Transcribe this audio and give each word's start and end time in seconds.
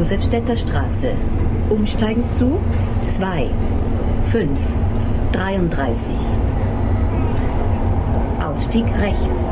Josefstädter 0.00 0.56
Straße. 0.56 1.12
Umsteigen 1.68 2.24
zu 2.32 2.58
2, 3.14 3.50
5, 4.32 4.58
33. 5.32 6.14
Ausstieg 8.42 8.86
rechts. 8.98 9.46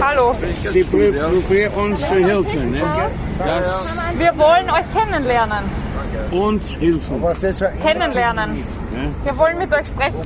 Hallo. 0.00 0.34
Sie 0.72 0.84
pro 0.84 0.96
probieren 0.96 1.72
uns 1.74 2.00
zu 2.00 2.06
helfen. 2.06 2.70
Ne? 2.70 2.80
Das 3.38 3.94
Wir 4.16 4.38
wollen 4.38 4.70
euch 4.70 4.86
kennenlernen. 4.94 5.64
uns 6.30 6.78
helfen. 6.80 7.22
Kennenlernen. 7.82 8.83
Wir 9.24 9.38
wollen 9.38 9.58
mit 9.58 9.72
euch 9.72 9.86
sprechen. 9.86 10.22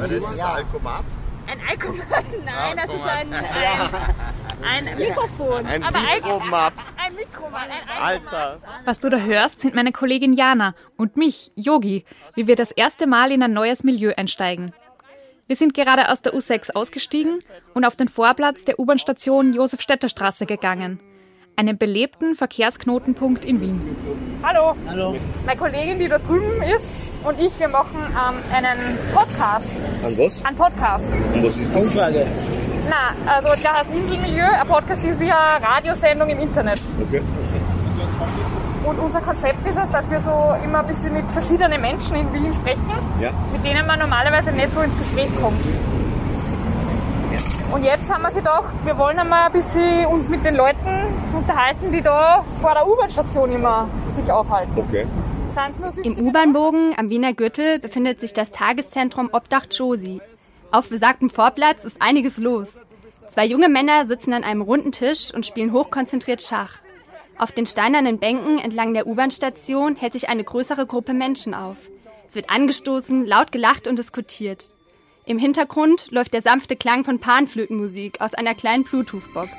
Das 0.00 0.10
ist 0.10 0.24
das 0.24 0.40
Alkomat. 0.40 1.04
Ein 1.48 1.60
Alkomat? 1.68 2.06
Nein, 2.44 2.76
das 2.76 2.94
ist 2.94 3.04
ein, 3.04 3.34
ein, 3.34 4.88
ein 4.88 4.98
Mikrofon. 4.98 5.66
Ein 5.66 5.82
Aber 5.82 6.00
Mikromat. 6.00 6.72
Ein 6.96 7.14
Mikromat, 7.16 7.62
ein. 7.62 8.02
Alter. 8.02 8.58
Was 8.84 9.00
du 9.00 9.08
da 9.08 9.18
hörst, 9.18 9.60
sind 9.60 9.74
meine 9.74 9.90
Kollegin 9.90 10.34
Jana 10.34 10.74
und 10.96 11.16
mich, 11.16 11.50
Yogi, 11.56 12.04
wie 12.34 12.46
wir 12.46 12.54
das 12.54 12.70
erste 12.70 13.06
Mal 13.08 13.32
in 13.32 13.42
ein 13.42 13.52
neues 13.52 13.82
Milieu 13.82 14.12
einsteigen. 14.16 14.72
Wir 15.48 15.56
sind 15.56 15.74
gerade 15.74 16.10
aus 16.10 16.20
der 16.22 16.34
U6 16.34 16.72
ausgestiegen 16.72 17.38
und 17.74 17.86
auf 17.86 17.96
den 17.96 18.08
Vorplatz 18.08 18.64
der 18.64 18.78
U-Bahn-Station 18.78 19.54
Josefstädter 19.54 20.10
Straße 20.10 20.44
gegangen, 20.44 21.00
einem 21.58 21.76
belebten 21.76 22.36
Verkehrsknotenpunkt 22.36 23.44
in 23.44 23.60
Wien. 23.60 23.80
Hallo. 24.44 24.76
Hallo. 24.88 25.16
Meine 25.44 25.58
Kollegin, 25.58 25.98
die 25.98 26.06
da 26.06 26.18
drüben 26.18 26.62
ist, 26.62 26.86
und 27.24 27.40
ich, 27.40 27.50
wir 27.58 27.66
machen 27.68 27.98
ähm, 28.10 28.36
einen 28.54 28.96
Podcast. 29.12 29.66
An 30.04 30.16
was? 30.16 30.44
Einen 30.44 30.56
Podcast. 30.56 31.08
Und 31.34 31.42
was 31.44 31.56
ist 31.56 31.74
das? 31.74 31.94
Na, 32.88 33.32
also 33.34 33.48
der 33.60 33.74
heißt 33.74 33.90
Inselmilieu. 33.92 34.44
Ein 34.44 34.68
Podcast 34.68 35.04
ist 35.04 35.18
wie 35.18 35.32
eine 35.32 35.66
Radiosendung 35.66 36.28
im 36.28 36.38
Internet. 36.38 36.80
Okay. 37.02 37.20
Und 38.84 38.98
unser 39.00 39.20
Konzept 39.20 39.66
ist 39.66 39.76
es, 39.76 39.90
dass 39.90 40.08
wir 40.08 40.20
so 40.20 40.54
immer 40.64 40.78
ein 40.78 40.86
bisschen 40.86 41.12
mit 41.12 41.24
verschiedenen 41.32 41.80
Menschen 41.80 42.14
in 42.14 42.32
Wien 42.32 42.54
sprechen, 42.54 42.88
Ja. 43.20 43.30
mit 43.52 43.64
denen 43.64 43.84
man 43.84 43.98
normalerweise 43.98 44.52
nicht 44.52 44.72
so 44.72 44.80
ins 44.80 44.96
Gespräch 44.96 45.28
kommt. 45.42 45.60
Und 47.72 47.84
jetzt 47.84 48.08
haben 48.08 48.22
wir 48.22 48.30
sie 48.30 48.40
doch, 48.40 48.64
wir 48.84 48.96
wollen 48.96 49.18
einmal 49.18 49.46
ein 49.46 49.52
bisschen 49.52 50.06
uns 50.06 50.28
mit 50.28 50.44
den 50.44 50.56
Leuten 50.56 51.04
unterhalten, 51.36 51.92
die 51.92 52.00
da 52.00 52.42
vor 52.62 52.72
der 52.72 52.88
U-Bahn-Station 52.88 53.52
immer 53.52 53.88
sich 54.08 54.30
aufhalten. 54.32 54.72
Okay. 54.76 55.06
Im 56.02 56.18
U-Bahn-Bogen 56.18 56.94
am 56.96 57.10
Wiener 57.10 57.34
Gürtel 57.34 57.78
befindet 57.78 58.20
sich 58.20 58.32
das 58.32 58.52
Tageszentrum 58.52 59.28
Obdach 59.32 59.66
Josi. 59.70 60.20
Auf 60.70 60.88
besagtem 60.88 61.30
Vorplatz 61.30 61.84
ist 61.84 62.00
einiges 62.00 62.38
los. 62.38 62.68
Zwei 63.28 63.44
junge 63.44 63.68
Männer 63.68 64.06
sitzen 64.06 64.32
an 64.32 64.44
einem 64.44 64.62
runden 64.62 64.92
Tisch 64.92 65.32
und 65.34 65.44
spielen 65.44 65.72
hochkonzentriert 65.72 66.42
Schach. 66.42 66.78
Auf 67.38 67.52
den 67.52 67.66
steinernen 67.66 68.18
Bänken 68.18 68.58
entlang 68.58 68.94
der 68.94 69.06
U-Bahn-Station 69.06 69.96
hält 69.96 70.14
sich 70.14 70.28
eine 70.28 70.44
größere 70.44 70.86
Gruppe 70.86 71.12
Menschen 71.12 71.54
auf. 71.54 71.76
Es 72.26 72.34
wird 72.34 72.50
angestoßen, 72.50 73.26
laut 73.26 73.52
gelacht 73.52 73.86
und 73.88 73.98
diskutiert. 73.98 74.72
Im 75.28 75.38
Hintergrund 75.38 76.06
läuft 76.10 76.32
der 76.32 76.40
sanfte 76.40 76.74
Klang 76.74 77.04
von 77.04 77.18
Panflötenmusik 77.18 78.18
aus 78.22 78.32
einer 78.32 78.54
kleinen 78.54 78.84
Bluetooth-Box. 78.84 79.50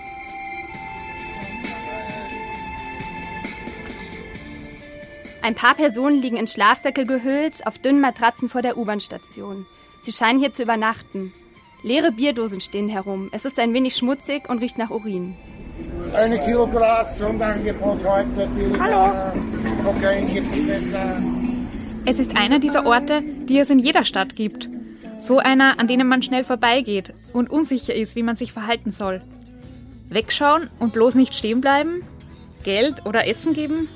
Ein 5.43 5.53
paar 5.53 5.75
Personen 5.75 6.23
liegen 6.23 6.37
in 6.37 6.47
Schlafsäcke 6.47 7.05
gehüllt 7.05 7.67
auf 7.67 7.77
dünnen 7.77 8.01
Matratzen 8.01 8.49
vor 8.49 8.63
der 8.63 8.79
U-Bahn-Station. 8.79 9.67
Sie 10.01 10.11
scheinen 10.11 10.39
hier 10.39 10.51
zu 10.53 10.63
übernachten. 10.63 11.33
Leere 11.83 12.11
Bierdosen 12.11 12.61
stehen 12.61 12.89
herum. 12.89 13.29
Es 13.31 13.45
ist 13.45 13.59
ein 13.59 13.71
wenig 13.75 13.95
schmutzig 13.95 14.49
und 14.49 14.63
riecht 14.63 14.79
nach 14.79 14.89
Urin. 14.89 15.35
Eine 16.15 16.39
Kilo 16.39 16.67
zum 17.15 17.39
Angebot 17.39 17.99
heute. 18.03 18.49
Hallo. 18.79 19.13
Es 22.05 22.17
ist 22.17 22.35
einer 22.35 22.57
dieser 22.57 22.87
Orte, 22.87 23.21
die 23.21 23.59
es 23.59 23.69
in 23.69 23.77
jeder 23.77 24.03
Stadt 24.03 24.35
gibt. 24.35 24.67
So 25.19 25.37
einer, 25.37 25.79
an 25.79 25.87
denen 25.87 26.07
man 26.07 26.23
schnell 26.23 26.45
vorbeigeht 26.45 27.13
und 27.33 27.49
unsicher 27.49 27.93
ist, 27.93 28.15
wie 28.15 28.23
man 28.23 28.37
sich 28.37 28.53
verhalten 28.53 28.89
soll. 28.89 29.21
Wegschauen 30.07 30.69
und 30.79 30.93
bloß 30.93 31.15
nicht 31.15 31.35
stehen 31.35 31.59
bleiben? 31.59 32.03
Geld 32.63 33.05
oder 33.05 33.27
Essen 33.27 33.53
geben? 33.53 33.89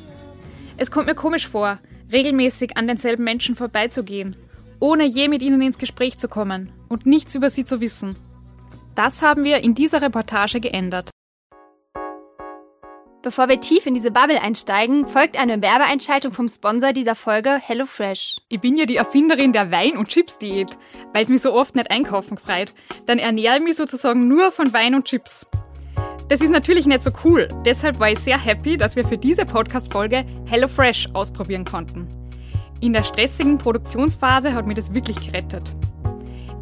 Es 0.75 0.91
kommt 0.91 1.07
mir 1.07 1.15
komisch 1.15 1.47
vor, 1.47 1.79
regelmäßig 2.11 2.75
an 2.75 2.87
denselben 2.87 3.23
Menschen 3.23 3.55
vorbeizugehen, 3.55 4.35
ohne 4.81 5.05
je 5.05 5.29
mit 5.29 5.41
ihnen 5.41 5.61
ins 5.61 5.77
Gespräch 5.77 6.17
zu 6.17 6.27
kommen 6.27 6.73
und 6.89 7.05
nichts 7.05 7.35
über 7.35 7.49
sie 7.49 7.63
zu 7.63 7.79
wissen. 7.79 8.17
Das 8.93 9.21
haben 9.21 9.45
wir 9.45 9.63
in 9.63 9.75
dieser 9.75 10.01
Reportage 10.01 10.59
geändert. 10.59 11.09
Bevor 13.23 13.47
wir 13.47 13.61
tief 13.61 13.85
in 13.85 13.93
diese 13.93 14.11
Bubble 14.11 14.41
einsteigen, 14.41 15.07
folgt 15.07 15.39
eine 15.39 15.61
Werbeeinschaltung 15.61 16.33
vom 16.33 16.49
Sponsor 16.49 16.91
dieser 16.91 17.15
Folge, 17.15 17.57
HelloFresh. 17.57 18.35
Ich 18.49 18.59
bin 18.59 18.75
ja 18.75 18.85
die 18.85 18.97
Erfinderin 18.97 19.53
der 19.53 19.71
Wein- 19.71 19.95
und 19.95 20.09
Chips-Diät, 20.09 20.77
weil 21.13 21.23
es 21.23 21.29
mich 21.29 21.41
so 21.41 21.53
oft 21.53 21.73
nicht 21.73 21.89
einkaufen 21.89 22.35
gefreut. 22.35 22.73
Dann 23.05 23.19
ernähre 23.19 23.55
ich 23.55 23.63
mich 23.63 23.77
sozusagen 23.77 24.27
nur 24.27 24.51
von 24.51 24.73
Wein 24.73 24.93
und 24.93 25.05
Chips. 25.05 25.45
Das 26.27 26.41
ist 26.41 26.49
natürlich 26.49 26.85
nicht 26.85 27.01
so 27.01 27.11
cool, 27.23 27.47
deshalb 27.65 27.97
war 28.01 28.11
ich 28.11 28.19
sehr 28.19 28.37
happy, 28.37 28.75
dass 28.75 28.97
wir 28.97 29.07
für 29.07 29.17
diese 29.17 29.45
Podcast-Folge 29.45 30.25
HelloFresh 30.43 31.07
ausprobieren 31.13 31.63
konnten. 31.63 32.09
In 32.81 32.91
der 32.91 33.05
stressigen 33.05 33.57
Produktionsphase 33.57 34.53
hat 34.53 34.67
mir 34.67 34.75
das 34.75 34.93
wirklich 34.93 35.25
gerettet. 35.25 35.73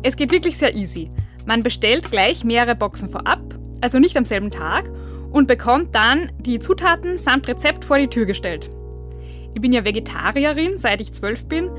Es 0.03 0.15
geht 0.15 0.31
wirklich 0.31 0.59
sehr 0.59 0.75
easy. 0.75 1.09
Man 1.47 1.63
bestellt 1.63 2.11
gleich 2.11 2.43
mehrere 2.43 2.75
Boxen 2.75 3.09
vorab, 3.09 3.41
also 3.81 3.97
nicht 3.97 4.15
am 4.15 4.25
selben 4.25 4.51
Tag, 4.51 4.91
und 5.31 5.47
bekommt 5.47 5.95
dann 5.95 6.31
die 6.39 6.59
Zutaten 6.59 7.17
samt 7.17 7.47
Rezept 7.47 7.85
vor 7.85 7.97
die 7.97 8.07
Tür 8.07 8.25
gestellt. 8.25 8.69
Ich 9.53 9.61
bin 9.61 9.73
ja 9.73 9.83
Vegetarierin, 9.83 10.77
seit 10.77 11.01
ich 11.01 11.13
zwölf 11.13 11.45
bin, 11.45 11.69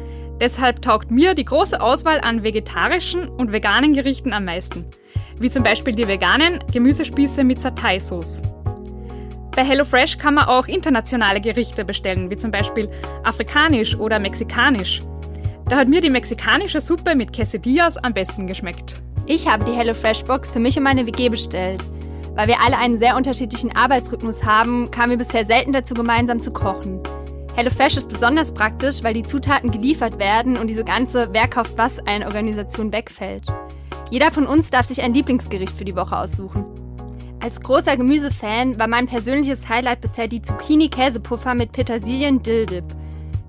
deshalb 0.40 0.82
taugt 0.82 1.10
mir 1.10 1.34
die 1.34 1.44
große 1.44 1.80
Auswahl 1.80 2.20
an 2.20 2.42
vegetarischen 2.42 3.28
und 3.28 3.52
veganen 3.52 3.94
Gerichten 3.94 4.32
am 4.32 4.44
meisten. 4.44 4.86
Wie 5.38 5.50
zum 5.50 5.62
Beispiel 5.62 5.94
die 5.94 6.08
veganen 6.08 6.60
Gemüsespieße 6.72 7.44
mit 7.44 7.60
Satay-Sauce. 7.60 8.42
Bei 9.54 9.64
HelloFresh 9.64 10.16
kann 10.16 10.34
man 10.34 10.46
auch 10.46 10.66
internationale 10.66 11.40
Gerichte 11.40 11.84
bestellen, 11.84 12.30
wie 12.30 12.36
zum 12.36 12.50
Beispiel 12.50 12.88
afrikanisch 13.22 13.96
oder 13.96 14.18
mexikanisch. 14.18 15.00
Da 15.68 15.76
hat 15.76 15.88
mir 15.88 16.00
die 16.00 16.10
mexikanische 16.10 16.80
Suppe 16.80 17.14
mit 17.14 17.32
Quesadillas 17.32 17.96
am 17.98 18.14
besten 18.14 18.46
geschmeckt. 18.46 19.02
Ich 19.26 19.46
habe 19.46 19.64
die 19.64 19.72
HelloFresh-Box 19.72 20.50
für 20.50 20.58
mich 20.58 20.76
und 20.76 20.84
meine 20.84 21.06
WG 21.06 21.28
bestellt. 21.28 21.84
Weil 22.34 22.48
wir 22.48 22.60
alle 22.60 22.78
einen 22.78 22.98
sehr 22.98 23.16
unterschiedlichen 23.16 23.76
Arbeitsrhythmus 23.76 24.42
haben, 24.44 24.90
kamen 24.90 25.10
wir 25.10 25.18
bisher 25.18 25.44
selten 25.44 25.72
dazu, 25.72 25.94
gemeinsam 25.94 26.40
zu 26.40 26.50
kochen. 26.50 27.00
HelloFresh 27.54 27.98
ist 27.98 28.08
besonders 28.08 28.54
praktisch, 28.54 29.04
weil 29.04 29.12
die 29.12 29.22
Zutaten 29.22 29.70
geliefert 29.70 30.18
werden 30.18 30.56
und 30.56 30.68
diese 30.68 30.84
ganze 30.84 31.28
Wer 31.32 31.48
kauft 31.48 31.76
was 31.76 31.98
eine 32.06 32.26
Organisation 32.26 32.92
wegfällt. 32.92 33.46
Jeder 34.10 34.30
von 34.30 34.46
uns 34.46 34.70
darf 34.70 34.86
sich 34.86 35.02
ein 35.02 35.12
Lieblingsgericht 35.12 35.76
für 35.76 35.84
die 35.84 35.96
Woche 35.96 36.16
aussuchen. 36.16 36.64
Als 37.42 37.60
großer 37.60 37.96
Gemüsefan 37.96 38.78
war 38.78 38.86
mein 38.86 39.06
persönliches 39.06 39.68
Highlight 39.68 40.00
bisher 40.00 40.28
die 40.28 40.40
Zucchini-Käsepuffer 40.40 41.54
mit 41.54 41.72
Petersilien-Dill-Dip. 41.72 42.84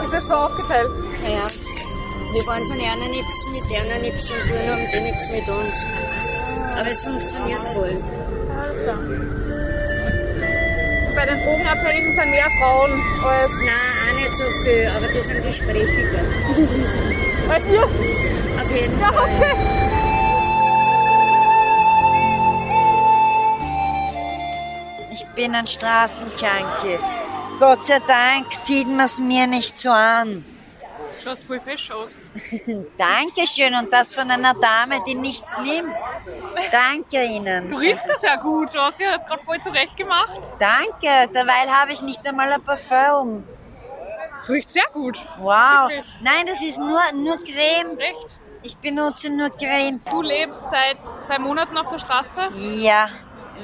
Ist 0.03 0.13
das 0.13 0.27
so 0.27 0.33
aufgeteilt? 0.35 0.89
Ja. 1.23 1.47
Wir 2.33 2.45
wollen 2.45 2.65
von 2.67 2.77
einer 2.79 3.09
nichts, 3.09 3.45
mit 3.51 3.63
einer 3.75 3.99
nichts 3.99 4.25
zu 4.27 4.33
tun 4.33 4.69
haben, 4.69 4.85
die 4.93 5.01
nichts 5.01 5.29
mit 5.31 5.47
uns. 5.49 5.75
Aber 6.79 6.89
es 6.91 7.01
funktioniert 7.01 7.61
voll. 7.73 7.97
Alles 8.61 8.83
klar. 8.83 8.97
Bei 11.19 11.25
den 11.25 11.44
Drogenabhängigen 11.44 12.13
sind 12.13 12.31
mehr 12.31 12.50
Frauen 12.62 12.94
als, 13.25 13.51
Nein, 13.51 13.69
auch 14.10 14.16
nicht 14.16 14.38
so 14.38 14.45
viel, 14.63 14.89
aber 14.95 15.06
die 15.07 15.19
sind 15.19 15.42
gesprächiger. 15.44 16.19
als 17.50 17.68
ihr. 17.68 17.83
Auf 17.83 18.71
jeden 18.71 18.98
Ja, 19.01 19.12
Fall. 19.12 19.25
okay. 19.25 19.56
Ich 25.12 25.25
bin 25.36 25.56
ein 25.56 25.68
Straßenjunkie. 25.68 27.00
Gott 27.60 27.86
sei 27.86 28.00
Dank 28.07 28.54
sieht 28.54 28.88
man 28.88 29.01
es 29.01 29.18
mir 29.19 29.45
nicht 29.45 29.77
so 29.77 29.89
an. 29.89 30.45
Schaust 31.29 31.43
voll 31.43 31.59
fesch 31.59 31.91
aus. 31.91 32.15
Dankeschön 32.97 33.75
und 33.75 33.93
das 33.93 34.15
von 34.15 34.31
einer 34.31 34.55
Dame, 34.55 35.03
die 35.05 35.13
nichts 35.13 35.55
nimmt. 35.59 35.93
Danke 36.71 37.05
Du 37.11 37.33
Ihnen. 37.35 37.75
riechst 37.75 38.09
das 38.09 38.23
ja 38.23 38.35
gut. 38.37 38.73
Du 38.73 38.79
hast 38.79 38.99
ja 38.99 39.11
jetzt 39.11 39.27
gerade 39.27 39.43
voll 39.43 39.59
zurecht 39.61 39.95
gemacht. 39.95 40.39
Danke, 40.57 41.31
derweil 41.31 41.69
habe 41.69 41.91
ich 41.91 42.01
nicht 42.01 42.27
einmal 42.27 42.51
ein 42.51 42.63
Parfum. 42.63 43.43
Das 44.39 44.49
riecht 44.49 44.69
sehr 44.69 44.87
gut. 44.91 45.19
Wow. 45.37 45.89
Wirklich? 45.89 46.05
Nein, 46.21 46.47
das 46.47 46.63
ist 46.63 46.79
nur, 46.79 46.99
nur 47.13 47.37
Creme. 47.43 47.99
Echt? 47.99 48.27
Ich 48.63 48.75
benutze 48.77 49.29
nur 49.29 49.51
Creme. 49.51 50.01
Du 50.09 50.23
lebst 50.23 50.67
seit 50.67 50.97
zwei 51.21 51.37
Monaten 51.37 51.77
auf 51.77 51.89
der 51.89 51.99
Straße. 51.99 52.41
Ja, 52.77 53.07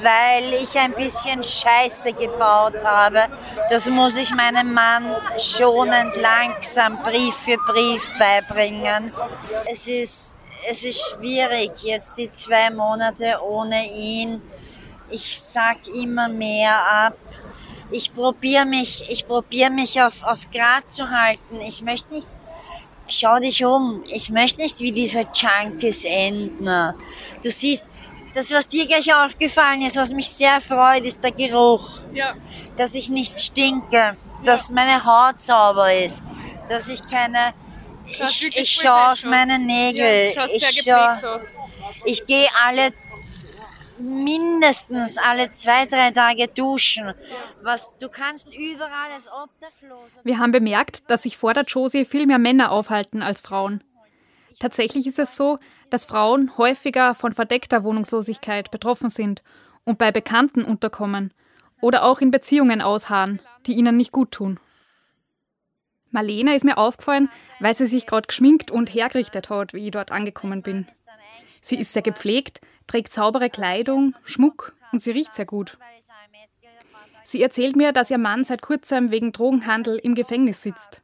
weil 0.02 0.54
ich 0.62 0.78
ein 0.78 0.94
bisschen 0.94 1.44
Scheiße 1.44 2.14
gebaut 2.14 2.84
habe. 2.84 3.26
Das 3.70 3.86
muss 3.88 4.16
ich 4.16 4.34
meinem 4.34 4.74
Mann 4.74 5.16
schonend 5.40 6.16
langsam 6.18 7.02
Brief 7.04 7.36
für 7.36 7.58
Brief 7.58 8.04
beibringen. 8.18 9.12
Es 9.72 9.88
ist, 9.88 10.38
es 10.70 10.84
ist 10.84 11.00
schwierig, 11.00 11.72
jetzt 11.84 12.18
die 12.18 12.32
zwei 12.32 12.70
Monate 12.70 13.36
ohne 13.44 13.92
ihn. 13.92 14.42
Ich 15.10 15.40
sag 15.40 15.88
immer 15.88 16.28
mehr 16.28 16.76
ab. 16.88 17.18
Ich 17.92 18.14
probiere 18.14 18.66
mich, 18.66 19.10
ich 19.10 19.28
probiere 19.28 19.70
mich 19.70 20.02
auf, 20.02 20.24
auf 20.24 20.50
Grad 20.52 20.92
zu 20.92 21.10
halten. 21.10 21.62
Ich 21.62 21.82
möchte 21.84 22.16
nicht 22.16 22.28
schau 23.08 23.40
dich 23.40 23.64
um. 23.64 24.04
Ich 24.08 24.30
möchte 24.30 24.62
nicht 24.62 24.80
wie 24.80 24.92
diese 24.92 25.22
Junkies 25.34 26.04
enden. 26.04 26.94
Du 27.44 27.52
siehst, 27.52 27.88
das, 28.36 28.52
was 28.52 28.68
dir 28.68 28.86
gleich 28.86 29.14
aufgefallen 29.14 29.82
ist, 29.82 29.96
was 29.96 30.12
mich 30.12 30.30
sehr 30.30 30.60
freut, 30.62 31.06
ist 31.06 31.24
der 31.24 31.32
Geruch. 31.32 32.02
Ja. 32.14 32.36
Dass 32.78 32.94
ich 32.94 33.10
nicht 33.10 33.40
stinke, 33.40 34.18
dass 34.44 34.70
meine 34.70 35.04
Haut 35.06 35.40
sauber 35.40 35.92
ist, 35.94 36.22
dass 36.70 36.88
ich 36.90 37.06
keine... 37.08 37.54
Schaut 38.08 38.30
Ich, 38.30 38.58
ich 38.58 38.72
schaue 38.72 39.14
auf 39.14 39.24
meine 39.24 39.58
Nägel. 39.58 40.34
Ja, 40.36 40.46
ich 40.46 40.60
sehr 40.60 40.72
schau, 40.72 41.14
gepflegt 41.14 41.26
aus. 41.26 41.42
ich 42.06 42.26
gehe 42.28 42.48
alle 42.64 42.94
mindestens 43.98 45.18
alle 45.18 45.52
zwei, 45.54 45.86
drei 45.86 46.12
Tage 46.12 46.48
duschen. 46.48 47.14
Was, 47.64 47.98
du 47.98 48.10
kannst 48.10 48.54
überall 48.54 49.12
als 49.14 49.28
Obdachloser... 49.28 50.22
Wir 50.24 50.38
haben 50.38 50.52
bemerkt, 50.52 51.10
dass 51.10 51.24
sich 51.24 51.38
vor 51.38 51.54
der 51.54 51.64
Josie 51.64 52.06
viel 52.06 52.28
mehr 52.28 52.38
Männer 52.38 52.72
aufhalten 52.72 53.24
als 53.24 53.42
Frauen. 53.42 53.82
Tatsächlich 54.60 55.06
ist 55.08 55.20
es 55.20 55.36
so, 55.36 55.58
dass 55.90 56.06
Frauen 56.06 56.58
häufiger 56.58 57.16
von 57.16 57.34
verdeckter 57.34 57.84
Wohnungslosigkeit 57.84 58.72
betroffen 58.72 59.10
sind 59.10 59.44
und 59.84 59.98
bei 59.98 60.12
Bekannten 60.12 60.64
unterkommen 60.64 61.34
oder 61.82 62.04
auch 62.04 62.22
in 62.22 62.32
Beziehungen 62.32 62.82
ausharren, 62.82 63.42
die 63.66 63.74
ihnen 63.74 63.98
nicht 63.98 64.12
gut 64.12 64.32
tun. 64.32 64.60
Marlene 66.12 66.56
ist 66.56 66.64
mir 66.64 66.78
aufgefallen, 66.78 67.30
weil 67.60 67.76
sie 67.76 67.86
sich 67.86 68.06
gerade 68.06 68.28
geschminkt 68.28 68.72
und 68.72 68.94
hergerichtet 68.94 69.50
hat, 69.50 69.74
wie 69.74 69.86
ich 69.86 69.92
dort 69.92 70.12
angekommen 70.12 70.62
bin. 70.62 70.88
Sie 71.62 71.78
ist 71.78 71.94
sehr 71.94 72.02
gepflegt, 72.02 72.62
trägt 72.88 73.12
saubere 73.12 73.50
Kleidung, 73.50 74.16
Schmuck 74.24 74.74
und 74.94 75.02
sie 75.02 75.12
riecht 75.12 75.36
sehr 75.36 75.46
gut. 75.46 75.78
Sie 77.24 77.42
erzählt 77.42 77.76
mir, 77.76 77.92
dass 77.92 78.12
ihr 78.12 78.20
Mann 78.20 78.44
seit 78.44 78.62
kurzem 78.62 79.12
wegen 79.12 79.32
Drogenhandel 79.32 79.98
im 79.98 80.16
Gefängnis 80.16 80.62
sitzt. 80.62 81.02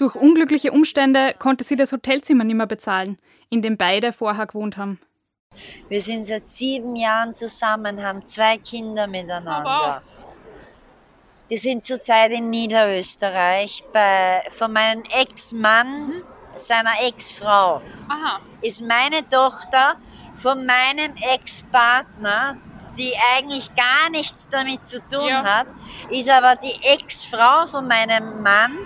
Durch 0.00 0.14
unglückliche 0.14 0.72
Umstände 0.72 1.34
konnte 1.38 1.62
sie 1.62 1.76
das 1.76 1.92
Hotelzimmer 1.92 2.42
nicht 2.42 2.56
mehr 2.56 2.66
bezahlen, 2.66 3.18
in 3.50 3.60
dem 3.60 3.76
beide 3.76 4.14
vorher 4.14 4.46
gewohnt 4.46 4.78
haben. 4.78 4.98
Wir 5.90 6.00
sind 6.00 6.24
seit 6.24 6.46
sieben 6.46 6.96
Jahren 6.96 7.34
zusammen, 7.34 8.02
haben 8.02 8.26
zwei 8.26 8.56
Kinder 8.56 9.06
miteinander. 9.06 10.00
Die 11.50 11.58
sind 11.58 11.84
zurzeit 11.84 12.30
in 12.32 12.48
Niederösterreich 12.48 13.84
bei, 13.92 14.40
von 14.48 14.72
meinem 14.72 15.02
Ex-Mann, 15.02 16.22
seiner 16.56 16.94
Ex-Frau. 17.06 17.82
Ist 18.62 18.80
meine 18.80 19.28
Tochter 19.28 19.96
von 20.34 20.64
meinem 20.64 21.14
Ex-Partner, 21.34 22.56
die 22.96 23.12
eigentlich 23.36 23.68
gar 23.74 24.08
nichts 24.08 24.48
damit 24.48 24.86
zu 24.86 24.98
tun 25.08 25.28
Ja. 25.28 25.44
hat, 25.44 25.66
ist 26.08 26.30
aber 26.30 26.56
die 26.56 26.86
Ex-Frau 26.86 27.66
von 27.66 27.86
meinem 27.86 28.42
Mann, 28.42 28.78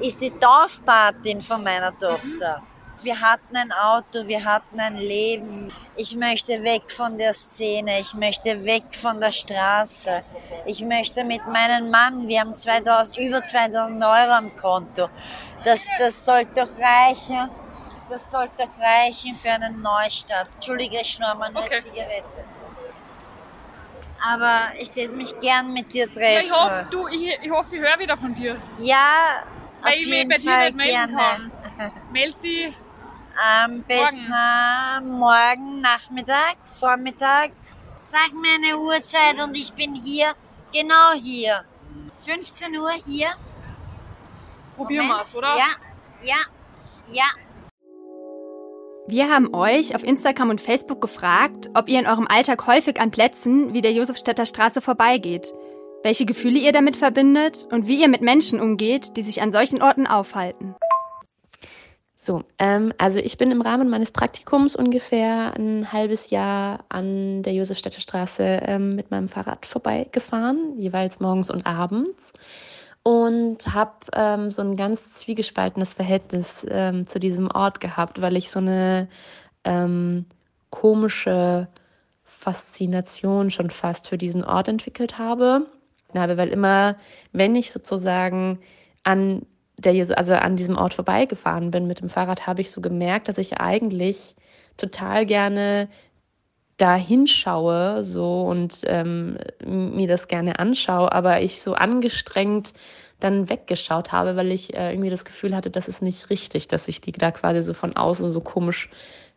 ist 0.00 0.20
die 0.20 0.30
Taufpatin 0.30 1.40
von 1.40 1.62
meiner 1.62 1.96
Tochter. 1.98 2.62
Wir 3.02 3.20
hatten 3.20 3.54
ein 3.54 3.70
Auto, 3.72 4.26
wir 4.26 4.42
hatten 4.42 4.80
ein 4.80 4.96
Leben. 4.96 5.70
Ich 5.96 6.14
möchte 6.16 6.62
weg 6.62 6.90
von 6.90 7.18
der 7.18 7.34
Szene, 7.34 8.00
ich 8.00 8.14
möchte 8.14 8.64
weg 8.64 8.84
von 8.92 9.20
der 9.20 9.32
Straße. 9.32 10.22
Ich 10.64 10.80
möchte 10.82 11.22
mit 11.22 11.46
meinem 11.46 11.90
Mann, 11.90 12.26
wir 12.26 12.40
haben 12.40 12.56
2000, 12.56 13.18
über 13.18 13.42
2000 13.44 14.02
Euro 14.02 14.32
am 14.32 14.56
Konto. 14.56 15.10
Das, 15.64 15.84
das 15.98 16.24
sollte 16.24 16.54
doch 16.54 16.68
reichen. 16.78 17.50
Das 18.08 18.30
sollte 18.30 18.52
doch 18.58 18.82
reichen 18.82 19.34
für 19.36 19.50
einen 19.50 19.82
Neustart. 19.82 20.48
Entschuldige, 20.54 20.98
ich 21.00 21.08
schnorre 21.12 21.36
mal 21.36 21.48
eine 21.48 21.58
Okay. 21.58 21.78
Zigarette. 21.80 22.24
Aber 24.24 24.68
ich 24.78 24.88
hätte 24.96 25.12
mich 25.12 25.38
gern 25.40 25.72
mit 25.72 25.92
dir 25.92 26.06
Ja, 26.08 26.14
treffen. 26.14 26.46
ich 26.46 26.52
hoffe, 26.52 26.86
du, 26.90 27.06
ich, 27.08 27.38
ich 27.42 27.50
hoffe, 27.50 27.76
ich 27.76 27.80
höre 27.82 27.98
wieder 27.98 28.16
von 28.16 28.34
dir. 28.34 28.56
Ja, 28.78 29.42
Weil 29.86 29.94
auf 29.94 30.00
ich 30.00 30.06
mich 30.06 30.16
jeden 30.16 30.28
bei 30.30 30.38
dir 30.38 30.50
Fall 30.50 30.64
nicht 30.64 30.76
melden 30.76 31.16
gerne. 31.16 31.50
kann. 31.78 31.92
Meld 32.12 32.36
die. 32.42 32.72
Am 33.38 33.82
besten 33.82 34.26
morgen. 34.28 35.18
morgen, 35.18 35.80
Nachmittag, 35.82 36.56
Vormittag. 36.80 37.50
Sag 37.98 38.32
mir 38.32 38.54
eine 38.54 38.78
Uhrzeit 38.78 39.38
und 39.42 39.54
ich 39.56 39.72
bin 39.72 39.94
hier, 39.94 40.32
genau 40.72 41.12
hier. 41.22 41.64
15 42.24 42.76
Uhr 42.76 42.92
hier. 43.06 43.28
Probieren 44.76 45.06
Moment. 45.06 45.24
wir's, 45.26 45.36
oder? 45.36 45.56
Ja, 45.56 45.68
ja, 46.22 46.36
ja. 47.12 47.24
Wir 49.08 49.30
haben 49.32 49.54
euch 49.54 49.94
auf 49.94 50.02
Instagram 50.02 50.50
und 50.50 50.60
Facebook 50.60 51.00
gefragt, 51.00 51.70
ob 51.74 51.88
ihr 51.88 52.00
in 52.00 52.06
eurem 52.06 52.26
Alltag 52.26 52.66
häufig 52.66 53.00
an 53.00 53.10
Plätzen 53.10 53.72
wie 53.72 53.80
der 53.80 53.92
Josefstädter 53.92 54.46
Straße 54.46 54.80
vorbeigeht, 54.80 55.52
welche 56.06 56.24
Gefühle 56.24 56.60
ihr 56.60 56.70
damit 56.70 56.96
verbindet 56.96 57.66
und 57.72 57.88
wie 57.88 58.00
ihr 58.00 58.06
mit 58.06 58.22
Menschen 58.22 58.60
umgeht, 58.60 59.16
die 59.16 59.24
sich 59.24 59.42
an 59.42 59.50
solchen 59.50 59.82
Orten 59.82 60.06
aufhalten. 60.06 60.76
So, 62.16 62.44
ähm, 62.60 62.92
also 62.96 63.18
ich 63.18 63.38
bin 63.38 63.50
im 63.50 63.60
Rahmen 63.60 63.88
meines 63.88 64.12
Praktikums 64.12 64.76
ungefähr 64.76 65.54
ein 65.56 65.92
halbes 65.92 66.30
Jahr 66.30 66.84
an 66.90 67.42
der 67.42 67.54
Josefstädter 67.54 67.98
Straße 67.98 68.44
ähm, 68.44 68.90
mit 68.90 69.10
meinem 69.10 69.28
Fahrrad 69.28 69.66
vorbeigefahren, 69.66 70.78
jeweils 70.78 71.18
morgens 71.18 71.50
und 71.50 71.66
abends. 71.66 72.32
Und 73.02 73.74
habe 73.74 74.06
ähm, 74.12 74.52
so 74.52 74.62
ein 74.62 74.76
ganz 74.76 75.12
zwiegespaltenes 75.14 75.94
Verhältnis 75.94 76.64
ähm, 76.70 77.08
zu 77.08 77.18
diesem 77.18 77.50
Ort 77.50 77.80
gehabt, 77.80 78.20
weil 78.20 78.36
ich 78.36 78.52
so 78.52 78.60
eine 78.60 79.08
ähm, 79.64 80.26
komische 80.70 81.66
Faszination 82.22 83.50
schon 83.50 83.70
fast 83.70 84.08
für 84.08 84.18
diesen 84.18 84.44
Ort 84.44 84.68
entwickelt 84.68 85.18
habe. 85.18 85.66
Habe 86.18 86.36
weil 86.36 86.48
immer, 86.48 86.96
wenn 87.32 87.54
ich 87.54 87.72
sozusagen 87.72 88.58
an 89.02 89.46
der, 89.78 89.94
also 90.16 90.34
an 90.34 90.56
diesem 90.56 90.76
Ort 90.76 90.94
vorbeigefahren 90.94 91.70
bin 91.70 91.86
mit 91.86 92.00
dem 92.00 92.08
Fahrrad, 92.08 92.46
habe 92.46 92.60
ich 92.60 92.70
so 92.70 92.80
gemerkt, 92.80 93.28
dass 93.28 93.38
ich 93.38 93.58
eigentlich 93.58 94.36
total 94.76 95.26
gerne 95.26 95.88
da 96.76 96.94
hinschaue 96.94 98.04
so 98.04 98.42
und 98.42 98.80
ähm, 98.84 99.38
mir 99.64 100.08
das 100.08 100.28
gerne 100.28 100.58
anschaue, 100.58 101.10
aber 101.10 101.40
ich 101.40 101.62
so 101.62 101.74
angestrengt 101.74 102.74
dann 103.18 103.48
weggeschaut 103.48 104.12
habe, 104.12 104.36
weil 104.36 104.52
ich 104.52 104.74
äh, 104.74 104.92
irgendwie 104.92 105.08
das 105.08 105.24
Gefühl 105.24 105.56
hatte, 105.56 105.70
das 105.70 105.88
ist 105.88 106.02
nicht 106.02 106.28
richtig, 106.28 106.68
dass 106.68 106.86
ich 106.86 107.00
die 107.00 107.12
da 107.12 107.30
quasi 107.30 107.62
so 107.62 107.72
von 107.72 107.96
außen 107.96 108.28
so 108.28 108.42
komisch 108.42 108.90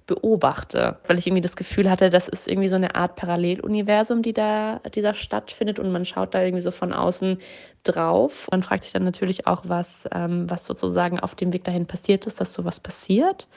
beobachte, 0.10 0.98
weil 1.08 1.20
ich 1.20 1.28
irgendwie 1.28 1.42
das 1.42 1.56
Gefühl 1.56 1.90
hatte, 1.90 2.10
das 2.10 2.28
ist 2.28 2.48
irgendwie 2.48 2.68
so 2.68 2.76
eine 2.76 2.96
Art 2.96 3.16
Paralleluniversum, 3.16 4.24
die 4.24 4.34
da, 4.34 4.80
die 4.96 5.04
da 5.04 5.14
stattfindet 5.14 5.78
und 5.78 5.92
man 5.92 6.04
schaut 6.04 6.34
da 6.34 6.42
irgendwie 6.42 6.64
so 6.64 6.72
von 6.72 6.92
außen 6.92 7.38
drauf. 7.84 8.48
Man 8.52 8.64
fragt 8.64 8.84
sich 8.84 8.94
dann 8.94 9.04
natürlich 9.04 9.46
auch, 9.46 9.62
was, 9.68 10.10
ähm, 10.12 10.50
was 10.50 10.66
sozusagen 10.66 11.20
auf 11.20 11.36
dem 11.36 11.54
Weg 11.54 11.64
dahin 11.64 11.86
passiert 11.86 12.26
ist, 12.26 12.42
dass 12.42 12.54
sowas 12.54 12.80
passiert. 12.80 13.48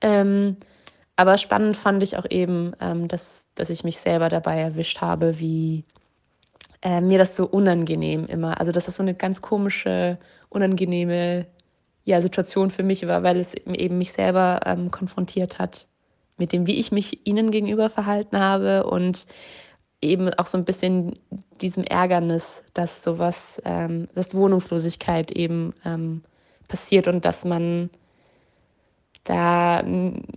Ähm, 0.00 0.56
aber 1.16 1.36
spannend 1.36 1.76
fand 1.76 2.02
ich 2.02 2.16
auch 2.16 2.26
eben, 2.30 2.72
ähm, 2.80 3.06
dass, 3.06 3.46
dass 3.54 3.68
ich 3.68 3.84
mich 3.84 4.00
selber 4.00 4.30
dabei 4.30 4.58
erwischt 4.58 5.02
habe, 5.02 5.38
wie 5.38 5.84
äh, 6.82 7.02
mir 7.02 7.18
das 7.18 7.36
so 7.36 7.46
unangenehm 7.46 8.24
immer, 8.26 8.58
also 8.58 8.72
dass 8.72 8.86
das 8.86 8.96
so 8.96 9.02
eine 9.02 9.14
ganz 9.14 9.42
komische, 9.42 10.18
unangenehme 10.48 11.46
ja, 12.04 12.20
Situation 12.20 12.70
für 12.70 12.82
mich 12.82 13.06
war, 13.06 13.22
weil 13.22 13.38
es 13.38 13.54
eben 13.54 13.98
mich 13.98 14.12
selber 14.12 14.60
ähm, 14.66 14.90
konfrontiert 14.90 15.58
hat 15.58 15.86
mit 16.36 16.52
dem, 16.52 16.66
wie 16.66 16.78
ich 16.78 16.92
mich 16.92 17.26
ihnen 17.26 17.50
gegenüber 17.50 17.90
verhalten 17.90 18.38
habe 18.38 18.84
und 18.84 19.26
eben 20.02 20.32
auch 20.34 20.46
so 20.46 20.58
ein 20.58 20.64
bisschen 20.64 21.18
diesem 21.60 21.84
Ärgernis, 21.84 22.62
dass 22.74 23.02
sowas, 23.02 23.60
ähm, 23.64 24.08
dass 24.14 24.34
Wohnungslosigkeit 24.34 25.30
eben 25.30 25.72
ähm, 25.84 26.22
passiert 26.68 27.08
und 27.08 27.24
dass 27.24 27.44
man 27.44 27.90
da, 29.22 29.82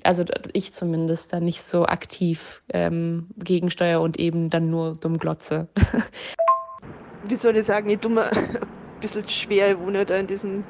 also 0.03 0.23
ich 0.53 0.71
zumindest, 0.71 1.33
da 1.33 1.41
nicht 1.41 1.61
so 1.61 1.85
aktiv 1.85 2.63
ähm, 2.69 3.27
gegensteuere 3.37 3.99
und 3.99 4.17
eben 4.17 4.49
dann 4.49 4.69
nur 4.69 4.95
dumm 4.95 5.17
glotze. 5.17 5.67
Wie 7.25 7.35
soll 7.35 7.57
ich 7.57 7.65
sagen, 7.65 7.89
ich 7.89 7.99
tue 7.99 8.11
mir 8.11 8.31
ein 8.31 8.59
bisschen 9.01 9.27
schwer, 9.27 9.71
ich 9.71 9.79
wohne 9.79 10.05
da 10.05 10.15
in 10.15 10.27
diesem 10.27 10.63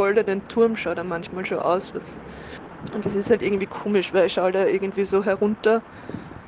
goldenen 0.00 0.44
Turm, 0.48 0.76
schaut 0.76 0.98
er 0.98 1.04
manchmal 1.04 1.46
schon 1.46 1.58
aus. 1.60 1.94
Was, 1.94 2.20
und 2.94 3.06
das 3.06 3.14
ist 3.14 3.30
halt 3.30 3.42
irgendwie 3.42 3.66
komisch, 3.68 4.12
weil 4.14 4.26
ich 4.26 4.34
schaue 4.34 4.52
da 4.52 4.66
irgendwie 4.66 5.04
so 5.06 5.24
herunter. 5.24 5.84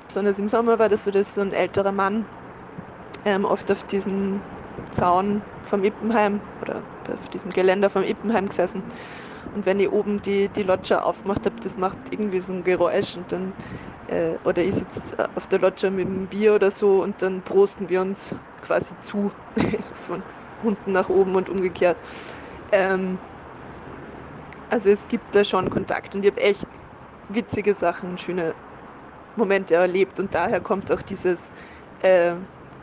Besonders 0.09 0.38
im 0.38 0.49
Sommer 0.49 0.78
war 0.78 0.88
das 0.88 1.04
so, 1.04 1.12
dass 1.12 1.35
so 1.35 1.42
ein 1.42 1.52
älterer 1.52 1.92
Mann 1.92 2.28
ähm, 3.25 3.44
oft 3.44 3.71
auf 3.71 3.85
diesem 3.85 4.44
Zaun 4.90 5.44
vom 5.62 5.85
Ippenheim 5.85 6.42
oder 6.61 6.85
auf 7.09 7.28
diesem 7.28 7.50
Geländer 7.52 7.90
vom 7.90 8.04
Ippenheim 8.04 8.49
gesessen 8.49 8.85
und 9.52 9.66
wenn 9.66 9.80
ich 9.80 9.90
oben 9.90 10.23
die, 10.23 10.52
die 10.52 10.62
Loggia 10.62 11.02
aufgemacht 11.02 11.47
habe, 11.47 11.56
das 11.62 11.76
macht 11.76 11.99
irgendwie 12.11 12.40
so 12.40 12.52
ein 12.54 12.64
Geräusch 12.64 13.16
und 13.16 13.32
dann, 13.32 13.54
äh, 14.06 14.38
oder 14.44 14.64
ich 14.64 14.76
sitze 14.76 15.16
auf 15.37 15.47
der 15.47 15.61
Loggia 15.61 15.90
mit 15.90 16.09
einem 16.09 16.28
Bier 16.28 16.54
oder 16.54 16.71
so 16.71 17.02
und 17.02 17.23
dann 17.23 17.42
prosten 17.44 17.88
wir 17.88 18.02
uns 18.02 18.37
quasi 18.62 18.99
zu, 19.00 19.32
von 19.92 20.25
unten 20.61 20.92
nach 20.92 21.09
oben 21.11 21.37
und 21.37 21.50
umgekehrt. 21.50 22.00
Ähm, 22.73 23.21
also 24.73 24.91
es 24.91 25.07
gibt 25.07 25.35
da 25.35 25.45
schon 25.45 25.71
Kontakt 25.71 26.14
und 26.14 26.25
ich 26.25 26.31
habe 26.33 26.41
echt 26.41 26.67
witzige 27.29 27.75
Sachen, 27.75 28.19
schöne 28.19 28.55
Momente 29.37 29.75
erlebt 29.75 30.19
und 30.19 30.35
daher 30.35 30.61
kommt 30.61 30.91
auch 30.91 31.02
dieses 31.02 31.52
äh, 32.00 32.35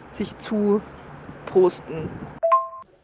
sich 0.07 0.37
zu 0.37 0.81
prosten. 1.45 2.09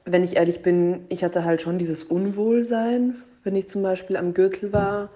Wenn 0.05 0.23
ich 0.23 0.37
ehrlich 0.37 0.61
bin, 0.61 1.05
ich 1.09 1.23
hatte 1.23 1.43
halt 1.43 1.61
schon 1.61 1.77
dieses 1.77 2.03
Unwohlsein 2.03 3.15
wenn 3.45 3.55
ich 3.55 3.69
zum 3.69 3.83
Beispiel 3.83 4.17
am 4.17 4.33
Gürtel 4.33 4.73
war, 4.73 5.09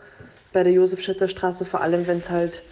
bei 0.53 0.63
der 0.63 0.71
Josefstädter 0.71 1.27
Straße, 1.27 1.65
vor 1.65 1.81
allem 1.81 2.07
wenn 2.07 2.19
es 2.19 2.29
halt 2.29 2.63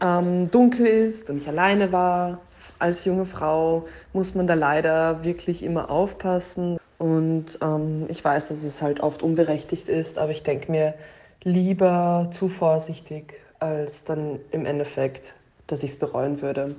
ähm, 0.00 0.50
dunkel 0.50 0.86
ist 0.86 1.30
und 1.30 1.36
ich 1.38 1.46
alleine 1.46 1.92
war. 1.92 2.40
Als 2.78 3.04
junge 3.04 3.26
Frau 3.26 3.86
muss 4.12 4.34
man 4.34 4.46
da 4.46 4.54
leider 4.54 5.22
wirklich 5.22 5.62
immer 5.62 5.90
aufpassen. 5.90 6.78
Und 7.02 7.58
ähm, 7.62 8.06
ich 8.06 8.24
weiß, 8.24 8.50
dass 8.50 8.62
es 8.62 8.80
halt 8.80 9.00
oft 9.00 9.24
unberechtigt 9.24 9.88
ist, 9.88 10.18
aber 10.18 10.30
ich 10.30 10.44
denke 10.44 10.70
mir 10.70 10.94
lieber 11.42 12.30
zu 12.32 12.48
vorsichtig, 12.48 13.40
als 13.58 14.04
dann 14.04 14.38
im 14.52 14.66
Endeffekt, 14.66 15.34
dass 15.66 15.82
ich 15.82 15.90
es 15.90 15.98
bereuen 15.98 16.42
würde. 16.42 16.76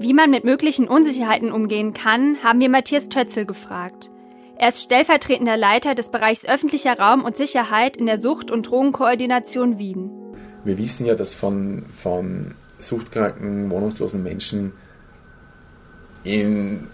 Wie 0.00 0.14
man 0.14 0.30
mit 0.32 0.42
möglichen 0.42 0.88
Unsicherheiten 0.88 1.52
umgehen 1.52 1.94
kann, 1.94 2.42
haben 2.42 2.58
wir 2.58 2.68
Matthias 2.68 3.08
Tötzel 3.08 3.46
gefragt. 3.46 4.10
Er 4.58 4.70
ist 4.70 4.82
stellvertretender 4.82 5.56
Leiter 5.56 5.94
des 5.94 6.10
Bereichs 6.10 6.44
öffentlicher 6.44 6.98
Raum 6.98 7.22
und 7.22 7.36
Sicherheit 7.36 7.96
in 7.96 8.06
der 8.06 8.18
Sucht- 8.18 8.50
und 8.50 8.68
Drogenkoordination 8.68 9.78
Wien. 9.78 10.10
Wir 10.64 10.76
wissen 10.76 11.06
ja, 11.06 11.14
dass 11.14 11.36
von, 11.36 11.84
von 11.84 12.56
suchtkranken, 12.80 13.70
wohnungslosen 13.70 14.24
Menschen 14.24 14.72
in 16.24 16.88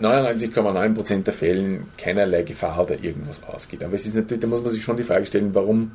99,9% 0.00 1.22
der 1.22 1.34
Fällen 1.34 1.86
keinerlei 1.96 2.42
Gefahr 2.42 2.82
oder 2.82 3.02
irgendwas 3.02 3.42
ausgeht. 3.44 3.84
Aber 3.84 3.94
es 3.94 4.06
ist 4.06 4.14
natürlich, 4.14 4.40
da 4.40 4.46
muss 4.48 4.62
man 4.62 4.70
sich 4.70 4.82
schon 4.82 4.96
die 4.96 5.04
Frage 5.04 5.26
stellen, 5.26 5.54
warum 5.54 5.92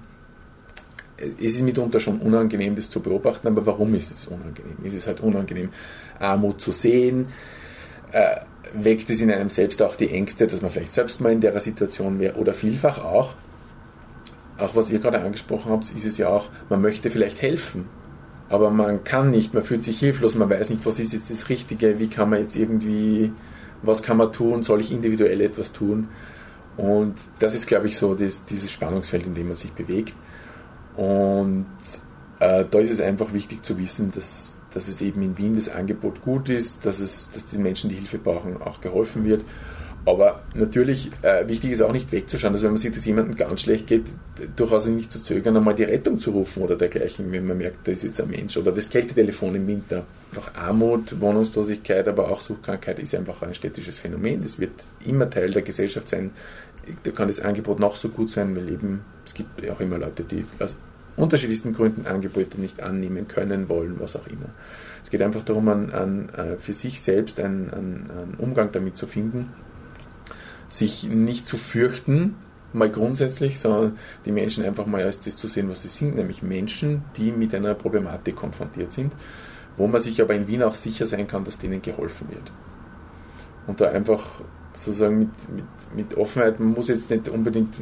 es 1.22 1.56
ist 1.56 1.62
mitunter 1.64 2.00
schon 2.00 2.20
unangenehm, 2.20 2.76
das 2.76 2.90
zu 2.90 3.02
beobachten, 3.02 3.48
aber 3.48 3.66
warum 3.66 3.94
ist 3.96 4.12
es 4.12 4.28
unangenehm? 4.28 4.78
Es 4.86 4.94
ist 4.94 5.08
halt 5.08 5.20
unangenehm, 5.20 5.70
Armut 6.20 6.62
zu 6.62 6.72
sehen, 6.72 7.28
äh, 8.12 8.38
weckt 8.74 9.10
es 9.10 9.22
in 9.22 9.32
einem 9.32 9.50
selbst 9.50 9.82
auch 9.82 9.96
die 9.96 10.10
Ängste, 10.10 10.48
dass 10.48 10.62
man 10.62 10.72
vielleicht 10.72 10.92
selbst 10.92 11.22
mal 11.22 11.32
in 11.32 11.42
der 11.42 11.60
Situation 11.60 12.20
wäre 12.20 12.36
oder 12.36 12.54
vielfach 12.54 13.04
auch, 13.04 13.36
auch 14.58 14.76
was 14.76 14.90
ihr 14.90 15.00
gerade 15.00 15.22
angesprochen 15.22 15.72
habt, 15.72 15.84
ist 15.84 16.06
es 16.06 16.18
ja 16.18 16.30
auch, 16.30 16.50
man 16.70 16.82
möchte 16.82 17.10
vielleicht 17.10 17.42
helfen, 17.42 17.86
aber 18.50 18.70
man 18.70 19.04
kann 19.04 19.32
nicht, 19.32 19.54
man 19.54 19.64
fühlt 19.64 19.84
sich 19.84 20.00
hilflos, 20.00 20.36
man 20.36 20.50
weiß 20.50 20.70
nicht, 20.70 20.86
was 20.86 21.00
ist 21.00 21.14
jetzt 21.14 21.30
das 21.30 21.50
Richtige, 21.50 22.00
wie 22.00 22.08
kann 22.08 22.30
man 22.30 22.40
jetzt 22.40 22.56
irgendwie, 22.56 23.32
was 23.82 24.04
kann 24.04 24.18
man 24.18 24.32
tun, 24.32 24.64
soll 24.64 24.82
ich 24.82 24.92
individuell 24.92 25.42
etwas 25.42 25.72
tun? 25.72 26.10
Und 26.78 27.16
das 27.40 27.56
ist, 27.56 27.68
glaube 27.68 27.88
ich, 27.88 27.98
so 27.98 28.16
das, 28.16 28.46
dieses 28.46 28.72
Spannungsfeld, 28.72 29.26
in 29.26 29.36
dem 29.36 29.48
man 29.48 29.56
sich 29.56 29.74
bewegt. 29.74 30.14
Und 30.96 31.66
äh, 32.40 32.66
da 32.70 32.80
ist 32.80 32.92
es 32.92 33.02
einfach 33.02 33.34
wichtig 33.34 33.64
zu 33.64 33.78
wissen, 33.78 34.12
dass 34.14 34.60
dass 34.74 34.88
es 34.88 35.02
eben 35.02 35.22
in 35.22 35.38
Wien 35.38 35.56
das 35.56 35.70
Angebot 35.70 36.22
gut 36.22 36.50
ist, 36.50 36.86
dass, 36.86 37.00
es, 37.00 37.32
dass 37.32 37.46
den 37.48 37.64
Menschen, 37.64 37.90
die 37.90 37.96
Hilfe 37.96 38.18
brauchen, 38.18 38.62
auch 38.62 38.82
geholfen 38.82 39.26
wird. 39.26 39.44
Aber 40.06 40.42
natürlich, 40.54 41.12
äh, 41.22 41.48
wichtig 41.48 41.72
ist 41.72 41.82
auch 41.82 41.92
nicht 41.92 42.12
wegzuschauen, 42.12 42.54
dass 42.54 42.64
wenn 42.64 42.72
man 42.72 42.78
sieht, 42.78 42.96
dass 42.96 43.06
jemandem 43.06 43.36
ganz 43.36 43.62
schlecht 43.62 43.88
geht, 43.88 44.06
durchaus 44.56 44.88
nicht 44.88 45.12
zu 45.12 45.22
zögern, 45.22 45.58
einmal 45.58 45.76
die 45.76 45.84
Rettung 45.84 46.18
zu 46.18 46.32
rufen 46.32 46.64
oder 46.64 46.76
dergleichen, 46.76 47.32
wenn 47.32 47.46
man 47.46 47.58
merkt, 47.58 47.88
da 47.88 47.92
ist 47.92 48.04
jetzt 48.04 48.22
ein 48.22 48.30
Mensch. 48.30 48.58
Oder 48.58 48.72
das 48.72 48.90
Kältetelefon 48.90 49.56
im 49.56 49.68
Winter. 49.68 50.06
Einfach 50.32 50.56
Armut, 50.56 51.20
Wohnungslosigkeit, 51.20 52.08
aber 52.08 52.30
auch 52.30 52.42
Suchtkrankheit 52.42 53.00
ist 53.00 53.14
einfach 53.14 53.42
ein 53.42 53.54
städtisches 53.54 53.98
Phänomen. 53.98 54.42
Das 54.42 54.60
wird 54.60 54.72
immer 55.06 55.30
Teil 55.30 55.52
der 55.52 55.64
Gesellschaft 55.64 56.08
sein. 56.08 56.32
Da 57.04 57.12
kann 57.12 57.28
das 57.28 57.42
Angebot 57.42 57.80
noch 57.80 57.96
so 57.96 58.10
gut 58.10 58.30
sein, 58.30 58.56
weil 58.56 58.70
eben, 58.70 59.02
es 59.26 59.34
gibt 59.34 59.70
auch 59.70 59.80
immer 59.80 59.98
Leute, 59.98 60.24
die 60.24 60.46
aus 60.60 60.76
unterschiedlichsten 61.18 61.74
Gründen 61.74 62.08
Angebote 62.08 62.60
nicht 62.60 62.82
annehmen 62.82 63.28
können, 63.28 63.68
wollen, 63.68 64.00
was 64.00 64.16
auch 64.16 64.26
immer. 64.28 64.50
Es 65.04 65.10
geht 65.10 65.22
einfach 65.22 65.42
darum, 65.44 65.68
an, 65.68 65.92
an, 65.92 66.30
äh, 66.30 66.58
für 66.58 66.74
sich 66.74 67.02
selbst 67.02 67.40
einen, 67.40 67.70
einen, 67.70 68.10
einen 68.12 68.34
Umgang 68.38 68.72
damit 68.72 68.98
zu 68.98 69.06
finden, 69.06 69.50
sich 70.70 71.04
nicht 71.04 71.48
zu 71.48 71.58
fürchten, 71.58 72.36
mal 72.74 72.90
grundsätzlich, 72.90 73.60
sondern 73.60 73.98
die 74.26 74.32
Menschen 74.32 74.64
einfach 74.64 74.86
mal 74.86 75.02
als 75.02 75.20
das 75.20 75.36
zu 75.36 75.48
sehen, 75.48 75.70
was 75.70 75.82
sie 75.82 75.88
sind, 75.88 76.16
nämlich 76.16 76.44
Menschen, 76.44 77.04
die 77.18 77.32
mit 77.32 77.54
einer 77.56 77.74
Problematik 77.74 78.36
konfrontiert 78.36 78.92
sind, 78.92 79.14
wo 79.76 79.88
man 79.88 80.00
sich 80.00 80.22
aber 80.22 80.36
in 80.36 80.48
Wien 80.48 80.64
auch 80.64 80.76
sicher 80.76 81.06
sein 81.06 81.28
kann, 81.28 81.44
dass 81.44 81.58
denen 81.58 81.82
geholfen 81.82 82.30
wird. 82.30 82.52
Und 83.68 83.82
da 83.82 83.90
einfach 83.90 84.42
sozusagen 84.76 85.20
mit, 85.20 85.30
mit, 85.54 85.66
mit 85.96 86.18
Offenheit, 86.18 86.60
man 86.60 86.74
muss 86.74 86.88
jetzt 86.90 87.10
nicht 87.10 87.28
unbedingt 87.28 87.76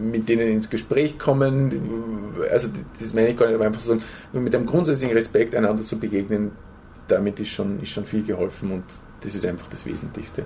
mit 0.00 0.28
denen 0.28 0.48
ins 0.48 0.68
Gespräch 0.68 1.18
kommen. 1.18 2.34
Also 2.50 2.68
das 2.98 3.14
meine 3.14 3.28
ich 3.28 3.36
gar 3.36 3.46
nicht, 3.46 3.54
aber 3.54 3.66
einfach 3.66 3.80
so 3.80 3.98
mit 4.32 4.54
einem 4.54 4.66
grundsätzlichen 4.66 5.14
Respekt 5.14 5.54
einander 5.54 5.84
zu 5.84 5.98
begegnen, 5.98 6.50
damit 7.08 7.38
ist 7.40 7.50
schon, 7.50 7.80
ist 7.80 7.90
schon 7.90 8.04
viel 8.04 8.22
geholfen 8.22 8.72
und 8.72 8.84
das 9.20 9.34
ist 9.34 9.46
einfach 9.46 9.68
das 9.68 9.86
Wesentlichste. 9.86 10.44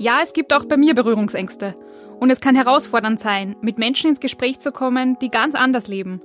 Ja, 0.00 0.20
es 0.22 0.32
gibt 0.32 0.54
auch 0.54 0.64
bei 0.64 0.78
mir 0.78 0.94
Berührungsängste. 0.94 1.76
Und 2.20 2.30
es 2.30 2.40
kann 2.40 2.56
herausfordernd 2.56 3.20
sein, 3.20 3.54
mit 3.60 3.76
Menschen 3.76 4.08
ins 4.08 4.18
Gespräch 4.18 4.58
zu 4.58 4.72
kommen, 4.72 5.18
die 5.20 5.28
ganz 5.28 5.54
anders 5.54 5.88
leben. 5.88 6.22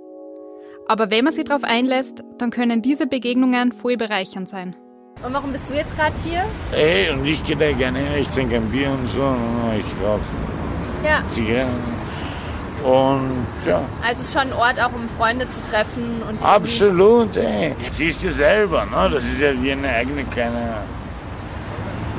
Aber 0.87 1.09
wenn 1.09 1.25
man 1.25 1.33
sich 1.33 1.43
darauf 1.43 1.65
einlässt, 1.65 2.23
dann 2.37 2.51
können 2.51 2.81
diese 2.81 3.05
Begegnungen 3.05 3.73
voll 3.73 3.97
bereichernd 3.97 4.47
sein. 4.47 4.77
Und 5.25 5.33
warum 5.33 5.51
bist 5.51 5.69
du 5.69 5.73
jetzt 5.73 5.93
gerade 5.97 6.15
hier? 6.23 6.45
Ey, 6.71 7.09
und 7.11 7.25
ich 7.25 7.43
gehe 7.43 7.57
da 7.57 7.69
gerne 7.73 7.99
her, 7.99 8.17
ich 8.17 8.29
trinke 8.29 8.55
ein 8.55 8.71
Bier 8.71 8.91
und 8.91 9.07
so, 9.07 9.21
und 9.21 9.73
ich 9.77 10.05
rauche 10.05 10.21
ja. 11.03 11.21
Zigarren. 11.27 11.67
Und 12.81 13.45
ja. 13.67 13.81
Also 14.01 14.21
es 14.21 14.29
ist 14.29 14.39
schon 14.39 14.53
ein 14.53 14.53
Ort, 14.53 14.81
auch 14.81 14.93
um 14.93 15.09
Freunde 15.17 15.49
zu 15.49 15.61
treffen. 15.69 16.23
Und 16.29 16.41
Absolut, 16.41 17.35
ey. 17.35 17.75
Siehst 17.89 18.23
du 18.23 18.31
selber, 18.31 18.85
ne? 18.85 19.09
das 19.13 19.25
ist 19.25 19.41
ja 19.41 19.51
wie 19.61 19.73
eine 19.73 19.89
eigene 19.89 20.23
kleine 20.23 20.77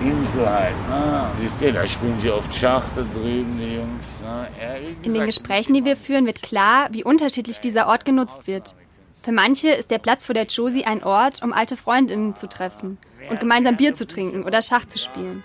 Insel 0.03 0.49
halt. 0.49 0.75
Ne? 0.89 1.31
Siehst 1.41 1.61
du, 1.61 1.73
da 1.73 1.87
spielen 1.87 2.19
sie 2.19 2.31
oft 2.31 2.53
Schach 2.55 2.85
da 2.95 3.03
drüben, 3.03 3.59
die 3.59 3.77
Jungs. 3.77 4.07
Ne? 4.23 4.97
In 5.03 5.15
den 5.15 5.27
Gesprächen, 5.27 5.75
die 5.75 5.85
wir 5.85 5.97
führen, 5.97 6.27
wird 6.27 6.43
klar, 6.43 6.89
wie 6.93 7.05
unterschiedlich 7.05 7.61
dieser 7.61 7.89
Ort 7.89 8.05
genutzt 8.05 8.47
wird. 8.47 8.75
Für 9.23 9.33
manche 9.33 9.69
ist 9.69 9.91
der 9.91 9.99
Platz 9.99 10.25
vor 10.25 10.35
der 10.35 10.47
Josie 10.47 10.85
ein 10.85 11.03
Ort, 11.03 11.43
um 11.43 11.53
alte 11.53 11.77
Freundinnen 11.77 12.37
zu 12.37 12.49
treffen 12.49 12.99
und 13.29 13.41
gemeinsam 13.41 13.77
Bier 13.77 13.95
zu 13.95 14.07
trinken 14.07 14.45
oder 14.45 14.63
Schach 14.63 14.87
zu 14.87 14.99
spielen. 14.99 15.43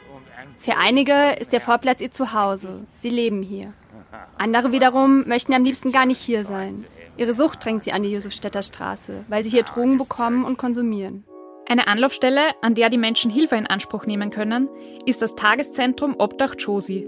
Für 0.59 0.77
einige 0.77 1.31
ist 1.39 1.53
der 1.53 1.61
Vorplatz 1.61 2.01
ihr 2.01 2.11
Zuhause. 2.11 2.81
Sie 2.97 3.09
leben 3.09 3.41
hier. 3.41 3.73
Andere 4.37 4.71
wiederum 4.71 5.27
möchten 5.27 5.53
am 5.53 5.63
liebsten 5.63 5.91
gar 5.91 6.05
nicht 6.05 6.19
hier 6.19 6.45
sein. 6.45 6.85
Ihre 7.17 7.33
Sucht 7.33 7.63
drängt 7.65 7.83
sie 7.83 7.91
an 7.91 8.03
die 8.03 8.11
Josefstädter 8.11 8.63
Straße, 8.63 9.25
weil 9.27 9.43
sie 9.43 9.49
hier 9.49 9.63
Drogen 9.63 9.97
bekommen 9.97 10.45
und 10.45 10.57
konsumieren. 10.57 11.23
Eine 11.67 11.87
Anlaufstelle, 11.87 12.41
an 12.61 12.75
der 12.75 12.89
die 12.89 12.97
Menschen 12.97 13.31
Hilfe 13.31 13.55
in 13.55 13.67
Anspruch 13.67 14.05
nehmen 14.05 14.29
können, 14.29 14.69
ist 15.05 15.21
das 15.21 15.35
Tageszentrum 15.35 16.15
Obdach 16.17 16.55
Josi. 16.57 17.07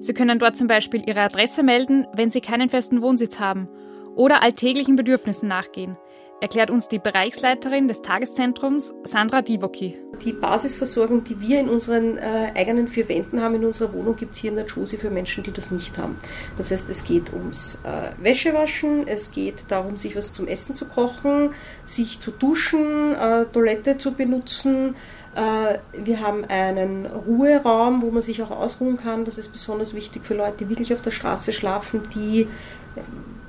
Sie 0.00 0.14
können 0.14 0.38
dort 0.38 0.56
zum 0.56 0.66
Beispiel 0.66 1.02
Ihre 1.06 1.20
Adresse 1.20 1.62
melden, 1.62 2.06
wenn 2.12 2.30
Sie 2.30 2.40
keinen 2.40 2.68
festen 2.68 3.00
Wohnsitz 3.00 3.38
haben 3.38 3.68
oder 4.14 4.42
alltäglichen 4.42 4.96
Bedürfnissen 4.96 5.48
nachgehen 5.48 5.96
erklärt 6.40 6.70
uns 6.70 6.88
die 6.88 6.98
Bereichsleiterin 6.98 7.88
des 7.88 8.02
Tageszentrums, 8.02 8.94
Sandra 9.04 9.42
Divoki. 9.42 9.96
Die 10.24 10.32
Basisversorgung, 10.32 11.24
die 11.24 11.40
wir 11.40 11.60
in 11.60 11.68
unseren 11.68 12.18
äh, 12.18 12.52
eigenen 12.54 12.88
vier 12.88 13.08
Wänden 13.08 13.40
haben, 13.40 13.54
in 13.54 13.64
unserer 13.64 13.92
Wohnung, 13.92 14.16
gibt 14.16 14.34
es 14.34 14.38
hier 14.38 14.50
in 14.50 14.56
der 14.56 14.66
Josie 14.66 14.96
für 14.96 15.10
Menschen, 15.10 15.44
die 15.44 15.52
das 15.52 15.70
nicht 15.70 15.98
haben. 15.98 16.18
Das 16.58 16.70
heißt, 16.70 16.88
es 16.90 17.04
geht 17.04 17.32
ums 17.32 17.78
äh, 17.84 18.22
Wäschewaschen, 18.22 19.06
es 19.08 19.30
geht 19.30 19.64
darum, 19.68 19.96
sich 19.96 20.16
was 20.16 20.32
zum 20.32 20.46
Essen 20.46 20.74
zu 20.74 20.86
kochen, 20.86 21.50
sich 21.84 22.20
zu 22.20 22.30
duschen, 22.30 23.14
äh, 23.14 23.46
Toilette 23.46 23.98
zu 23.98 24.12
benutzen. 24.12 24.94
Äh, 25.34 25.78
wir 26.04 26.20
haben 26.20 26.44
einen 26.44 27.06
Ruheraum, 27.06 28.02
wo 28.02 28.10
man 28.10 28.22
sich 28.22 28.42
auch 28.42 28.50
ausruhen 28.50 28.96
kann. 28.96 29.24
Das 29.24 29.38
ist 29.38 29.48
besonders 29.52 29.94
wichtig 29.94 30.24
für 30.24 30.34
Leute, 30.34 30.58
die 30.58 30.68
wirklich 30.68 30.92
auf 30.92 31.02
der 31.02 31.10
Straße 31.10 31.52
schlafen, 31.52 32.02
die 32.14 32.48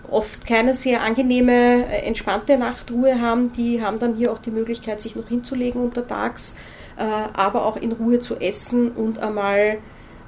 oft 0.09 0.47
keine 0.47 0.73
sehr 0.73 1.01
angenehme, 1.01 1.85
äh, 1.85 2.05
entspannte 2.05 2.57
Nachtruhe 2.57 3.21
haben, 3.21 3.51
die 3.53 3.81
haben 3.81 3.99
dann 3.99 4.15
hier 4.15 4.31
auch 4.31 4.39
die 4.39 4.51
Möglichkeit, 4.51 5.01
sich 5.01 5.15
noch 5.15 5.27
hinzulegen 5.27 5.81
untertags, 5.81 6.53
äh, 6.97 7.03
aber 7.33 7.65
auch 7.65 7.77
in 7.77 7.91
Ruhe 7.91 8.19
zu 8.19 8.35
essen 8.35 8.91
und 8.91 9.19
einmal 9.19 9.77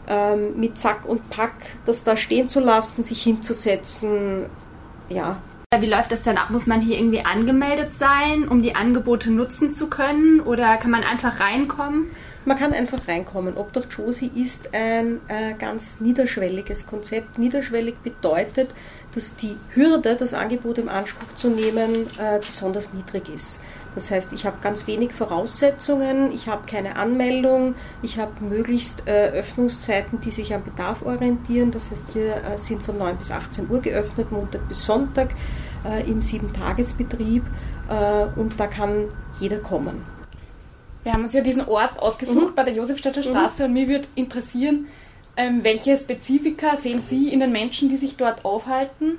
ähm, 0.08 0.60
mit 0.60 0.78
Zack 0.78 1.06
und 1.08 1.30
Pack 1.30 1.54
das 1.86 2.04
da 2.04 2.18
stehen 2.18 2.50
zu 2.50 2.60
lassen, 2.60 3.04
sich 3.04 3.22
hinzusetzen. 3.24 4.46
Ja. 5.10 5.42
Wie 5.78 5.86
läuft 5.86 6.12
das 6.12 6.24
dann 6.24 6.38
ab? 6.38 6.50
Muss 6.50 6.66
man 6.66 6.82
hier 6.82 6.98
irgendwie 6.98 7.24
angemeldet 7.24 7.94
sein, 7.94 8.48
um 8.48 8.64
die 8.64 8.74
Angebote 8.74 9.30
nutzen 9.30 9.70
zu 9.70 9.86
können? 9.86 10.40
Oder 10.40 10.78
kann 10.78 10.90
man 10.90 11.04
einfach 11.04 11.40
reinkommen? 11.40 12.10
Man 12.44 12.58
kann 12.58 12.74
einfach 12.74 13.08
reinkommen. 13.08 13.56
Obdach 13.56 13.86
Josie 13.88 14.32
ist 14.34 14.74
ein 14.74 15.20
äh, 15.28 15.54
ganz 15.60 16.00
niederschwelliges 16.00 16.88
Konzept. 16.88 17.38
Niederschwellig 17.38 17.98
bedeutet, 18.04 18.72
dass 19.14 19.36
die 19.36 19.58
Hürde, 19.76 20.16
das 20.16 20.34
Angebot 20.34 20.80
im 20.80 20.90
Anspruch 20.90 21.36
zu 21.36 21.52
nehmen, 21.52 22.08
äh, 22.18 22.40
besonders 22.40 22.92
niedrig 22.96 23.30
ist. 23.30 23.60
Das 23.96 24.12
heißt, 24.12 24.34
ich 24.34 24.46
habe 24.46 24.58
ganz 24.62 24.88
wenig 24.88 25.14
Voraussetzungen, 25.14 26.32
ich 26.32 26.48
habe 26.48 26.62
keine 26.68 26.96
Anmeldung, 26.96 27.76
ich 28.02 28.18
habe 28.18 28.32
möglichst 28.44 29.08
äh, 29.08 29.30
Öffnungszeiten, 29.30 30.20
die 30.20 30.32
sich 30.32 30.54
am 30.54 30.64
Bedarf 30.64 31.04
orientieren. 31.04 31.72
Das 31.72 31.92
heißt, 31.92 32.14
wir 32.16 32.36
äh, 32.36 32.58
sind 32.58 32.84
von 32.84 32.98
9 32.98 33.18
bis 33.18 33.32
18 33.32 33.70
Uhr 33.70 33.82
geöffnet, 33.82 34.32
Montag 34.32 34.68
bis 34.68 34.86
Sonntag 34.86 35.30
äh, 35.86 36.10
im 36.10 36.22
Sieben-Tages-Betrieb 36.22 37.44
äh, 37.90 38.40
und 38.40 38.60
da 38.60 38.68
kann 38.68 39.06
jeder 39.40 39.58
kommen. 39.58 40.06
Wir 41.04 41.14
haben 41.14 41.24
uns 41.24 41.34
ja 41.34 41.42
diesen 41.42 41.68
Ort 41.68 41.98
ausgesucht 41.98 42.52
mhm. 42.52 42.56
bei 42.56 42.64
der 42.64 42.74
Josefstädter 42.74 43.24
Straße 43.24 43.64
mhm. 43.64 43.68
und 43.68 43.74
mich 43.74 43.88
würde 43.88 44.08
interessieren, 44.16 44.88
ähm, 45.38 45.64
welche 45.64 45.96
Spezifika 45.96 46.76
sehen 46.76 47.00
Sie 47.02 47.30
in 47.30 47.40
den 47.40 47.52
Menschen, 47.52 47.90
die 47.90 47.98
sich 47.98 48.18
dort 48.18 48.44
aufhalten? 48.44 49.18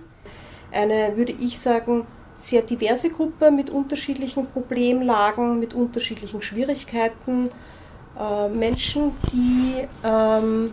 Eine, 0.70 1.16
würde 1.16 1.32
ich 1.32 1.58
sagen, 1.58 2.06
sehr 2.40 2.62
diverse 2.62 3.10
Gruppe 3.10 3.50
mit 3.50 3.70
unterschiedlichen 3.70 4.46
Problemlagen, 4.46 5.60
mit 5.60 5.74
unterschiedlichen 5.74 6.42
Schwierigkeiten. 6.42 7.48
Äh, 8.18 8.48
Menschen, 8.48 9.12
die 9.32 9.86
ähm, 10.02 10.72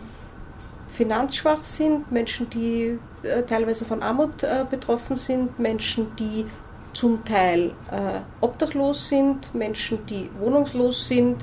finanzschwach 0.96 1.64
sind, 1.64 2.10
Menschen, 2.10 2.50
die 2.50 2.98
äh, 3.22 3.42
teilweise 3.42 3.84
von 3.84 4.02
Armut 4.02 4.42
äh, 4.42 4.64
betroffen 4.68 5.16
sind, 5.16 5.58
Menschen, 5.58 6.08
die 6.18 6.46
zum 6.92 7.24
Teil 7.24 7.72
äh, 7.90 8.20
obdachlos 8.40 9.08
sind, 9.08 9.54
Menschen, 9.54 10.04
die 10.06 10.28
wohnungslos 10.40 11.06
sind, 11.06 11.36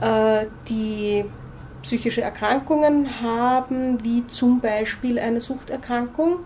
äh, 0.00 0.46
die 0.68 1.24
psychische 1.82 2.22
Erkrankungen 2.22 3.20
haben, 3.20 4.02
wie 4.02 4.26
zum 4.28 4.60
Beispiel 4.60 5.18
eine 5.18 5.40
Suchterkrankung. 5.40 6.38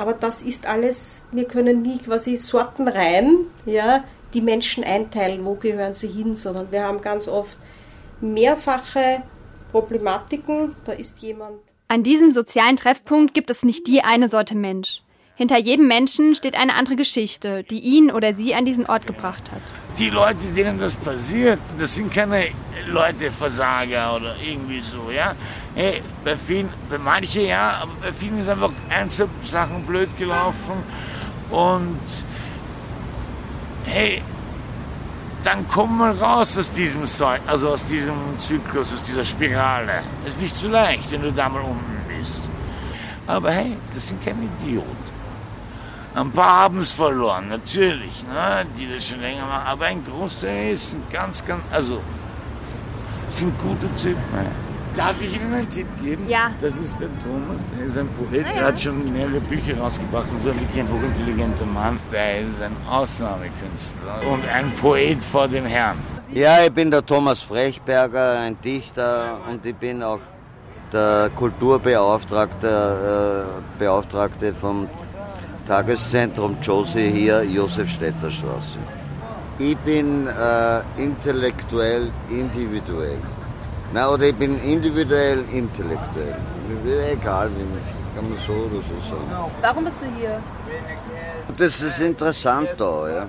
Aber 0.00 0.14
das 0.14 0.40
ist 0.40 0.64
alles, 0.64 1.20
wir 1.30 1.44
können 1.44 1.82
nie 1.82 1.98
quasi 1.98 2.38
sortenrein 2.38 3.36
ja, 3.66 4.02
die 4.32 4.40
Menschen 4.40 4.82
einteilen, 4.82 5.44
wo 5.44 5.56
gehören 5.56 5.92
sie 5.92 6.08
hin, 6.08 6.36
sondern 6.36 6.72
wir 6.72 6.84
haben 6.84 7.02
ganz 7.02 7.28
oft 7.28 7.58
mehrfache 8.22 9.22
Problematiken. 9.72 10.74
Da 10.86 10.92
ist 10.92 11.18
jemand. 11.18 11.60
An 11.88 12.02
diesem 12.02 12.32
sozialen 12.32 12.76
Treffpunkt 12.76 13.34
gibt 13.34 13.50
es 13.50 13.62
nicht 13.62 13.86
die 13.88 14.00
eine 14.00 14.30
Sorte 14.30 14.54
Mensch. 14.54 15.02
Hinter 15.40 15.56
jedem 15.56 15.88
Menschen 15.88 16.34
steht 16.34 16.54
eine 16.54 16.74
andere 16.74 16.96
Geschichte, 16.96 17.64
die 17.64 17.78
ihn 17.78 18.10
oder 18.10 18.34
sie 18.34 18.54
an 18.54 18.66
diesen 18.66 18.84
Ort 18.84 19.06
gebracht 19.06 19.50
hat. 19.50 19.62
Die 19.96 20.10
Leute, 20.10 20.36
denen 20.54 20.78
das 20.78 20.96
passiert, 20.96 21.58
das 21.78 21.94
sind 21.94 22.12
keine 22.12 22.48
Leute 22.88 23.30
Versager 23.30 24.16
oder 24.16 24.36
irgendwie 24.46 24.82
so, 24.82 25.10
ja. 25.10 25.34
Hey, 25.74 26.02
bei 26.26 26.36
vielen, 26.36 26.68
bei 26.90 26.98
manchen 26.98 27.46
ja, 27.46 27.78
aber 27.80 27.92
bei 28.02 28.12
vielen 28.12 28.38
ist 28.38 28.50
einfach 28.50 28.70
Einzelsachen 28.90 29.86
blöd 29.86 30.10
gelaufen 30.18 30.74
und 31.48 32.24
hey, 33.86 34.20
dann 35.42 35.66
komm 35.68 35.96
mal 35.96 36.12
raus 36.12 36.58
aus 36.58 36.70
diesem, 36.70 37.04
also 37.46 37.70
aus 37.70 37.84
diesem 37.86 38.12
Zyklus, 38.36 38.92
aus 38.92 39.02
dieser 39.04 39.24
Spirale. 39.24 40.02
Ist 40.26 40.38
nicht 40.42 40.54
so 40.54 40.68
leicht, 40.68 41.10
wenn 41.10 41.22
du 41.22 41.32
da 41.32 41.48
mal 41.48 41.62
unten 41.62 42.02
bist. 42.14 42.42
Aber 43.26 43.50
hey, 43.52 43.78
das 43.94 44.08
sind 44.08 44.22
keine 44.22 44.42
Idioten. 44.44 45.09
Ein 46.14 46.32
paar 46.32 46.64
haben 46.64 46.80
es 46.80 46.92
verloren, 46.92 47.48
natürlich, 47.48 48.24
ne, 48.24 48.66
die 48.76 48.92
das 48.92 49.04
schon 49.04 49.20
länger 49.20 49.46
machen. 49.46 49.66
Aber 49.66 49.84
ein 49.86 50.04
Großteil 50.04 50.72
ist 50.72 50.94
ein 50.94 51.04
ganz, 51.12 51.44
ganz, 51.44 51.62
also, 51.70 52.00
sind 53.28 53.56
gute 53.60 53.86
Typen. 53.94 54.20
Ne? 54.32 54.46
Darf 54.96 55.14
ich 55.20 55.36
Ihnen 55.36 55.54
einen 55.54 55.68
Tipp 55.68 55.86
geben? 56.02 56.28
Ja. 56.28 56.50
Das 56.60 56.76
ist 56.76 56.98
der 56.98 57.08
Thomas, 57.22 57.60
der 57.78 57.86
ist 57.86 57.96
ein 57.96 58.08
Poet, 58.08 58.44
ja. 58.44 58.52
der 58.52 58.64
hat 58.66 58.80
schon 58.80 59.12
mehrere 59.12 59.40
Bücher 59.40 59.78
rausgebracht 59.78 60.28
und 60.32 60.42
so 60.42 60.48
wirklich 60.48 60.80
ein 60.80 60.88
hochintelligenter 60.88 61.66
Mann. 61.66 61.96
Der 62.10 62.40
ist 62.40 62.60
ein 62.60 62.74
Ausnahmekünstler 62.88 64.20
und 64.32 64.42
ein 64.52 64.72
Poet 64.80 65.24
vor 65.24 65.46
dem 65.46 65.64
Herrn. 65.64 65.96
Ja, 66.32 66.64
ich 66.64 66.72
bin 66.72 66.90
der 66.90 67.06
Thomas 67.06 67.40
Frechberger, 67.40 68.40
ein 68.40 68.60
Dichter 68.60 69.38
und 69.48 69.64
ich 69.64 69.76
bin 69.76 70.02
auch 70.02 70.18
der 70.92 71.30
Kulturbeauftragte 71.36 73.46
äh, 73.46 73.78
Beauftragte 73.78 74.52
vom 74.52 74.88
Tageszentrum 75.70 76.56
Josie 76.60 77.12
hier, 77.12 77.44
Josefstädter 77.44 78.28
Straße. 78.28 78.78
Ich 79.60 79.76
bin 79.78 80.26
äh, 80.26 80.80
intellektuell 80.96 82.10
individuell. 82.28 83.22
Na, 83.92 84.08
oder 84.08 84.24
ich 84.24 84.34
bin 84.34 84.60
individuell 84.64 85.44
intellektuell. 85.52 86.34
Egal, 87.12 87.50
wie 87.56 87.62
man, 87.62 87.80
kann 88.16 88.28
man 88.30 88.38
so 88.44 88.52
oder 88.52 88.82
so 88.88 88.96
sagen. 89.10 89.30
Warum 89.60 89.84
bist 89.84 90.02
du 90.02 90.06
hier? 90.18 90.42
Das 91.56 91.80
ist 91.80 92.00
interessant 92.00 92.70
da, 92.76 93.08
ja. 93.08 93.28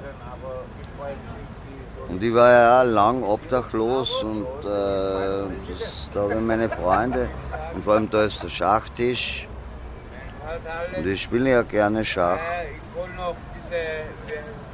Und 2.10 2.24
ich 2.24 2.34
war 2.34 2.50
ja 2.50 2.82
lang 2.82 3.22
obdachlos 3.22 4.24
und 4.24 4.48
äh, 4.66 5.46
das, 5.68 6.10
da 6.12 6.22
habe 6.22 6.34
ich 6.34 6.42
meine 6.42 6.70
Freunde 6.70 7.30
und 7.76 7.84
vor 7.84 7.94
allem 7.94 8.10
da 8.10 8.24
ist 8.24 8.42
der 8.42 8.50
Schachtisch 8.50 9.48
und 10.98 11.08
ich 11.08 11.22
spiele 11.22 11.50
ja 11.50 11.62
gerne 11.62 12.04
Schach. 12.04 12.40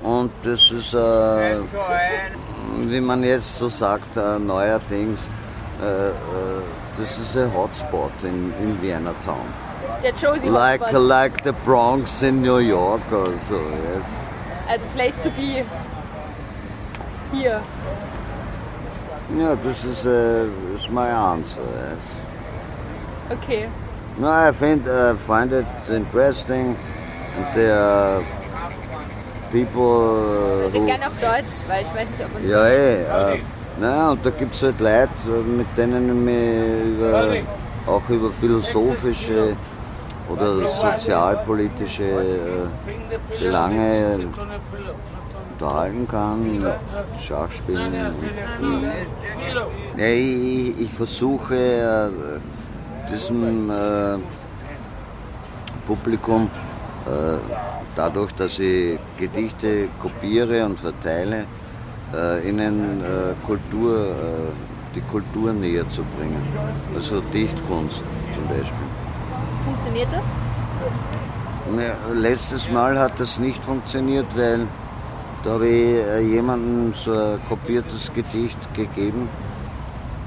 Und 0.01 0.31
das 0.43 0.71
ist, 0.71 0.93
äh, 0.93 1.59
wie 2.87 3.01
man 3.01 3.23
jetzt 3.23 3.57
so 3.57 3.69
sagt, 3.69 4.15
äh, 4.15 4.39
neuerdings, 4.39 5.29
äh, 5.81 6.09
äh 6.09 6.11
das 6.97 7.19
ist 7.19 7.37
ein 7.37 7.53
Hotspot 7.53 8.11
in, 8.23 8.51
in 8.59 8.81
Vienna 8.81 9.13
Town. 9.23 9.47
Der 10.01 10.11
Josie 10.13 10.47
like, 10.47 10.81
Hotspot. 10.81 11.01
Like 11.01 11.43
the 11.43 11.51
Bronx 11.63 12.23
in 12.23 12.41
New 12.41 12.57
York 12.57 13.01
oder 13.11 13.37
so, 13.37 13.55
yes. 13.55 14.05
Also 14.67 14.85
place 14.95 15.15
to 15.21 15.29
be 15.29 15.63
hier. 17.31 17.61
Ja, 19.37 19.55
das 19.55 19.83
ist, 19.83 20.05
is 20.05 20.89
my 20.89 21.09
answer, 21.09 21.61
yes. 21.61 23.37
Okay. 23.37 23.67
No, 24.19 24.29
I 24.29 24.51
find, 24.51 24.87
uh, 24.87 25.15
find 25.27 25.53
it 25.53 25.65
interesting. 25.89 26.75
And 27.37 27.55
there 27.55 27.77
are 27.77 28.23
people. 29.51 30.71
Ich 30.73 30.85
gerne 30.85 31.07
auf 31.07 31.17
Deutsch, 31.21 31.61
weil 31.67 31.83
ich 31.83 31.93
weiß 31.93 32.09
nicht, 32.09 32.23
ob 32.25 32.33
man. 32.33 32.49
Ja, 32.49 32.65
ey. 32.65 33.35
Äh, 33.35 33.39
na, 33.79 34.11
und 34.11 34.25
da 34.25 34.31
gibt 34.31 34.55
es 34.55 34.63
halt 34.63 34.79
Leute, 34.79 35.09
mit 35.45 35.67
denen 35.77 36.09
ich 36.09 36.15
mich 36.15 36.97
über, 36.97 37.35
auch 37.85 38.09
über 38.09 38.31
philosophische 38.31 39.55
oder 40.29 40.67
sozialpolitische 40.67 42.03
äh, 42.03 43.39
Belange 43.39 44.17
unterhalten 45.59 46.07
kann, 46.07 46.73
Schachspielen. 47.21 47.93
Ja, 49.95 50.05
ich, 50.07 50.81
ich 50.81 50.91
versuche 50.91 51.55
äh, 51.55 52.09
diesem 53.09 53.69
äh, 53.69 54.17
Publikum 55.85 56.49
äh, 57.05 57.37
dadurch, 57.95 58.33
dass 58.33 58.59
ich 58.59 58.99
Gedichte 59.17 59.87
kopiere 59.99 60.65
und 60.65 60.79
verteile, 60.79 61.45
äh, 62.13 62.49
ihnen 62.49 63.01
äh, 63.01 63.33
Kultur, 63.45 63.95
äh, 63.95 64.95
die 64.95 65.01
Kultur 65.01 65.53
näher 65.53 65.87
zu 65.89 66.03
bringen. 66.17 66.41
Also 66.95 67.21
Dichtkunst 67.33 68.03
zum 68.33 68.47
Beispiel. 68.47 68.87
Funktioniert 69.65 70.07
das? 70.11 70.23
Letztes 72.13 72.69
Mal 72.71 72.97
hat 72.97 73.19
das 73.19 73.39
nicht 73.39 73.63
funktioniert, 73.63 74.27
weil 74.35 74.67
da 75.43 75.51
habe 75.51 75.67
ich 75.67 75.97
äh, 75.97 76.21
jemandem 76.21 76.93
so 76.93 77.11
ein 77.11 77.39
kopiertes 77.49 78.11
Gedicht 78.13 78.57
gegeben 78.73 79.27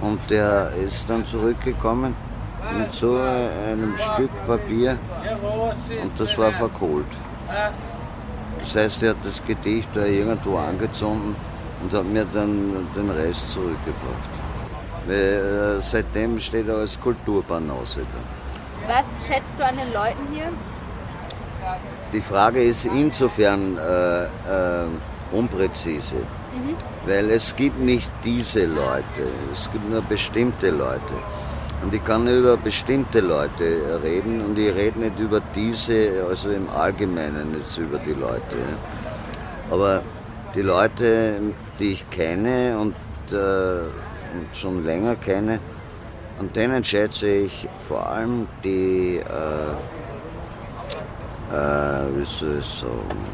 und 0.00 0.18
der 0.28 0.70
ist 0.86 1.08
dann 1.08 1.24
zurückgekommen 1.24 2.14
mit 2.79 2.92
so 2.92 3.16
einem 3.16 3.96
Stück 3.96 4.31
Papier 4.46 4.99
und 6.03 6.12
das 6.18 6.37
war 6.38 6.53
verkohlt. 6.53 7.07
Das 8.61 8.77
heißt, 8.77 9.03
er 9.03 9.11
hat 9.11 9.16
das 9.25 9.42
Gedicht 9.44 9.88
da 9.94 10.05
irgendwo 10.05 10.59
angezündet 10.59 11.37
und 11.83 11.92
hat 11.92 12.05
mir 12.05 12.27
dann 12.33 12.87
den 12.94 13.11
Rest 13.11 13.53
zurückgebracht. 13.53 14.31
Weil, 15.07 15.79
äh, 15.79 15.81
seitdem 15.81 16.38
steht 16.38 16.68
er 16.68 16.77
als 16.77 17.01
Kulturbanause 17.01 18.01
da. 18.01 18.94
Was 18.94 19.27
schätzt 19.27 19.59
du 19.59 19.64
an 19.64 19.77
den 19.77 19.92
Leuten 19.92 20.27
hier? 20.33 20.49
Die 22.12 22.20
Frage 22.20 22.62
ist 22.62 22.85
insofern 22.85 23.79
äh, 23.79 24.25
äh, 24.25 24.87
unpräzise, 25.33 26.16
Mhm. 26.16 26.75
weil 27.07 27.31
es 27.31 27.55
gibt 27.55 27.79
nicht 27.79 28.11
diese 28.25 28.66
Leute, 28.66 29.23
es 29.53 29.70
gibt 29.73 29.88
nur 29.88 30.03
bestimmte 30.03 30.70
Leute. 30.70 31.14
Und 31.82 31.94
ich 31.94 32.04
kann 32.04 32.26
über 32.28 32.56
bestimmte 32.56 33.20
Leute 33.20 34.00
reden 34.02 34.42
und 34.42 34.58
ich 34.58 34.74
rede 34.74 34.98
nicht 34.98 35.18
über 35.18 35.40
diese, 35.54 36.24
also 36.28 36.50
im 36.50 36.68
Allgemeinen 36.68 37.52
nicht 37.52 37.78
über 37.78 37.98
die 37.98 38.12
Leute. 38.12 38.56
Aber 39.70 40.02
die 40.54 40.62
Leute, 40.62 41.40
die 41.78 41.92
ich 41.92 42.10
kenne 42.10 42.76
und, 42.78 42.94
äh, 43.32 43.36
und 44.34 44.54
schon 44.54 44.84
länger 44.84 45.16
kenne, 45.16 45.58
an 46.38 46.52
denen 46.52 46.82
schätze 46.84 47.28
ich 47.28 47.68
vor 47.88 48.06
allem 48.06 48.46
die, 48.64 49.18
äh, 49.18 49.72
äh, 51.54 52.06
wie 52.16 52.24
soll 52.24 52.58
ich 52.58 52.66
sagen, 52.66 53.24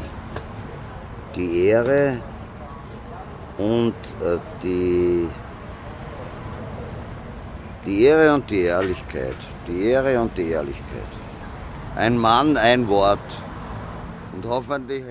die 1.35 1.65
Ehre 1.67 2.21
und 3.57 3.93
äh, 4.21 4.37
die, 4.63 5.27
die 7.87 8.03
Ehre 8.03 8.33
und 8.33 8.51
die 8.51 8.61
Ehrlichkeit. 8.61 9.35
Die 9.67 9.85
Ehre 9.85 10.19
und 10.21 10.37
die 10.37 10.49
Ehrlichkeit. 10.49 11.11
Ein 11.95 12.17
Mann, 12.17 12.57
ein 12.57 12.87
Wort. 12.87 13.19
Und 14.33 14.45
hoffentlich 14.45 15.03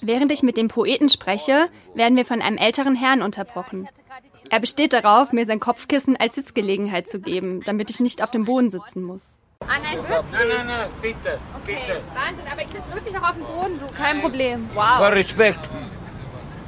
Während 0.00 0.30
ich 0.30 0.42
mit 0.42 0.56
dem 0.56 0.68
Poeten 0.68 1.08
spreche, 1.08 1.68
werden 1.94 2.16
wir 2.16 2.24
von 2.24 2.42
einem 2.42 2.58
älteren 2.58 2.94
Herrn 2.94 3.22
unterbrochen. 3.22 3.88
Er 4.50 4.60
besteht 4.60 4.92
darauf, 4.92 5.32
mir 5.32 5.46
sein 5.46 5.60
Kopfkissen 5.60 6.16
als 6.16 6.34
Sitzgelegenheit 6.34 7.08
zu 7.08 7.20
geben, 7.20 7.62
damit 7.64 7.90
ich 7.90 8.00
nicht 8.00 8.22
auf 8.22 8.30
dem 8.30 8.44
Boden 8.44 8.70
sitzen 8.70 9.02
muss. 9.02 9.22
Ah 9.60 9.66
nein, 9.82 9.98
wirklich? 9.98 10.32
Nein, 10.32 10.48
nein, 10.48 10.66
nein, 10.66 10.88
bitte, 11.02 11.38
bitte. 11.66 12.00
Wahnsinn, 12.14 12.46
aber 12.50 12.62
ich 12.62 12.68
sitze 12.68 12.94
wirklich 12.94 13.16
auch 13.18 13.28
auf 13.28 13.34
dem 13.34 13.44
Boden, 13.44 13.80
du, 13.80 13.94
kein 13.94 14.20
Problem. 14.20 14.68
Wow. 14.74 15.12
respect. 15.12 15.58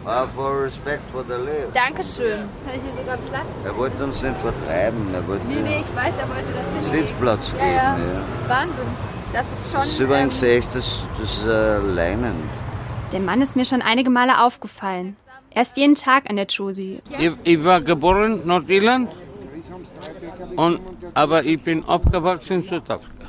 Ah, 0.06 0.26
for 0.34 0.62
respect 0.64 1.02
for 1.12 1.22
the 1.24 1.34
live. 1.34 1.72
Dankeschön. 1.74 2.48
Kann 2.64 2.74
ich 2.76 2.82
hier 2.82 3.00
sogar 3.00 3.16
Platz? 3.18 3.44
Er 3.64 3.76
wollte 3.76 4.02
uns 4.04 4.22
nicht 4.22 4.38
vertreiben, 4.38 5.14
er 5.14 5.26
wollte 5.28 5.46
Nee, 5.46 5.60
nee, 5.62 5.80
ich 5.80 5.96
weiß, 5.96 6.14
er 6.18 6.28
wollte 6.28 6.50
das 6.52 6.90
hinlegen. 6.90 7.06
Sitzplatz 7.06 7.52
Ja, 7.52 7.58
geben. 7.58 7.68
ja. 7.76 7.96
Ja. 7.96 8.48
Wahnsinn. 8.48 8.88
Das 9.32 9.46
ist 9.58 9.70
schon... 9.70 9.80
Das 9.80 9.88
ist 9.90 10.00
übrigens 10.00 10.42
ähm, 10.42 10.48
echt, 10.58 10.74
das, 10.74 11.02
das 11.20 11.30
ist 11.38 11.46
äh, 11.46 11.78
Leinen. 11.78 12.34
der 13.12 13.20
Mann 13.20 13.42
ist 13.42 13.56
mir 13.56 13.64
schon 13.64 13.82
einige 13.82 14.10
Male 14.10 14.40
aufgefallen. 14.42 15.16
Er 15.50 15.62
ist 15.62 15.76
jeden 15.76 15.96
Tag 15.96 16.30
an 16.30 16.36
der 16.36 16.46
Josie. 16.46 17.02
Ich, 17.18 17.32
ich 17.44 17.64
war 17.64 17.80
geboren 17.80 18.40
in 18.40 18.46
Nordirland, 18.46 19.10
und, 20.56 20.80
aber 21.14 21.44
ich 21.44 21.60
bin 21.62 21.84
aufgewachsen 21.84 22.62
in 22.62 22.68
Südafrika. 22.68 23.26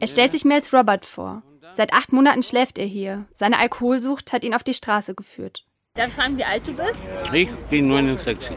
Er 0.00 0.06
stellt 0.06 0.32
sich 0.32 0.44
mir 0.44 0.54
als 0.54 0.72
Robert 0.72 1.04
vor. 1.06 1.42
Seit 1.76 1.92
acht 1.92 2.12
Monaten 2.12 2.42
schläft 2.42 2.78
er 2.78 2.86
hier. 2.86 3.24
Seine 3.34 3.58
Alkoholsucht 3.58 4.32
hat 4.32 4.44
ihn 4.44 4.54
auf 4.54 4.62
die 4.62 4.74
Straße 4.74 5.14
geführt. 5.14 5.64
Darf 5.94 6.08
ich 6.08 6.14
fragen, 6.14 6.36
wie 6.38 6.44
alt 6.44 6.66
du 6.66 6.72
bist? 6.72 6.98
Ich 7.32 7.50
bin 7.70 7.88
69. 7.88 8.56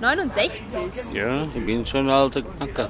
69. 0.00 1.12
Ja, 1.14 1.44
ich 1.54 1.66
bin 1.66 1.84
schon 1.86 2.06
ein 2.06 2.10
alter 2.10 2.42
Knacker. 2.42 2.88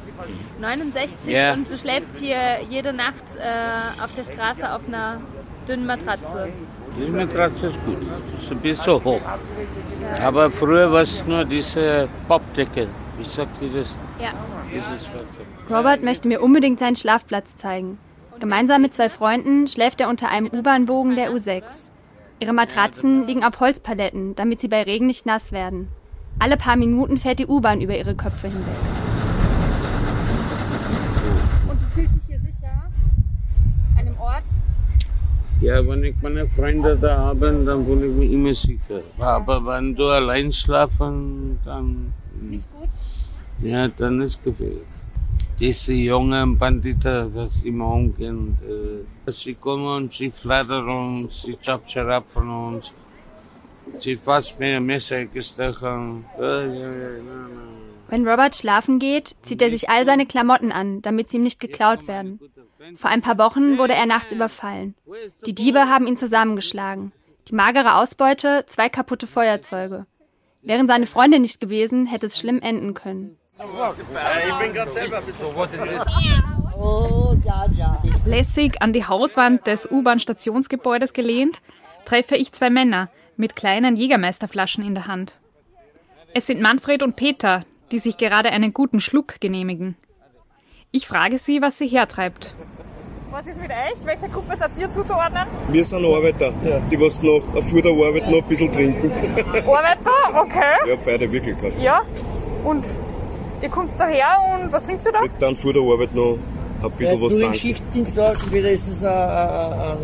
69 0.60 1.32
Ja. 1.34 1.52
und 1.54 1.68
du 1.68 1.76
schläfst 1.76 2.16
hier 2.18 2.60
jede 2.68 2.92
Nacht 2.92 3.36
äh, 3.36 4.02
auf 4.02 4.12
der 4.14 4.24
Straße 4.24 4.72
auf 4.72 4.86
einer 4.86 5.20
dünnen 5.66 5.86
Matratze. 5.86 6.48
Die 6.96 7.10
Matratze 7.10 7.68
ist 7.68 7.84
gut, 7.84 7.98
ist 8.42 8.50
ein 8.50 8.58
bisschen 8.58 9.04
hoch. 9.04 9.20
Aber 10.20 10.50
früher 10.50 10.90
war 10.92 11.02
es 11.02 11.24
nur 11.26 11.44
diese 11.44 12.08
Pappdecke. 12.28 12.88
Wie 13.18 13.28
sagt 13.28 13.60
ihr 13.62 13.70
das? 13.80 13.94
Ja. 14.20 14.32
Robert 15.74 16.02
möchte 16.02 16.28
mir 16.28 16.40
unbedingt 16.40 16.78
seinen 16.78 16.96
Schlafplatz 16.96 17.54
zeigen. 17.56 17.98
Gemeinsam 18.40 18.80
mit 18.80 18.94
zwei 18.94 19.10
Freunden 19.10 19.66
schläft 19.66 20.00
er 20.00 20.08
unter 20.08 20.30
einem 20.30 20.46
U-Bahn-Bogen 20.46 21.14
der 21.14 21.30
U6. 21.30 21.62
Ihre 22.40 22.54
Matratzen 22.54 23.26
liegen 23.26 23.44
auf 23.44 23.60
Holzpaletten, 23.60 24.34
damit 24.34 24.62
sie 24.62 24.68
bei 24.68 24.82
Regen 24.82 25.06
nicht 25.06 25.26
nass 25.26 25.52
werden. 25.52 25.88
Alle 26.38 26.56
paar 26.56 26.76
Minuten 26.76 27.18
fährt 27.18 27.38
die 27.38 27.46
U-Bahn 27.46 27.82
über 27.82 27.98
ihre 27.98 28.14
Köpfe 28.14 28.48
hinweg. 28.48 28.74
Und 31.68 31.82
du 31.82 31.86
fühlst 31.94 32.14
dich 32.14 32.24
hier 32.28 32.40
sicher? 32.40 32.90
An 33.98 34.06
dem 34.06 34.18
Ort? 34.18 34.44
Ja, 35.60 35.86
wenn 35.86 36.02
ich 36.02 36.14
meine 36.22 36.48
Freunde 36.48 36.96
da 36.96 37.18
habe, 37.18 37.62
dann 37.66 37.84
bin 37.84 38.10
ich 38.10 38.16
mir 38.16 38.30
immer 38.32 38.54
sicher. 38.54 39.02
Aber 39.18 39.66
wenn 39.66 39.94
du 39.94 40.06
allein 40.06 40.50
schlafen, 40.50 41.60
dann. 41.62 42.14
Nicht 42.40 42.66
gut? 42.72 42.88
Ja, 43.60 43.86
dann 43.88 44.22
ist 44.22 44.42
gefährlich. 44.42 44.80
Diese 45.60 45.92
jungen 45.92 46.56
Banditen, 46.56 47.34
was 47.34 47.62
immer 47.62 47.92
umgehen, 47.92 48.56
äh, 49.26 49.30
sie 49.30 49.54
kommen 49.54 50.10
sie 50.10 50.30
flattern 50.30 50.88
uns, 50.88 51.42
sie 51.42 51.58
zapfen 51.60 52.08
ab 52.08 52.24
von 52.32 52.48
uns. 52.48 52.90
Sie 53.94 54.16
fast 54.16 54.58
mir 54.58 54.80
Messer 54.80 55.26
gestochen. 55.26 56.24
Wenn 58.08 58.26
Robert 58.26 58.56
schlafen 58.56 58.98
geht, 58.98 59.36
zieht 59.42 59.60
er 59.60 59.70
sich 59.70 59.90
all 59.90 60.06
seine 60.06 60.24
Klamotten 60.24 60.72
an, 60.72 61.02
damit 61.02 61.28
sie 61.28 61.36
ihm 61.36 61.42
nicht 61.42 61.60
geklaut 61.60 62.08
werden. 62.08 62.40
Vor 62.96 63.10
ein 63.10 63.20
paar 63.20 63.36
Wochen 63.36 63.76
wurde 63.76 63.94
er 63.94 64.06
nachts 64.06 64.32
überfallen. 64.32 64.94
Die 65.44 65.54
Diebe 65.54 65.90
haben 65.90 66.06
ihn 66.06 66.16
zusammengeschlagen. 66.16 67.12
Die 67.48 67.54
magere 67.54 67.96
Ausbeute, 67.96 68.64
zwei 68.66 68.88
kaputte 68.88 69.26
Feuerzeuge. 69.26 70.06
Wären 70.62 70.88
seine 70.88 71.06
Freunde 71.06 71.38
nicht 71.38 71.60
gewesen, 71.60 72.06
hätte 72.06 72.26
es 72.26 72.38
schlimm 72.38 72.60
enden 72.60 72.94
können. 72.94 73.36
Ich 73.62 74.58
bin 74.58 74.72
gerade 74.72 74.92
selber 74.92 75.18
ein 75.18 75.24
bisschen. 75.24 75.46
Oh, 76.78 77.34
ja, 77.44 77.66
ja. 77.76 78.02
Lässig 78.24 78.80
an 78.80 78.92
die 78.92 79.06
Hauswand 79.06 79.66
des 79.66 79.90
U-Bahn-Stationsgebäudes 79.90 81.12
gelehnt, 81.12 81.60
treffe 82.06 82.36
ich 82.36 82.52
zwei 82.52 82.70
Männer 82.70 83.10
mit 83.36 83.56
kleinen 83.56 83.96
Jägermeisterflaschen 83.96 84.84
in 84.84 84.94
der 84.94 85.06
Hand. 85.06 85.36
Es 86.32 86.46
sind 86.46 86.62
Manfred 86.62 87.02
und 87.02 87.16
Peter, 87.16 87.62
die 87.92 87.98
sich 87.98 88.16
gerade 88.16 88.50
einen 88.50 88.72
guten 88.72 89.00
Schluck 89.00 89.40
genehmigen. 89.40 89.96
Ich 90.90 91.06
frage 91.06 91.38
sie, 91.38 91.60
was 91.60 91.76
sie 91.76 91.86
hertreibt. 91.86 92.54
Was 93.30 93.46
ist 93.46 93.60
mit 93.60 93.70
euch? 93.70 94.04
Welcher 94.04 94.28
Gruppe 94.28 94.56
seid 94.56 94.70
ihr 94.78 94.90
zuzuordnen? 94.90 95.46
Wir 95.68 95.84
sind 95.84 96.04
Arbeiter, 96.04 96.52
die 96.90 97.00
was 97.00 97.22
noch 97.22 97.42
vor 97.62 97.82
der 97.82 97.92
Arbeit 97.92 98.28
noch 98.28 98.38
ein 98.38 98.48
bisschen 98.48 98.72
trinken. 98.72 99.12
Arbeiter? 99.68 100.10
Okay. 100.34 100.76
Ja, 100.88 100.96
beide 101.04 101.30
wirklich 101.30 101.56
Ja. 101.80 102.02
Und 102.64 102.84
ihr 103.62 103.68
kommt 103.68 103.90
daher 103.98 104.36
und 104.62 104.72
was 104.72 104.84
trinkt 104.84 105.04
ihr 105.04 105.12
da? 105.12 105.20
Dann 105.38 105.56
vor 105.56 105.72
der 105.72 105.82
Arbeit 105.82 106.14
noch 106.14 106.38
ein 106.82 106.90
bisschen 106.92 107.18
ja, 107.18 107.24
was 107.24 107.32
du 107.32 107.38
im 107.38 107.42
tanken. 107.44 107.58
Schichtdienst 107.58 108.16
da, 108.16 108.32
entweder 108.32 108.70
ist 108.70 108.88
es 108.88 109.04
ein, 109.04 109.98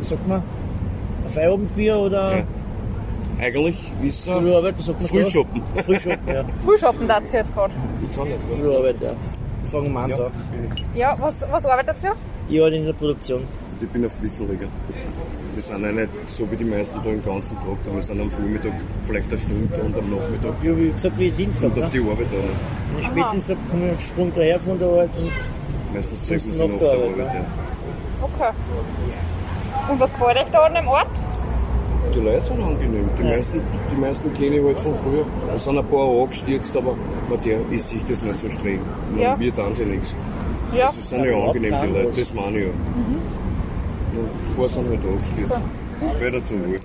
wie 0.00 0.04
sagt 0.04 0.26
man, 0.28 0.42
ein 1.26 1.32
Feierabendbier 1.34 1.96
oder 1.96 2.36
Ja. 2.38 2.44
Eigentlich 3.40 3.90
ist 4.02 4.26
es 4.26 4.32
Früharbeit, 4.32 4.74
was 4.76 4.84
sagt 4.86 5.00
man 5.00 5.08
da? 5.10 5.14
Frühschoppen. 5.14 5.62
Frühschoppen, 5.86 6.28
ja. 6.28 6.44
Frühschoppen 6.64 7.08
da 7.08 7.18
ihr 7.20 7.32
jetzt 7.32 7.54
gerade. 7.54 7.72
Ich 8.02 8.16
kann 8.16 8.28
nicht. 8.28 8.40
Früharbeit, 8.60 8.96
ja. 9.00 9.12
Fangen 9.70 9.92
wir 9.92 10.00
an, 10.00 10.12
so. 10.12 10.30
Ja, 10.94 11.16
was, 11.18 11.44
was 11.50 11.64
arbeitet 11.64 11.96
ihr? 12.02 12.12
Ich 12.50 12.58
arbeite 12.60 12.76
in 12.76 12.84
der 12.84 12.92
Produktion. 12.92 13.42
Ich 13.80 13.88
bin 13.88 14.04
ein 14.04 14.10
Fliesenleger. 14.10 14.66
Wir 15.60 15.64
sind 15.64 15.84
auch 15.84 15.90
nicht 15.92 16.08
so 16.24 16.50
wie 16.50 16.56
die 16.56 16.64
meisten 16.64 16.96
da 17.04 17.10
den 17.10 17.22
ganzen 17.22 17.54
Tag 17.56 17.76
da. 17.84 17.92
Wir 17.94 18.00
sind 18.00 18.18
am 18.18 18.30
Vormittag 18.30 18.72
vielleicht 19.06 19.28
eine 19.28 19.38
Stunde 19.38 19.74
und 19.84 19.94
am 19.94 20.08
Nachmittag. 20.08 20.54
Ja, 20.62 20.74
wie 20.74 20.88
gesagt, 20.88 21.18
wie 21.18 21.30
Dienstag. 21.32 21.64
Und 21.64 21.72
auf 21.72 21.92
ne? 21.92 22.00
die 22.00 22.10
Arbeit 22.10 22.26
da. 22.32 22.94
Wenn 22.94 23.02
ich 23.02 23.06
Spätdienstag 23.08 23.56
komme, 23.70 23.92
sprung 24.00 24.32
daher 24.34 24.58
von 24.60 24.78
der 24.78 24.88
Arbeit 24.88 25.10
und 25.18 25.30
Meistens 25.92 26.22
treffen 26.26 26.56
wir 26.56 26.58
nach 26.60 26.66
sie 26.66 26.72
nach 26.72 26.78
der 26.78 26.88
der 26.88 26.96
Arbeit. 26.96 27.12
Arbeit. 27.12 27.34
ne? 27.34 27.44
Ja. 28.20 28.24
Okay. 28.24 29.92
Und 29.92 30.00
was 30.00 30.12
gefällt 30.14 30.36
euch 30.38 30.50
da 30.50 30.58
an 30.64 30.74
dem 30.74 30.88
Ort? 30.88 31.08
Die 32.14 32.20
Leute 32.20 32.46
sind 32.46 32.62
angenehm. 32.62 33.10
Die, 33.18 33.22
meisten, 33.22 33.60
die 33.92 34.00
meisten 34.00 34.32
kenne 34.32 34.56
ich 34.56 34.64
halt 34.64 34.80
von 34.80 34.94
früher. 34.94 35.26
Es 35.54 35.64
sind 35.64 35.76
ein 35.76 35.86
paar 35.88 36.22
angestürzt, 36.22 36.74
aber 36.74 36.96
man, 37.28 37.38
der 37.44 37.58
ist 37.70 37.90
sich 37.90 38.02
das 38.08 38.22
nicht 38.22 38.40
so 38.40 38.48
streng. 38.48 38.80
Man, 39.10 39.20
Ja. 39.20 39.38
Wir 39.38 39.54
tun 39.54 39.74
sie 39.74 39.84
nichts. 39.84 40.16
Ja. 40.74 40.86
Also, 40.86 41.00
es 41.00 41.10
sind 41.10 41.22
ja 41.22 41.36
angenehm, 41.36 41.74
die 41.84 41.92
Leute, 41.92 42.18
das 42.18 42.32
meine 42.32 42.58
ich 42.60 42.64
ja. 42.64 42.72
Ein 44.12 44.56
paar 44.56 44.68
sind 44.68 44.88
halt 44.88 45.00
angestürzt. 45.04 45.60
Weiter 46.20 46.44
zum 46.44 46.64
Wohl. 46.64 46.78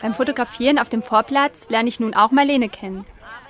Beim 0.00 0.14
Fotografieren 0.14 0.78
auf 0.78 0.88
dem 0.88 1.02
Vorplatz 1.02 1.68
lerne 1.68 1.88
ich 1.88 2.00
nun 2.00 2.14
auch 2.14 2.30
Marlene 2.30 2.68
kennen. 2.68 3.04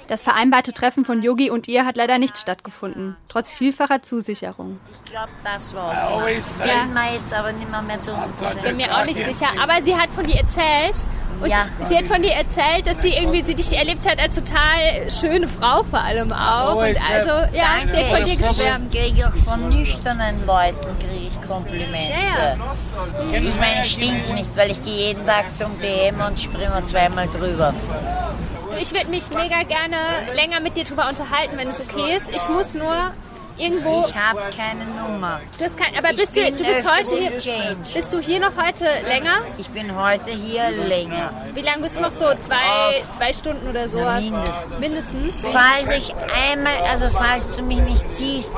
Das 0.09 0.23
vereinbarte 0.23 0.73
Treffen 0.73 1.05
von 1.05 1.23
Yogi 1.23 1.51
und 1.51 1.69
ihr 1.69 1.85
hat 1.85 1.99
leider 1.99 2.19
nicht 2.19 2.39
stattgefunden, 2.39 3.15
trotz 3.29 3.51
vielfacher 3.51 4.01
Zusicherung. 4.03 4.81
Ich 5.05 5.11
glaube, 5.11 5.29
das 5.45 5.75
war's. 5.75 5.99
Ja. 5.99 6.65
Bin 6.85 6.95
mir 6.95 7.13
jetzt 7.13 7.35
aber 7.35 7.53
nicht 7.53 7.71
mehr, 7.71 7.83
mehr 7.83 8.01
zu 8.01 8.13
Ich 8.13 8.63
bin 8.63 8.77
mir 8.77 8.91
auch 8.97 9.05
nicht 9.05 9.17
sicher, 9.23 9.51
aber 9.63 9.83
sie 9.85 9.95
hat 9.95 10.09
von 10.11 10.25
dir 10.25 10.37
erzählt. 10.37 10.97
Und 11.43 11.51
Ja. 11.51 11.67
sie 11.89 11.97
hat 11.97 12.07
von 12.07 12.21
dir 12.23 12.33
erzählt, 12.33 12.87
dass 12.87 13.01
sie 13.03 13.11
irgendwie 13.11 13.43
sie 13.43 13.55
dich 13.55 13.73
erlebt 13.77 14.11
hat 14.11 14.19
als 14.19 14.35
total 14.35 15.09
schöne 15.11 15.47
Frau 15.47 15.85
vor 15.85 16.01
allem 16.01 16.33
auch. 16.33 16.77
Und 16.77 16.97
also, 17.13 17.55
ja, 17.55 17.77
Danke. 17.79 17.95
sie 17.97 18.05
hat 18.05 18.07
von 18.17 18.25
dir 18.25 18.33
Ich 18.33 18.39
geschwärmt. 18.39 18.91
kriege 18.93 19.29
auch 19.29 19.37
von 19.45 19.69
nüchternen 19.69 20.47
Leuten 20.47 20.99
kriege 20.99 21.29
ich 21.29 21.41
Komplimente. 21.47 22.13
Ja, 22.35 23.39
Ich 23.39 23.55
meine, 23.57 23.85
ich 23.85 23.93
stink 23.93 24.33
nicht, 24.35 24.57
weil 24.57 24.71
ich 24.71 24.83
gehe 24.83 25.09
jeden 25.09 25.27
Tag 25.27 25.55
zum 25.55 25.79
DM 25.81 26.19
und 26.27 26.41
springe 26.41 26.83
zweimal 26.85 27.29
drüber. 27.29 27.73
Ich 28.81 28.93
würde 28.93 29.09
mich 29.09 29.29
mega 29.31 29.63
gerne 29.65 29.97
länger 30.35 30.61
mit 30.61 30.77
dir 30.77 30.85
drüber 30.85 31.09
unterhalten, 31.09 31.57
wenn 31.57 31.69
es 31.69 31.81
okay 31.81 32.17
ist. 32.17 32.25
Ich 32.35 32.49
muss 32.49 32.75
nur 32.75 33.13
irgendwo. 33.57 34.05
Ich 34.07 34.15
habe 34.15 34.41
keine 34.57 34.85
Nummer. 34.85 35.41
Du 35.59 35.65
hast 35.65 35.77
kein, 35.77 35.97
aber 35.97 36.15
bist 36.15 36.37
du, 36.37 36.53
du 36.53 36.65
bist 36.65 36.97
heute 36.97 37.17
hier. 37.17 37.39
Change. 37.39 37.95
Bist 37.95 38.13
du 38.13 38.21
hier 38.21 38.41
noch 38.41 38.57
heute 38.57 38.85
länger? 39.05 39.41
Ich 39.59 39.69
bin 39.71 39.97
heute 39.97 40.31
hier 40.31 40.71
länger. 40.71 41.33
Wie 41.55 41.63
lange 41.63 41.83
bist 41.83 41.99
du 41.99 42.03
noch 42.03 42.11
so? 42.11 42.27
Zwei, 42.41 43.03
zwei 43.17 43.33
Stunden 43.33 43.69
oder 43.69 43.89
sowas? 43.89 44.23
mindestens. 44.23 44.79
Mindestens. 44.79 45.37
Falls 45.53 45.91
ich 45.97 46.15
einmal, 46.49 46.77
also 46.91 47.11
falls 47.11 47.45
du 47.57 47.63
mich 47.63 47.81
nicht 47.81 48.05
siehst, 48.17 48.53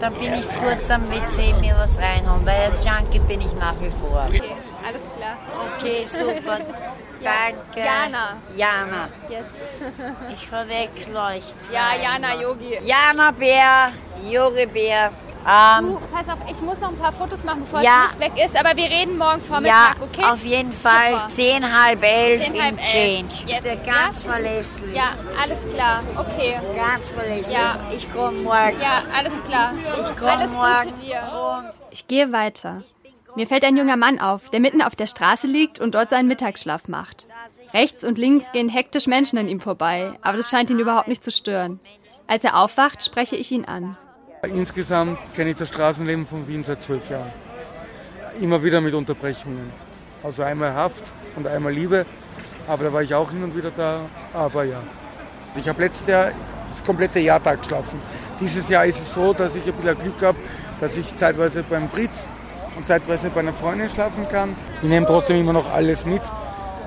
dann 0.00 0.14
bin 0.14 0.32
ich 0.34 0.46
kurz 0.60 0.88
am 0.90 1.02
WC 1.10 1.54
mir 1.54 1.74
was 1.76 1.98
reinhauen, 1.98 2.46
weil 2.46 2.70
Junkie 2.74 3.18
bin 3.18 3.40
ich 3.40 3.52
nach 3.54 3.74
wie 3.80 3.90
vor. 3.90 4.26
Okay, 4.28 4.42
alles 4.86 5.02
klar. 5.16 5.36
Okay, 5.76 6.06
super. 6.06 6.58
Danke. 7.22 7.80
Jana. 7.80 8.36
Jana. 8.56 9.08
Yes. 9.28 9.44
Ich 10.34 10.46
verwechsel 10.48 11.16
euch 11.16 11.42
zwei. 11.60 11.74
Ja, 11.74 11.94
Jana 12.02 12.34
Yogi. 12.40 12.78
Jana 12.84 13.30
Bär, 13.32 13.92
Yogi 14.30 14.66
Bär. 14.66 15.10
Ähm, 15.48 15.86
Du, 15.86 16.00
pass 16.12 16.28
auf, 16.28 16.38
ich 16.50 16.60
muss 16.60 16.78
noch 16.78 16.90
ein 16.90 16.98
paar 16.98 17.12
Fotos 17.12 17.42
machen, 17.44 17.60
bevor 17.60 17.80
Ja. 17.80 18.06
es 18.10 18.18
nicht 18.18 18.36
weg 18.36 18.44
ist, 18.44 18.56
aber 18.58 18.76
wir 18.76 18.84
reden 18.90 19.16
morgen 19.16 19.40
ja, 19.40 19.46
Vormittag, 19.46 19.96
okay? 20.02 20.24
auf 20.24 20.44
jeden 20.44 20.72
Fall 20.72 21.12
Super. 21.14 21.28
10, 21.28 21.82
halb 21.82 22.02
elf 22.02 22.42
Zehn, 22.44 22.54
im 22.54 22.62
halb 22.62 22.78
elf. 22.78 22.86
Change. 22.92 23.34
Yes. 23.46 23.62
Bitte 23.62 23.76
ganz 23.86 24.22
verlässlich. 24.22 24.94
Ja, 24.94 25.04
alles 25.40 25.58
klar, 25.74 26.02
okay. 26.16 26.60
Ganz 26.76 27.08
verlässlich. 27.08 27.56
Ja. 27.56 27.76
Ich 27.96 28.12
komme 28.12 28.38
morgen. 28.42 28.80
Ja, 28.80 29.02
alles 29.16 29.32
klar. 29.46 29.72
Ich 29.98 30.16
komme 30.16 30.48
morgen. 30.48 30.90
Gute 30.90 31.00
dir. 31.00 31.22
Und 31.32 31.70
Ich 31.92 32.06
gehe 32.06 32.30
weiter. 32.32 32.82
Mir 33.38 33.46
fällt 33.46 33.62
ein 33.62 33.76
junger 33.76 33.96
Mann 33.96 34.18
auf, 34.18 34.50
der 34.50 34.58
mitten 34.58 34.82
auf 34.82 34.96
der 34.96 35.06
Straße 35.06 35.46
liegt 35.46 35.78
und 35.78 35.94
dort 35.94 36.10
seinen 36.10 36.26
Mittagsschlaf 36.26 36.88
macht. 36.88 37.28
Rechts 37.72 38.02
und 38.02 38.18
links 38.18 38.50
gehen 38.50 38.68
hektisch 38.68 39.06
Menschen 39.06 39.38
an 39.38 39.46
ihm 39.46 39.60
vorbei, 39.60 40.18
aber 40.22 40.38
das 40.38 40.50
scheint 40.50 40.70
ihn 40.70 40.80
überhaupt 40.80 41.06
nicht 41.06 41.22
zu 41.22 41.30
stören. 41.30 41.78
Als 42.26 42.42
er 42.42 42.58
aufwacht, 42.58 43.04
spreche 43.04 43.36
ich 43.36 43.52
ihn 43.52 43.64
an. 43.64 43.96
Insgesamt 44.42 45.20
kenne 45.36 45.50
ich 45.50 45.56
das 45.56 45.68
Straßenleben 45.68 46.26
von 46.26 46.48
Wien 46.48 46.64
seit 46.64 46.82
zwölf 46.82 47.08
Jahren. 47.10 47.30
Immer 48.40 48.64
wieder 48.64 48.80
mit 48.80 48.92
Unterbrechungen. 48.92 49.72
Also 50.24 50.42
einmal 50.42 50.74
Haft 50.74 51.12
und 51.36 51.46
einmal 51.46 51.72
Liebe, 51.72 52.06
aber 52.66 52.82
da 52.82 52.92
war 52.92 53.02
ich 53.02 53.14
auch 53.14 53.30
hin 53.30 53.44
und 53.44 53.56
wieder 53.56 53.70
da. 53.70 54.00
Aber 54.34 54.64
ja. 54.64 54.82
Ich 55.54 55.68
habe 55.68 55.80
letztes 55.80 56.08
Jahr 56.08 56.32
das 56.70 56.82
komplette 56.82 57.20
Jahr 57.20 57.38
da 57.38 57.54
geschlafen. 57.54 58.02
Dieses 58.40 58.68
Jahr 58.68 58.84
ist 58.84 58.98
es 58.98 59.14
so, 59.14 59.32
dass 59.32 59.54
ich 59.54 59.64
ein 59.64 59.74
bisschen 59.74 59.96
Glück 59.96 60.22
habe, 60.22 60.38
dass 60.80 60.96
ich 60.96 61.16
zeitweise 61.16 61.62
beim 61.62 61.88
Fritz 61.88 62.26
und 62.78 62.86
zeitweise 62.86 63.28
bei 63.30 63.40
einer 63.40 63.52
Freundin 63.52 63.88
schlafen 63.88 64.26
kann. 64.28 64.56
Ich 64.82 64.88
nehme 64.88 65.06
trotzdem 65.06 65.40
immer 65.40 65.52
noch 65.52 65.70
alles 65.70 66.06
mit, 66.06 66.22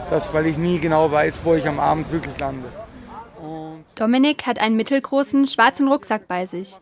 das, 0.10 0.34
weil 0.34 0.48
ich 0.48 0.58
nie 0.58 0.80
genau 0.80 1.12
weiß, 1.12 1.42
wo 1.44 1.54
ich 1.54 1.68
am 1.68 1.80
Abend 1.80 2.12
wirklich 2.12 2.38
lande. 2.40 2.68
Dominik 3.96 4.48
hat 4.48 4.60
einen 4.60 4.78
mittelgroßen, 4.78 5.48
schwarzen 5.48 5.88
Rucksack 5.88 6.28
bei 6.28 6.46
sich. 6.46 6.78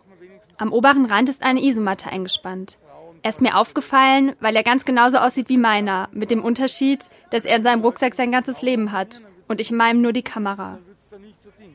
Am 0.58 0.72
oberen 0.72 1.06
Rand 1.06 1.28
ist 1.28 1.42
eine 1.42 1.62
Isomatte 1.62 2.12
eingespannt. 2.12 2.78
Er 3.24 3.32
ist 3.32 3.42
mir 3.42 3.58
aufgefallen, 3.58 4.36
weil 4.40 4.56
er 4.56 4.64
ganz 4.64 4.86
genauso 4.86 5.18
aussieht 5.18 5.50
wie 5.50 5.58
meiner, 5.58 6.08
mit 6.12 6.32
dem 6.32 6.44
Unterschied, 6.44 7.10
dass 7.32 7.44
er 7.44 7.58
in 7.58 7.64
seinem 7.64 7.82
Rucksack 7.82 8.14
sein 8.14 8.32
ganzes 8.32 8.62
Leben 8.62 8.92
hat 8.92 9.22
und 9.48 9.60
ich 9.60 9.72
in 9.72 9.78
meinem 9.78 10.02
nur 10.02 10.14
die 10.14 10.24
Kamera. 10.24 10.78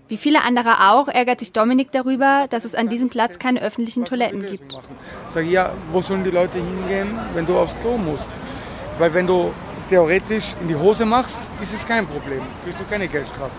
Wie 0.09 0.19
viele 0.19 0.43
andere 0.43 0.91
auch 0.91 1.09
ärgert 1.09 1.41
sich 1.41 1.53
Dominik 1.53 1.91
darüber, 1.93 2.47
dass 2.51 2.65
es 2.65 2.75
an 2.75 2.89
diesem 2.89 3.09
Platz 3.09 3.39
keine 3.39 3.63
öffentlichen 3.63 4.05
Toiletten 4.05 4.45
gibt. 4.45 4.79
Ich, 5.35 5.51
ja, 5.51 5.73
wo 5.93 6.03
sollen 6.03 6.25
die 6.25 6.31
Leute 6.31 6.59
hingehen, 6.59 7.09
wenn 7.33 7.47
du 7.47 7.59
aufs 7.59 7.79
Klo 7.81 7.97
musst? 7.97 8.27
Weil 8.99 9.15
wenn 9.15 9.27
du 9.27 9.53
theoretisch 9.89 10.55
in 10.61 10.69
die 10.69 10.77
Hose 10.77 11.07
machst, 11.07 11.39
ist 11.63 11.73
es 11.73 11.87
kein 11.87 12.07
Problem, 12.07 12.43
kriegst 12.65 12.81
du 12.81 12.85
keine 12.85 13.09
Geldstrafe. 13.09 13.51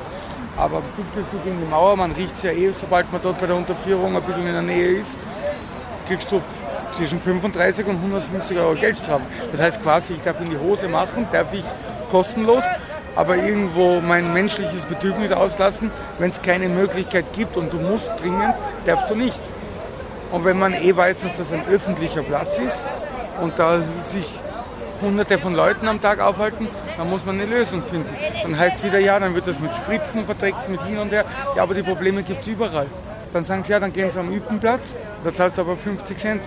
Aber 0.56 0.82
bitte 0.96 1.26
guck 1.32 1.46
in 1.46 1.60
die 1.60 1.66
Mauer, 1.66 1.98
man 1.98 2.12
riecht 2.12 2.36
es 2.38 2.44
ja 2.44 2.52
eh, 2.52 2.72
sobald 2.72 3.12
man 3.12 3.22
dort 3.22 3.40
bei 3.40 3.48
der 3.48 3.56
Unterführung 3.56 4.16
ein 4.16 4.24
bisschen 4.24 4.46
in 4.46 4.54
der 4.54 4.62
Nähe 4.62 5.00
ist, 5.00 5.18
kriegst 6.08 6.32
du 6.32 6.42
zwischen 6.96 7.20
35 7.20 7.86
und 7.88 7.96
150 7.96 8.58
Euro 8.58 8.76
Geldstrafe. 8.76 9.24
Das 9.52 9.62
heißt 9.62 9.84
quasi, 9.84 10.14
ich 10.14 10.22
darf 10.22 10.40
in 10.40 10.50
die 10.50 10.58
Hose 10.58 10.88
machen, 10.88 11.28
darf 11.32 11.54
ich 11.54 11.66
kostenlos, 12.10 12.64
aber 13.16 13.38
irgendwo 13.38 14.02
mein 14.02 14.34
menschliches 14.34 14.84
Bedürfnis 14.86 15.32
auslassen. 15.32 15.92
Wenn 16.20 16.32
es 16.32 16.42
keine 16.42 16.68
Möglichkeit 16.70 17.26
gibt 17.34 17.58
und 17.58 17.72
du 17.72 17.78
musst 17.78 18.12
dringend, 18.22 18.54
darfst 18.86 19.10
du 19.10 19.16
nicht. 19.16 19.40
Und 20.32 20.44
wenn 20.46 20.60
man 20.60 20.74
eh 20.74 20.96
weiß, 20.96 21.22
dass 21.22 21.38
das 21.38 21.52
ein 21.54 21.64
öffentlicher 21.72 22.24
Platz 22.24 22.58
ist 22.58 22.84
und 23.42 23.58
da 23.58 23.80
sich 24.04 24.28
hunderte 25.02 25.38
von 25.38 25.54
Leuten 25.54 25.88
am 25.88 26.02
Tag 26.02 26.20
aufhalten, 26.20 26.68
dann 26.98 27.10
muss 27.10 27.26
man 27.26 27.40
eine 27.40 27.46
Lösung 27.46 27.84
finden. 27.84 28.10
Dann 28.44 28.58
heißt 28.58 28.78
es 28.78 28.84
wieder, 28.84 29.00
ja, 29.00 29.20
dann 29.20 29.36
wird 29.36 29.48
das 29.48 29.60
mit 29.60 29.76
Spritzen 29.76 30.26
verdreckt, 30.26 30.70
mit 30.70 30.82
hin 30.84 30.98
und 30.98 31.12
her. 31.12 31.26
Ja, 31.56 31.64
aber 31.64 31.74
die 31.74 31.84
Probleme 31.84 32.24
gibt 32.24 32.42
es 32.42 32.48
überall. 32.48 32.88
Dann 33.34 33.44
sagen 33.44 33.64
sie, 33.64 33.72
ja, 33.72 33.80
dann 33.80 33.92
gehen 33.92 34.10
sie 34.10 34.20
am 34.20 34.32
Übenplatz, 34.32 34.96
da 35.24 35.34
zahlst 35.34 35.58
du 35.58 35.62
aber 35.62 35.78
50 35.78 36.18
Cent. 36.18 36.42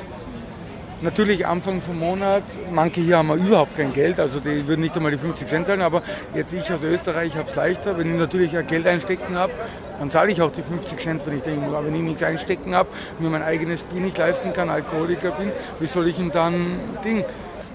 Natürlich 1.00 1.46
Anfang 1.46 1.80
vom 1.80 2.00
Monat, 2.00 2.42
manche 2.72 3.00
hier 3.00 3.18
haben 3.18 3.32
überhaupt 3.32 3.76
kein 3.76 3.92
Geld, 3.92 4.18
also 4.18 4.40
die 4.40 4.66
würden 4.66 4.80
nicht 4.80 4.96
einmal 4.96 5.12
die 5.12 5.18
50 5.18 5.46
Cent 5.46 5.68
zahlen, 5.68 5.80
aber 5.80 6.02
jetzt 6.34 6.52
ich 6.52 6.72
aus 6.72 6.82
Österreich 6.82 7.36
habe 7.36 7.48
es 7.48 7.54
leichter. 7.54 7.96
Wenn 7.96 8.12
ich 8.12 8.18
natürlich 8.18 8.58
ein 8.58 8.66
Geld 8.66 8.84
einstecken 8.84 9.36
habe, 9.36 9.52
dann 10.00 10.10
zahle 10.10 10.32
ich 10.32 10.42
auch 10.42 10.50
die 10.50 10.62
50 10.62 10.98
Cent, 10.98 11.22
wenn 11.24 11.36
ich 11.36 11.44
denke, 11.44 11.66
aber 11.66 11.86
wenn 11.86 11.94
ich 11.94 12.02
nichts 12.02 12.24
einstecken 12.24 12.74
habe, 12.74 12.88
mir 13.20 13.30
mein 13.30 13.44
eigenes 13.44 13.82
Bier 13.82 14.00
nicht 14.00 14.18
leisten 14.18 14.52
kann, 14.52 14.70
Alkoholiker 14.70 15.30
bin, 15.30 15.52
wie 15.78 15.86
soll 15.86 16.08
ich 16.08 16.18
ihm 16.18 16.32
dann 16.32 16.80
Ding? 17.04 17.24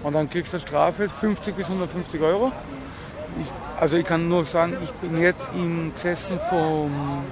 Und 0.04 0.14
dann 0.16 0.30
kriegst 0.30 0.52
du 0.52 0.58
eine 0.58 0.68
Strafe, 0.68 1.08
50 1.08 1.56
bis 1.56 1.68
150 1.68 2.20
Euro. 2.20 2.52
Ich, 3.40 3.48
also 3.80 3.96
ich 3.96 4.06
kann 4.06 4.28
nur 4.28 4.44
sagen, 4.44 4.76
ich 4.84 4.92
bin 4.96 5.22
jetzt 5.22 5.50
im 5.56 5.94
Gesessen 5.94 6.42
vom 6.50 7.24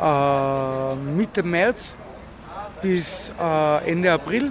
äh, 0.00 0.94
Mitte 0.94 1.42
März 1.42 1.96
bis 2.80 3.30
äh, 3.38 3.90
Ende 3.90 4.10
April, 4.10 4.50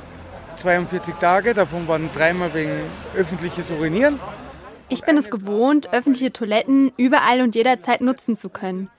42 0.60 1.16
Tage, 1.16 1.54
davon 1.54 1.88
waren 1.88 2.10
dreimal 2.14 2.54
wegen 2.54 2.72
öffentliches 3.16 3.72
Urinieren. 3.72 4.20
Ich 4.90 5.02
bin 5.04 5.18
es 5.18 5.30
gewohnt, 5.30 5.94
öffentliche 5.94 6.34
Toiletten 6.34 6.92
überall 6.98 7.42
und 7.42 7.56
jederzeit 7.56 8.02
nutzen 8.02 8.36
zu 8.36 8.50
können. 8.50 8.90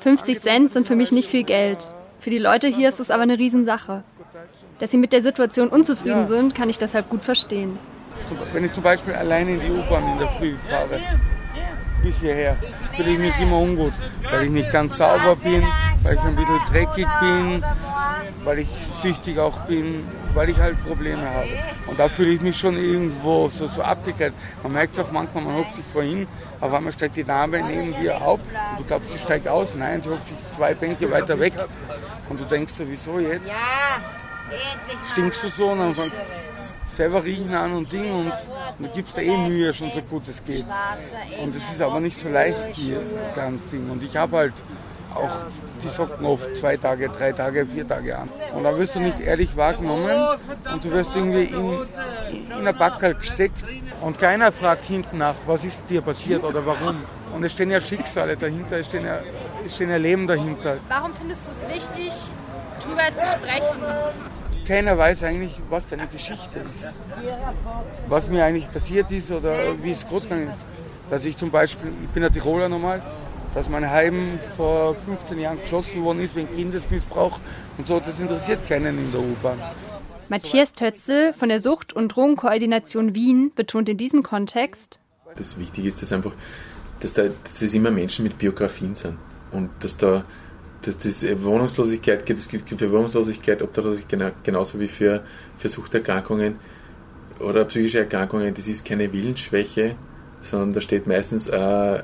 50 0.00 0.40
Cent 0.40 0.70
sind 0.70 0.86
für 0.86 0.96
mich 0.96 1.12
nicht 1.12 1.30
viel 1.30 1.44
Geld. 1.44 1.94
Für 2.18 2.30
die 2.30 2.38
Leute 2.38 2.66
hier 2.68 2.88
ist 2.88 3.00
es 3.00 3.10
aber 3.10 3.22
eine 3.22 3.38
Riesensache. 3.38 4.02
Dass 4.78 4.90
sie 4.90 4.96
mit 4.96 5.12
der 5.12 5.22
Situation 5.22 5.68
unzufrieden 5.68 6.22
Ja. 6.22 6.26
sind, 6.26 6.54
kann 6.54 6.68
ich 6.68 6.78
deshalb 6.78 7.08
gut 7.10 7.22
verstehen. 7.22 7.78
Wenn 8.52 8.64
ich 8.64 8.72
zum 8.72 8.82
Beispiel 8.82 9.14
alleine 9.14 9.52
in 9.52 9.60
die 9.60 9.70
U-Bahn 9.70 10.04
in 10.12 10.18
der 10.18 10.28
Früh 10.28 10.54
fahre, 10.68 11.00
bis 12.02 12.20
hierher, 12.20 12.56
fühle 12.92 13.10
ich 13.10 13.18
mich 13.18 13.40
immer 13.40 13.58
ungut, 13.58 13.92
weil 14.30 14.44
ich 14.44 14.50
nicht 14.50 14.70
ganz 14.72 14.96
sauber 14.96 15.36
bin, 15.36 15.62
weil 16.02 16.14
ich 16.14 16.20
ein 16.20 16.36
bisschen 16.36 16.58
dreckig 16.70 17.06
bin, 17.20 17.64
weil 18.44 18.58
ich 18.60 18.68
süchtig 19.02 19.38
auch 19.38 19.60
bin, 19.62 20.04
weil 20.34 20.50
ich 20.50 20.58
halt 20.58 20.82
Probleme 20.84 21.22
habe. 21.22 21.48
Und 21.86 21.98
da 21.98 22.08
fühle 22.08 22.30
ich 22.30 22.40
mich 22.40 22.56
schon 22.56 22.76
irgendwo 22.76 23.48
so, 23.48 23.66
so 23.66 23.82
abgegrenzt. 23.82 24.38
Man 24.62 24.72
merkt 24.72 24.98
es 24.98 25.04
auch 25.04 25.10
manchmal, 25.10 25.44
man 25.44 25.56
hockt 25.56 25.76
sich 25.76 25.84
vorhin, 25.84 26.26
auf 26.60 26.72
einmal 26.72 26.92
steigt 26.92 27.16
die 27.16 27.24
Dame 27.24 27.62
neben 27.62 27.94
dir 28.00 28.20
auf 28.20 28.40
und 28.40 28.80
du 28.80 28.84
glaubst, 28.84 29.12
sie 29.12 29.18
steigt 29.18 29.48
aus. 29.48 29.74
Nein, 29.74 30.02
sie 30.02 30.10
hockt 30.10 30.28
sich 30.28 30.36
zwei 30.54 30.74
Bänke 30.74 31.10
weiter 31.10 31.38
weg. 31.38 31.52
Und 32.28 32.40
du 32.40 32.44
denkst 32.44 32.72
so, 32.76 32.84
wieso 32.88 33.18
jetzt? 33.18 33.50
Stinkst 35.12 35.42
du 35.44 35.48
so? 35.48 35.70
Und 35.70 35.78
dann 35.78 35.94
selber 36.86 37.24
riechen 37.24 37.54
an 37.54 37.72
und 37.72 37.92
Ding 37.92 38.10
und 38.12 38.32
du 38.78 38.88
gibst 38.88 39.16
da 39.16 39.20
eh 39.20 39.36
Mühe, 39.36 39.72
schon 39.72 39.90
so 39.90 40.00
gut 40.02 40.28
es 40.28 40.42
geht. 40.44 40.66
Und 41.42 41.54
es 41.54 41.70
ist 41.70 41.82
aber 41.82 42.00
nicht 42.00 42.18
so 42.18 42.28
leicht 42.28 42.74
hier, 42.74 43.00
ganz 43.34 43.68
Ding. 43.68 43.90
Und 43.90 44.02
ich 44.02 44.16
habe 44.16 44.36
halt 44.36 44.54
auch 45.14 45.44
die 45.82 45.88
Socken 45.88 46.24
oft 46.26 46.56
zwei 46.56 46.76
Tage, 46.76 47.08
drei 47.08 47.32
Tage, 47.32 47.66
vier 47.66 47.86
Tage 47.86 48.18
an. 48.18 48.28
Und 48.54 48.64
da 48.64 48.76
wirst 48.78 48.94
du 48.94 49.00
nicht 49.00 49.20
ehrlich 49.20 49.56
wahrgenommen 49.56 50.10
und 50.72 50.84
du 50.84 50.90
wirst 50.90 51.14
irgendwie 51.14 51.44
in, 51.44 51.78
in 52.58 52.68
ein 52.68 52.76
Backerl 52.76 53.14
gesteckt 53.14 53.64
und 54.00 54.18
keiner 54.18 54.52
fragt 54.52 54.84
hinten 54.84 55.18
nach, 55.18 55.34
was 55.46 55.64
ist 55.64 55.82
dir 55.88 56.02
passiert 56.02 56.44
oder 56.44 56.64
warum. 56.66 56.96
Und 57.34 57.44
es 57.44 57.52
stehen 57.52 57.70
ja 57.70 57.80
Schicksale 57.80 58.36
dahinter, 58.36 58.78
es 58.78 58.86
stehen 58.86 59.04
ja, 59.04 59.18
es 59.64 59.74
stehen 59.74 59.90
ja 59.90 59.96
Leben 59.96 60.26
dahinter. 60.26 60.78
Warum 60.88 61.12
findest 61.14 61.42
du 61.46 61.50
es 61.50 61.74
wichtig, 61.74 62.12
drüber 62.80 63.06
zu 63.16 63.26
sprechen? 63.26 63.82
keiner 64.64 64.96
weiß 64.96 65.22
eigentlich, 65.24 65.60
was 65.68 65.86
deine 65.86 66.06
Geschichte 66.06 66.58
ist. 66.58 66.92
Was 68.08 68.28
mir 68.28 68.44
eigentlich 68.44 68.70
passiert 68.72 69.10
ist 69.10 69.30
oder 69.30 69.54
wie 69.82 69.92
es 69.92 70.06
groß 70.08 70.24
gegangen 70.24 70.48
ist. 70.48 70.60
Dass 71.10 71.24
ich 71.24 71.36
zum 71.36 71.50
Beispiel, 71.50 71.92
ich 72.02 72.08
bin 72.10 72.24
ein 72.24 72.32
Tiroler 72.32 72.68
normal, 72.68 73.02
dass 73.54 73.68
mein 73.68 73.88
Heim 73.88 74.38
vor 74.56 74.94
15 74.94 75.38
Jahren 75.38 75.60
geschlossen 75.60 76.02
worden 76.02 76.20
ist 76.20 76.34
wegen 76.34 76.52
Kindesmissbrauch 76.54 77.38
und 77.78 77.86
so, 77.86 78.00
das 78.00 78.18
interessiert 78.18 78.66
keinen 78.68 78.98
in 78.98 79.12
der 79.12 79.20
U-Bahn. 79.20 79.58
Matthias 80.28 80.72
Tötzel 80.72 81.32
von 81.32 81.48
der 81.48 81.60
Sucht- 81.60 81.92
und 81.92 82.08
Drogenkoordination 82.08 83.14
Wien 83.14 83.52
betont 83.54 83.88
in 83.88 83.96
diesem 83.96 84.22
Kontext, 84.22 84.98
Das 85.36 85.58
Wichtige 85.58 85.88
ist, 85.88 86.02
dass 86.02 86.12
einfach, 86.12 86.32
dass, 87.00 87.12
da, 87.12 87.24
dass 87.24 87.60
das 87.60 87.74
immer 87.74 87.90
Menschen 87.90 88.24
mit 88.24 88.38
Biografien 88.38 88.94
sind 88.94 89.16
und 89.52 89.70
dass 89.80 89.96
da 89.96 90.24
dass 90.84 90.98
das 90.98 91.24
Wohnungslosigkeit 91.42 92.26
gilt, 92.26 92.38
das 92.38 92.48
gilt 92.48 92.68
für 92.68 92.90
Wohnungslosigkeit, 92.92 93.62
Obdachlosigkeit 93.62 94.34
genauso 94.44 94.78
wie 94.78 94.88
für, 94.88 95.24
für 95.56 95.68
Suchterkrankungen 95.68 96.56
oder 97.40 97.64
psychische 97.64 98.00
Erkrankungen. 98.00 98.52
Das 98.52 98.68
ist 98.68 98.84
keine 98.84 99.12
Willensschwäche, 99.12 99.96
sondern 100.42 100.74
da 100.74 100.80
steht 100.80 101.06
meistens 101.06 101.48
äh, 101.48 102.02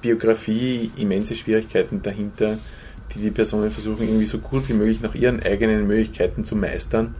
Biografie, 0.00 0.90
immense 0.96 1.36
Schwierigkeiten 1.36 2.02
dahinter, 2.02 2.58
die 3.14 3.20
die 3.20 3.30
Personen 3.30 3.70
versuchen 3.70 4.02
irgendwie 4.06 4.26
so 4.26 4.38
gut 4.38 4.68
wie 4.68 4.74
möglich 4.74 5.00
nach 5.00 5.14
ihren 5.14 5.42
eigenen 5.42 5.86
Möglichkeiten 5.86 6.44
zu 6.44 6.56
meistern. 6.56 7.14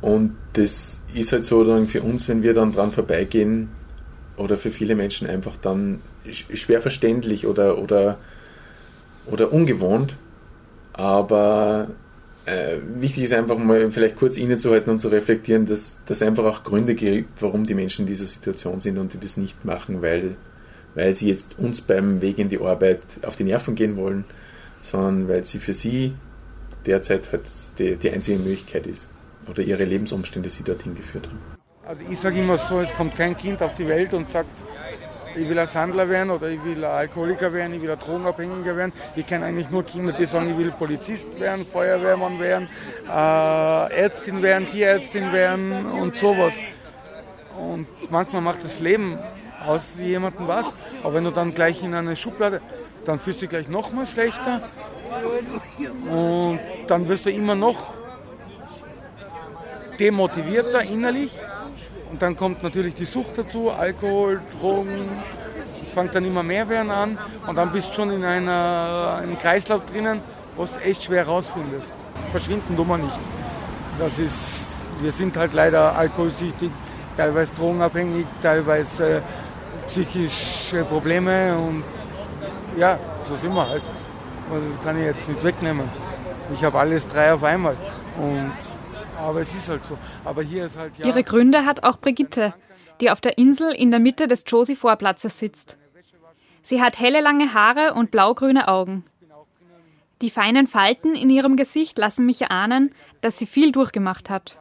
Und 0.00 0.36
das 0.52 1.00
ist 1.14 1.32
halt 1.32 1.44
so 1.44 1.64
dann 1.64 1.88
für 1.88 2.02
uns, 2.02 2.28
wenn 2.28 2.42
wir 2.42 2.54
dann 2.54 2.72
dran 2.72 2.92
vorbeigehen, 2.92 3.68
oder 4.38 4.56
für 4.56 4.70
viele 4.70 4.94
Menschen 4.94 5.28
einfach 5.28 5.56
dann 5.56 6.00
schwer 6.30 6.80
verständlich 6.80 7.46
oder, 7.46 7.78
oder, 7.78 8.18
oder 9.26 9.52
ungewohnt. 9.52 10.16
Aber 10.92 11.88
äh, 12.46 12.76
wichtig 12.98 13.24
ist 13.24 13.32
einfach 13.32 13.58
mal 13.58 13.90
vielleicht 13.90 14.16
kurz 14.16 14.36
innezuhalten 14.36 14.90
und 14.90 14.98
zu 14.98 15.08
reflektieren, 15.08 15.66
dass 15.66 15.98
es 16.08 16.22
einfach 16.22 16.44
auch 16.44 16.64
Gründe 16.64 16.94
gibt, 16.94 17.42
warum 17.42 17.66
die 17.66 17.74
Menschen 17.74 18.02
in 18.02 18.06
dieser 18.06 18.26
Situation 18.26 18.80
sind 18.80 18.98
und 18.98 19.12
die 19.12 19.18
das 19.18 19.36
nicht 19.36 19.64
machen, 19.64 20.02
weil, 20.02 20.36
weil 20.98 21.14
sie 21.14 21.28
jetzt 21.28 21.56
uns 21.60 21.80
beim 21.80 22.20
Weg 22.20 22.40
in 22.40 22.48
die 22.48 22.58
Arbeit 22.58 23.02
auf 23.22 23.36
die 23.36 23.44
Nerven 23.44 23.76
gehen 23.76 23.96
wollen, 23.96 24.24
sondern 24.82 25.28
weil 25.28 25.44
sie 25.44 25.58
für 25.58 25.72
sie 25.72 26.14
derzeit 26.86 27.30
halt 27.30 27.42
die, 27.78 27.94
die 27.94 28.10
einzige 28.10 28.38
Möglichkeit 28.38 28.88
ist 28.88 29.06
oder 29.48 29.62
ihre 29.62 29.84
Lebensumstände 29.84 30.48
sie 30.48 30.64
dorthin 30.64 30.96
geführt 30.96 31.28
haben. 31.28 31.38
Also 31.86 32.02
ich 32.10 32.18
sage 32.18 32.40
immer 32.40 32.58
so, 32.58 32.80
es 32.80 32.92
kommt 32.92 33.14
kein 33.14 33.36
Kind 33.36 33.62
auf 33.62 33.74
die 33.74 33.86
Welt 33.86 34.12
und 34.12 34.28
sagt, 34.28 34.64
ich 35.36 35.48
will 35.48 35.58
ein 35.58 35.68
Sandler 35.68 36.08
werden 36.08 36.30
oder 36.30 36.48
ich 36.48 36.62
will 36.64 36.84
ein 36.84 36.90
Alkoholiker 36.90 37.52
werden, 37.52 37.74
ich 37.74 37.82
will 37.82 37.92
ein 37.92 37.98
Drogenabhängiger 38.00 38.76
werden. 38.76 38.92
Ich 39.14 39.24
kenne 39.24 39.44
eigentlich 39.44 39.70
nur 39.70 39.84
Kinder, 39.84 40.12
die 40.12 40.26
sagen, 40.26 40.50
ich 40.50 40.58
will 40.58 40.72
Polizist 40.72 41.28
werden, 41.38 41.64
Feuerwehrmann 41.64 42.40
werden, 42.40 42.68
äh, 43.08 44.02
Ärztin 44.02 44.42
werden, 44.42 44.68
Tierärztin 44.68 45.32
werden 45.32 45.86
und 45.86 46.16
sowas. 46.16 46.54
Und 47.56 47.86
manchmal 48.10 48.42
macht 48.42 48.64
das 48.64 48.80
Leben 48.80 49.16
aus 49.66 49.82
jemandem 49.98 50.48
was, 50.48 50.66
aber 51.02 51.14
wenn 51.14 51.24
du 51.24 51.30
dann 51.30 51.54
gleich 51.54 51.82
in 51.82 51.94
eine 51.94 52.16
Schublade, 52.16 52.60
dann 53.04 53.18
fühlst 53.18 53.40
du 53.40 53.46
dich 53.46 53.50
gleich 53.50 53.68
noch 53.68 53.92
mal 53.92 54.06
schlechter 54.06 54.62
und 56.10 56.60
dann 56.86 57.08
wirst 57.08 57.26
du 57.26 57.30
immer 57.30 57.54
noch 57.54 57.78
demotivierter 59.98 60.82
innerlich 60.82 61.32
und 62.10 62.22
dann 62.22 62.36
kommt 62.36 62.62
natürlich 62.62 62.94
die 62.94 63.04
Sucht 63.04 63.36
dazu, 63.36 63.70
Alkohol, 63.70 64.40
Drogen. 64.60 65.08
Es 65.86 65.92
fängt 65.92 66.14
dann 66.14 66.24
immer 66.24 66.42
mehr 66.42 66.68
werden 66.68 66.90
an 66.90 67.18
und 67.46 67.56
dann 67.56 67.72
bist 67.72 67.90
du 67.90 67.94
schon 67.94 68.10
in 68.10 68.24
einer, 68.24 69.20
einem 69.22 69.38
Kreislauf 69.38 69.84
drinnen, 69.84 70.20
wo 70.56 70.64
du 70.64 70.70
echt 70.84 71.04
schwer 71.04 71.26
rausfindest. 71.26 71.94
Verschwinden 72.30 72.76
tun 72.76 72.88
wir 72.88 72.98
nicht. 72.98 73.20
Das 73.98 74.18
ist, 74.18 74.34
wir 75.00 75.12
sind 75.12 75.36
halt 75.36 75.52
leider 75.52 75.96
alkoholsüchtig, 75.96 76.70
teilweise 77.16 77.52
drogenabhängig, 77.54 78.26
teilweise 78.42 79.18
äh, 79.18 79.20
psychische 79.88 80.84
Probleme 80.84 81.56
und 81.56 81.82
ja, 82.76 82.98
so 83.26 83.34
sind 83.34 83.54
wir 83.54 83.68
halt. 83.68 83.82
Also 84.50 84.68
das 84.68 84.82
kann 84.82 84.98
ich 84.98 85.04
jetzt 85.04 85.28
nicht 85.28 85.42
wegnehmen. 85.42 85.88
Ich 86.54 86.64
habe 86.64 86.78
alles 86.78 87.06
drei 87.06 87.32
auf 87.32 87.42
einmal 87.42 87.76
und 88.16 88.52
aber 89.18 89.40
es 89.40 89.54
ist 89.54 89.68
halt 89.68 89.84
so. 89.84 89.98
Aber 90.24 90.42
hier 90.42 90.66
ist 90.66 90.78
halt 90.78 90.96
ja. 90.98 91.06
Ihre 91.06 91.22
Gründe 91.24 91.64
hat 91.66 91.82
auch 91.82 91.98
Brigitte, 91.98 92.54
die 93.00 93.10
auf 93.10 93.20
der 93.20 93.36
Insel 93.36 93.72
in 93.72 93.90
der 93.90 94.00
Mitte 94.00 94.28
des 94.28 94.44
Josie-Vorplatzes 94.46 95.38
sitzt. 95.38 95.76
Sie 96.62 96.80
hat 96.80 96.98
helle 96.98 97.20
lange 97.20 97.52
Haare 97.54 97.94
und 97.94 98.10
blaugrüne 98.10 98.68
Augen. 98.68 99.04
Die 100.22 100.30
feinen 100.30 100.66
Falten 100.66 101.14
in 101.14 101.30
ihrem 101.30 101.56
Gesicht 101.56 101.98
lassen 101.98 102.26
mich 102.26 102.42
erahnen, 102.42 102.94
dass 103.20 103.38
sie 103.38 103.46
viel 103.46 103.72
durchgemacht 103.72 104.30
hat. 104.30 104.56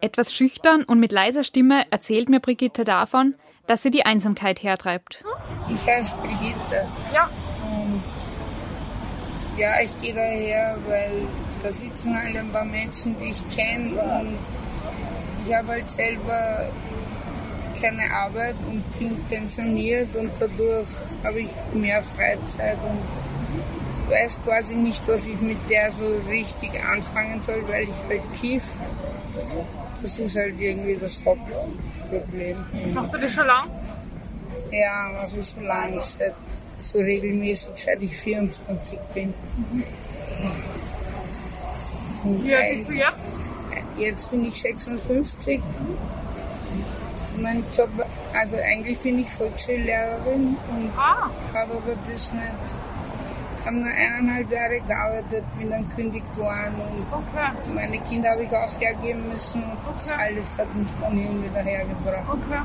Etwas 0.00 0.32
schüchtern 0.32 0.82
und 0.82 0.98
mit 0.98 1.12
leiser 1.12 1.44
Stimme 1.44 1.84
erzählt 1.90 2.30
mir 2.30 2.40
Brigitte 2.40 2.84
davon, 2.84 3.34
dass 3.70 3.82
sie 3.82 3.92
die 3.92 4.04
Einsamkeit 4.04 4.64
hertreibt. 4.64 5.22
Ich 5.72 5.86
heiße 5.86 6.12
Brigitte. 6.22 6.88
Ja. 7.14 7.30
Und 7.62 8.02
ja, 9.56 9.80
ich 9.80 10.00
gehe 10.00 10.12
daher, 10.12 10.76
weil 10.88 11.12
da 11.62 11.70
sitzen 11.70 12.20
halt 12.20 12.36
ein 12.36 12.50
paar 12.50 12.64
Menschen, 12.64 13.16
die 13.20 13.30
ich 13.30 13.56
kenne 13.56 13.90
und 13.92 14.36
ich 15.46 15.54
habe 15.54 15.68
halt 15.68 15.88
selber 15.88 16.68
keine 17.80 18.12
Arbeit 18.12 18.56
und 18.68 18.82
bin 18.98 19.16
pensioniert 19.26 20.16
und 20.16 20.32
dadurch 20.40 20.88
habe 21.22 21.42
ich 21.42 21.50
mehr 21.72 22.02
Freizeit 22.02 22.76
und 22.82 24.10
weiß 24.10 24.40
quasi 24.44 24.74
nicht, 24.74 25.06
was 25.06 25.28
ich 25.28 25.40
mit 25.40 25.58
der 25.70 25.92
so 25.92 26.20
richtig 26.28 26.72
anfangen 26.82 27.40
soll, 27.40 27.62
weil 27.68 27.84
ich 27.84 28.08
halt 28.08 28.22
kiff. 28.40 28.64
Das 30.02 30.18
ist 30.18 30.36
halt 30.36 30.58
irgendwie 30.58 30.96
das 30.96 31.22
Hauptproblem. 31.24 32.56
Machst 32.94 33.14
du 33.14 33.18
das 33.18 33.32
schon 33.32 33.46
lang? 33.46 33.68
Ja, 34.70 35.10
mache 35.12 35.40
ich 35.40 35.48
schon 35.48 35.64
lange, 35.64 36.00
seit, 36.00 36.34
so 36.78 36.98
regelmäßig, 36.98 37.70
seit 37.76 38.00
ich 38.02 38.16
24 38.16 38.98
bin. 39.14 39.34
Wie 42.24 42.54
alt 42.54 42.76
bist 42.76 42.88
du 42.88 42.92
jetzt? 42.94 43.40
Jetzt 43.98 44.30
bin 44.30 44.44
ich 44.44 44.60
56. 44.60 45.60
Mein 47.38 47.64
Job, 47.76 47.88
also 48.34 48.56
eigentlich 48.56 48.98
bin 48.98 49.18
ich 49.18 49.30
Volksschullehrerin 49.30 50.56
und 50.70 50.90
ah. 50.96 51.30
habe 51.54 51.72
aber 51.72 51.96
das 52.10 52.32
nicht, 52.32 52.74
habe 53.66 53.76
nur 53.76 53.90
eineinhalb 53.90 54.50
Jahre 54.50 54.80
gearbeitet, 54.80 55.44
bin 55.58 55.70
dann 55.70 55.88
kündigt 55.94 56.36
worden 56.36 56.74
und 56.76 57.06
okay. 57.12 57.50
meine 57.74 57.98
Kinder 58.00 58.30
habe 58.30 58.42
ich 58.44 58.50
auch 58.50 58.80
hergeben 58.80 59.28
müssen 59.32 59.62
und 59.62 59.78
Okay. 59.86 60.14
alles 60.18 60.58
hat 60.58 60.74
mich 60.74 60.88
dann 61.00 61.18
irgendwie 61.18 61.50
dahergebracht. 61.54 62.28
Okay. 62.28 62.60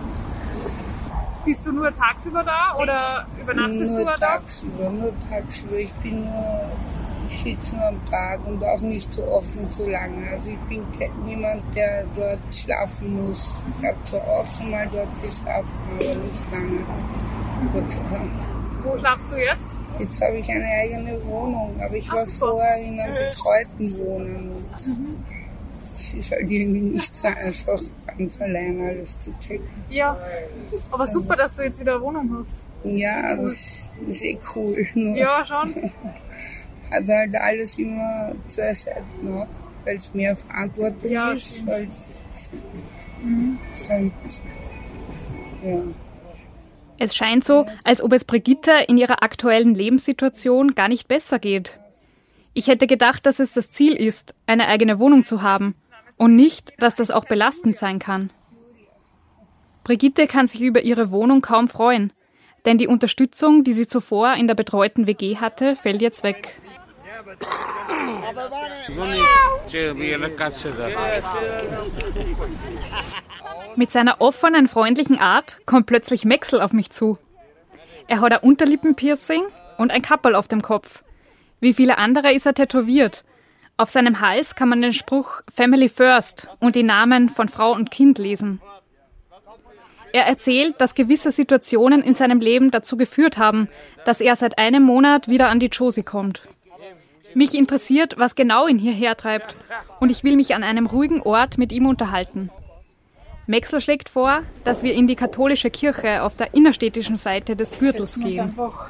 Bist 1.46 1.66
du 1.66 1.72
nur 1.72 1.94
tagsüber 1.96 2.44
da 2.44 2.76
oder 2.82 3.26
übernachtest 3.40 3.92
nur 3.94 4.00
du 4.00 4.06
da? 4.06 4.16
tagsüber, 4.16 4.90
nur 4.90 5.14
tagsüber. 5.30 5.76
Ich 5.78 5.94
bin 5.96 6.26
nur, 6.26 6.62
ich 7.30 7.44
sitze 7.44 7.76
nur 7.76 7.86
am 7.88 8.06
Tag 8.10 8.40
und 8.48 8.64
auch 8.64 8.82
nicht 8.82 9.14
so 9.14 9.24
oft 9.28 9.56
und 9.58 9.72
so 9.72 9.88
lange. 9.88 10.28
Also 10.32 10.50
ich 10.50 10.60
bin 10.62 10.84
niemand, 11.24 11.62
der 11.76 12.06
dort 12.16 12.40
schlafen 12.52 13.28
muss. 13.28 13.54
Ich 13.80 13.86
habe 13.86 13.98
zwar 14.06 14.22
auch 14.22 14.46
schon 14.52 14.72
mal 14.72 14.88
dort 14.92 15.08
geschlafen, 15.22 15.72
aber 15.94 16.04
nicht 16.16 16.52
lange. 16.52 16.80
Gott 17.74 17.92
sei 17.92 18.02
Dank. 18.10 18.32
Wo 18.84 18.98
schlafst 18.98 19.32
du 19.32 19.36
jetzt? 19.38 19.72
Jetzt 20.00 20.22
habe 20.22 20.38
ich 20.38 20.50
eine 20.50 20.66
eigene 20.66 21.24
Wohnung, 21.26 21.80
aber 21.82 21.96
ich 21.96 22.12
war 22.12 22.26
vorher 22.28 22.78
in 22.78 23.00
einem 23.00 23.16
betreuten 23.16 23.98
Wohnen. 24.00 24.36
Und 24.36 24.66
Es 25.84 26.14
ist 26.14 26.32
halt 26.32 26.50
irgendwie 26.52 26.82
nicht 26.82 27.16
so 27.18 27.28
einfach, 27.28 27.80
ganz 28.18 28.42
allein 28.42 28.82
alles 28.82 29.18
zu 29.20 29.32
checken. 29.40 29.68
Ja. 29.90 30.18
Aber 30.92 31.08
super, 31.08 31.36
dass 31.36 31.56
du 31.56 31.64
jetzt 31.64 31.80
wieder 31.80 31.96
eine 31.96 32.02
Wohnung 32.04 32.30
hast. 32.40 32.92
Ja, 32.92 33.36
das 33.36 33.84
ist 34.08 34.22
eh 34.24 34.38
cool. 34.56 34.86
Nur 34.96 35.16
Ja, 35.16 35.46
schon. 35.46 35.74
Hat 36.92 37.08
halt 37.08 37.36
alles 37.36 37.80
immer 37.80 38.34
zwei 38.48 38.74
Seiten, 38.74 39.04
ne? 39.24 39.48
weil 39.86 39.98
es 39.98 40.14
mehr 40.14 40.36
Verantwortung 40.36 41.10
Ja, 41.10 41.32
ist 41.32 41.68
als 41.68 42.22
Mhm. 43.24 43.58
sonst. 43.76 44.42
Ja. 45.64 45.78
Es 46.98 47.16
scheint 47.16 47.44
so, 47.44 47.66
als 47.84 48.02
ob 48.02 48.14
es 48.14 48.24
Brigitte 48.24 48.72
in 48.88 48.98
ihrer 48.98 49.22
aktuellen 49.22 49.76
Lebenssituation 49.76 50.76
gar 50.76 50.88
nicht 50.88 51.08
besser 51.08 51.40
geht. 51.40 51.80
Ich 52.54 52.68
hätte 52.68 52.88
gedacht, 52.88 53.26
dass 53.26 53.40
es 53.40 53.54
das 53.54 53.70
Ziel 53.70 53.94
ist, 53.94 54.34
eine 54.46 54.68
eigene 54.68 54.98
Wohnung 54.98 55.24
zu 55.24 55.42
haben 55.42 55.76
und 56.18 56.36
nicht, 56.36 56.74
dass 56.80 56.96
das 56.96 57.12
auch 57.12 57.26
belastend 57.26 57.78
sein 57.78 58.00
kann. 58.00 58.32
Brigitte 59.84 60.26
kann 60.28 60.48
sich 60.48 60.62
über 60.62 60.82
ihre 60.82 61.12
Wohnung 61.12 61.42
kaum 61.42 61.68
freuen, 61.68 62.14
denn 62.66 62.78
die 62.78 62.88
Unterstützung, 62.88 63.64
die 63.64 63.74
sie 63.74 63.88
zuvor 63.88 64.34
in 64.34 64.48
der 64.48 64.56
betreuten 64.56 65.06
WG 65.06 65.38
hatte, 65.38 65.76
fällt 65.76 66.02
jetzt 66.02 66.24
weg. 66.24 66.56
Mit 73.78 73.92
seiner 73.92 74.22
offenen, 74.22 74.68
freundlichen 74.68 75.20
Art 75.20 75.60
kommt 75.66 75.86
plötzlich 75.86 76.24
Maxel 76.24 76.62
auf 76.62 76.72
mich 76.72 76.92
zu. 76.92 77.18
Er 78.08 78.22
hat 78.22 78.32
ein 78.32 78.40
Unterlippenpiercing 78.40 79.44
und 79.78 79.92
ein 79.92 80.02
Kappel 80.02 80.36
auf 80.36 80.48
dem 80.48 80.62
Kopf. 80.62 81.02
Wie 81.60 81.74
viele 81.74 81.98
andere 81.98 82.34
ist 82.34 82.46
er 82.46 82.54
tätowiert. 82.54 83.26
Auf 83.78 83.90
seinem 83.90 84.22
Hals 84.22 84.56
kann 84.56 84.70
man 84.70 84.82
den 84.82 84.94
Spruch 84.94 85.42
Family 85.54 85.90
First 85.90 86.48
und 86.60 86.76
die 86.76 86.84
Namen 86.84 87.30
von 87.30 87.50
Frau 87.50 87.74
und 87.74 87.92
Kind 87.92 88.18
lesen. 88.18 88.62
Er 90.14 90.26
erzählt, 90.26 90.80
dass 90.80 90.96
gewisse 90.96 91.34
Situationen 91.34 92.02
in 92.02 92.16
seinem 92.16 92.40
Leben 92.40 92.72
dazu 92.72 92.96
geführt 92.96 93.38
haben, 93.38 93.68
dass 94.06 94.22
er 94.22 94.38
seit 94.38 94.58
einem 94.58 94.84
Monat 94.84 95.28
wieder 95.28 95.50
an 95.50 95.60
die 95.60 95.66
Josie 95.66 96.04
kommt. 96.04 96.44
Mich 97.34 97.54
interessiert, 97.54 98.16
was 98.18 98.36
genau 98.36 98.68
ihn 98.68 98.78
hierher 98.78 99.18
treibt, 99.18 99.58
und 100.00 100.10
ich 100.10 100.24
will 100.24 100.38
mich 100.38 100.56
an 100.56 100.64
einem 100.64 100.86
ruhigen 100.86 101.22
Ort 101.22 101.58
mit 101.58 101.74
ihm 101.74 101.86
unterhalten. 101.86 102.50
Maxel 103.48 103.80
schlägt 103.80 104.10
vor, 104.10 104.42
dass 104.64 104.82
wir 104.82 104.94
in 104.94 105.08
die 105.08 105.16
katholische 105.16 105.70
Kirche 105.70 106.24
auf 106.24 106.36
der 106.36 106.54
innerstädtischen 106.54 107.18
Seite 107.18 107.56
des 107.56 107.78
Gürtels 107.78 108.16
gehen. 108.16 108.40
einfach 108.40 108.90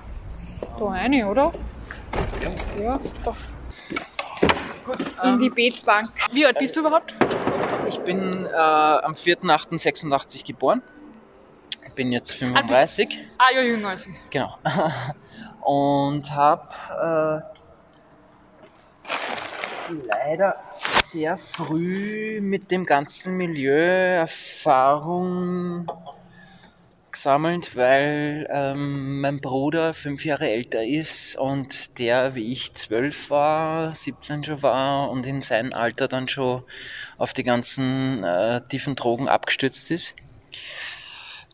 da 0.80 0.86
rein, 0.86 1.26
oder? 1.26 1.53
Ja, 2.82 2.99
super. 3.01 3.36
In 5.24 5.39
die 5.39 5.49
Betbank. 5.49 6.10
Wie 6.32 6.45
alt 6.45 6.58
bist 6.60 6.76
du 6.76 6.82
überhaupt? 6.82 7.16
Ich 7.88 7.99
bin 7.99 8.45
äh, 8.45 8.49
am 8.56 9.14
4.8.86 9.14 10.45
geboren. 10.45 10.82
Bin 11.95 12.12
jetzt 12.12 12.32
35. 12.34 13.20
Ah, 13.38 13.53
ja, 13.56 13.62
jünger 13.62 13.89
als 13.89 14.06
ich. 14.06 14.14
Genau. 14.30 14.58
Und 15.62 16.30
habe 16.32 17.41
äh, 17.43 17.56
leider 19.89 20.55
sehr 21.05 21.38
früh 21.38 22.39
mit 22.41 22.71
dem 22.71 22.86
ganzen 22.86 23.38
Milieu 23.38 23.75
Erfahrung 23.75 25.91
gesammelt, 27.11 27.75
weil 27.75 28.47
ähm, 28.51 29.21
mein 29.21 29.39
Bruder 29.39 29.93
fünf 29.93 30.25
Jahre 30.25 30.49
älter 30.49 30.83
ist 30.83 31.38
und 31.38 31.97
der, 31.97 32.36
wie 32.36 32.51
ich 32.51 32.73
zwölf 32.73 33.29
war, 33.29 33.95
17 33.95 34.43
schon 34.43 34.61
war 34.61 35.09
und 35.09 35.25
in 35.25 35.41
seinem 35.41 35.73
Alter 35.73 36.07
dann 36.07 36.27
schon 36.27 36.63
auf 37.17 37.33
die 37.33 37.43
ganzen 37.43 38.23
äh, 38.23 38.61
tiefen 38.67 38.95
Drogen 38.95 39.29
abgestürzt 39.29 39.91
ist. 39.91 40.13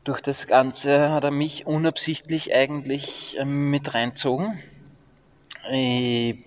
Durch 0.03 0.19
das 0.19 0.47
Ganze 0.47 1.11
hat 1.11 1.23
er 1.23 1.31
mich 1.31 1.67
unabsichtlich 1.67 2.55
eigentlich 2.55 3.37
ähm, 3.39 3.69
mit 3.69 3.93
reinzogen. 3.93 4.59
Ich, 5.71 6.37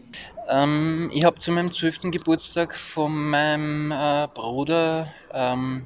ähm, 0.49 1.11
ich 1.13 1.25
habe 1.25 1.39
zu 1.39 1.53
meinem 1.53 1.73
zwölften 1.73 2.11
Geburtstag 2.11 2.75
von 2.77 3.31
meinem 3.31 3.93
äh, 3.93 4.29
Bruder 4.33 5.13
ähm, 5.33 5.85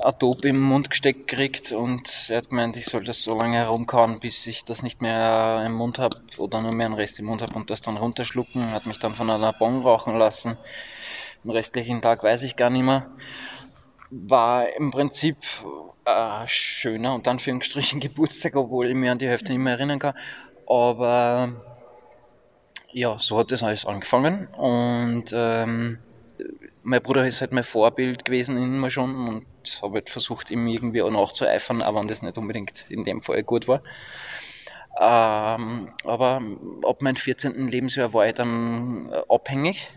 Adobe 0.00 0.48
im 0.48 0.60
Mund 0.60 0.90
gesteckt 0.90 1.28
gekriegt 1.28 1.72
und 1.72 2.10
er 2.28 2.38
hat 2.38 2.50
gemeint, 2.50 2.76
ich 2.76 2.86
soll 2.86 3.04
das 3.04 3.22
so 3.22 3.34
lange 3.34 3.56
herumkauen, 3.56 4.20
bis 4.20 4.46
ich 4.46 4.64
das 4.64 4.82
nicht 4.82 5.00
mehr 5.00 5.62
im 5.64 5.72
Mund 5.72 5.98
habe 5.98 6.18
oder 6.36 6.60
nur 6.60 6.72
mehr 6.72 6.86
einen 6.86 6.94
Rest 6.94 7.18
im 7.18 7.26
Mund 7.26 7.42
habe 7.42 7.54
und 7.54 7.70
das 7.70 7.80
dann 7.80 7.96
runterschlucken. 7.96 8.72
Hat 8.72 8.86
mich 8.86 8.98
dann 8.98 9.14
von 9.14 9.30
einer 9.30 9.52
Bon 9.52 9.82
rauchen 9.82 10.18
lassen. 10.18 10.58
Den 11.44 11.50
restlichen 11.50 12.02
Tag 12.02 12.22
weiß 12.22 12.42
ich 12.42 12.56
gar 12.56 12.70
nicht 12.70 12.84
mehr. 12.84 13.10
War 14.10 14.68
im 14.76 14.90
Prinzip 14.90 15.38
ein 16.04 16.48
schöner 16.48 17.14
und 17.14 17.26
Anführungsstrichen 17.26 18.00
Geburtstag, 18.00 18.54
obwohl 18.56 18.88
ich 18.88 18.94
mir 18.94 19.12
an 19.12 19.18
die 19.18 19.28
Hälfte 19.28 19.52
nicht 19.52 19.62
mehr 19.62 19.74
erinnern 19.74 19.98
kann. 19.98 20.14
Aber 20.66 21.75
ja, 22.96 23.18
so 23.18 23.36
hat 23.36 23.52
das 23.52 23.62
alles 23.62 23.84
angefangen 23.84 24.46
und 24.54 25.24
ähm, 25.34 25.98
mein 26.82 27.02
Bruder 27.02 27.26
ist 27.26 27.42
halt 27.42 27.52
mein 27.52 27.62
Vorbild 27.62 28.24
gewesen 28.24 28.56
immer 28.56 28.88
schon 28.88 29.28
und 29.28 29.46
habe 29.82 29.96
halt 29.96 30.08
versucht, 30.08 30.50
ihm 30.50 30.66
irgendwie 30.66 31.02
auch 31.02 31.10
nachzueifern, 31.10 31.82
auch 31.82 31.94
wenn 31.94 32.08
das 32.08 32.22
nicht 32.22 32.38
unbedingt 32.38 32.86
in 32.88 33.04
dem 33.04 33.20
Fall 33.20 33.42
gut 33.42 33.68
war. 33.68 33.82
Ähm, 34.98 35.92
aber 36.04 36.40
ab 36.86 37.02
meinem 37.02 37.16
14. 37.16 37.68
Lebensjahr 37.68 38.14
war 38.14 38.26
ich 38.28 38.32
dann 38.32 39.12
äh, 39.12 39.22
abhängig 39.28 39.90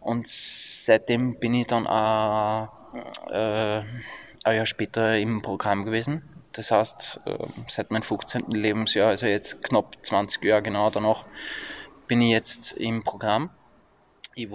und 0.00 0.26
seitdem 0.26 1.38
bin 1.38 1.52
ich 1.52 1.66
dann 1.66 1.86
auch 1.86 2.70
äh, 3.30 3.82
ein 4.42 4.56
Jahr 4.56 4.64
später 4.64 5.18
im 5.18 5.42
Programm 5.42 5.84
gewesen. 5.84 6.22
Das 6.52 6.70
heißt, 6.70 7.20
äh, 7.26 7.46
seit 7.68 7.90
meinem 7.90 8.04
15. 8.04 8.52
Lebensjahr, 8.52 9.08
also 9.08 9.26
jetzt 9.26 9.62
knapp 9.62 9.96
20 10.02 10.42
Jahre 10.44 10.62
genau 10.62 10.88
danach, 10.88 11.26
bin 12.06 12.20
ich 12.20 12.30
jetzt 12.30 12.72
im 12.72 13.02
Programm. 13.04 13.50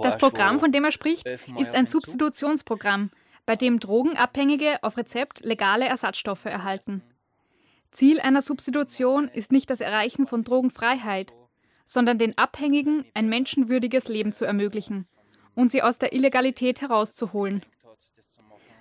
Das 0.02 0.18
Programm, 0.18 0.60
von 0.60 0.72
dem 0.72 0.84
er 0.84 0.92
spricht, 0.92 1.28
ist 1.28 1.74
ein 1.74 1.88
Substitutionsprogramm, 1.88 3.10
bei 3.46 3.56
dem 3.56 3.80
Drogenabhängige 3.80 4.84
auf 4.84 4.98
Rezept 4.98 5.44
legale 5.44 5.88
Ersatzstoffe 5.88 6.46
erhalten. 6.46 7.02
Ziel 7.92 8.20
einer 8.22 8.42
Substitution 8.42 9.28
ist 9.28 9.52
nicht 9.52 9.70
das 9.70 9.82
Erreichen 9.82 10.28
von 10.28 10.44
Drogenfreiheit, 10.44 11.34
sondern 11.86 12.18
den 12.18 12.38
Abhängigen 12.38 13.06
ein 13.14 13.28
menschenwürdiges 13.28 14.08
Leben 14.08 14.32
zu 14.34 14.46
ermöglichen 14.46 15.08
und 15.56 15.72
sie 15.72 15.82
aus 15.82 15.98
der 15.98 16.14
Illegalität 16.14 16.82
herauszuholen. 16.82 17.66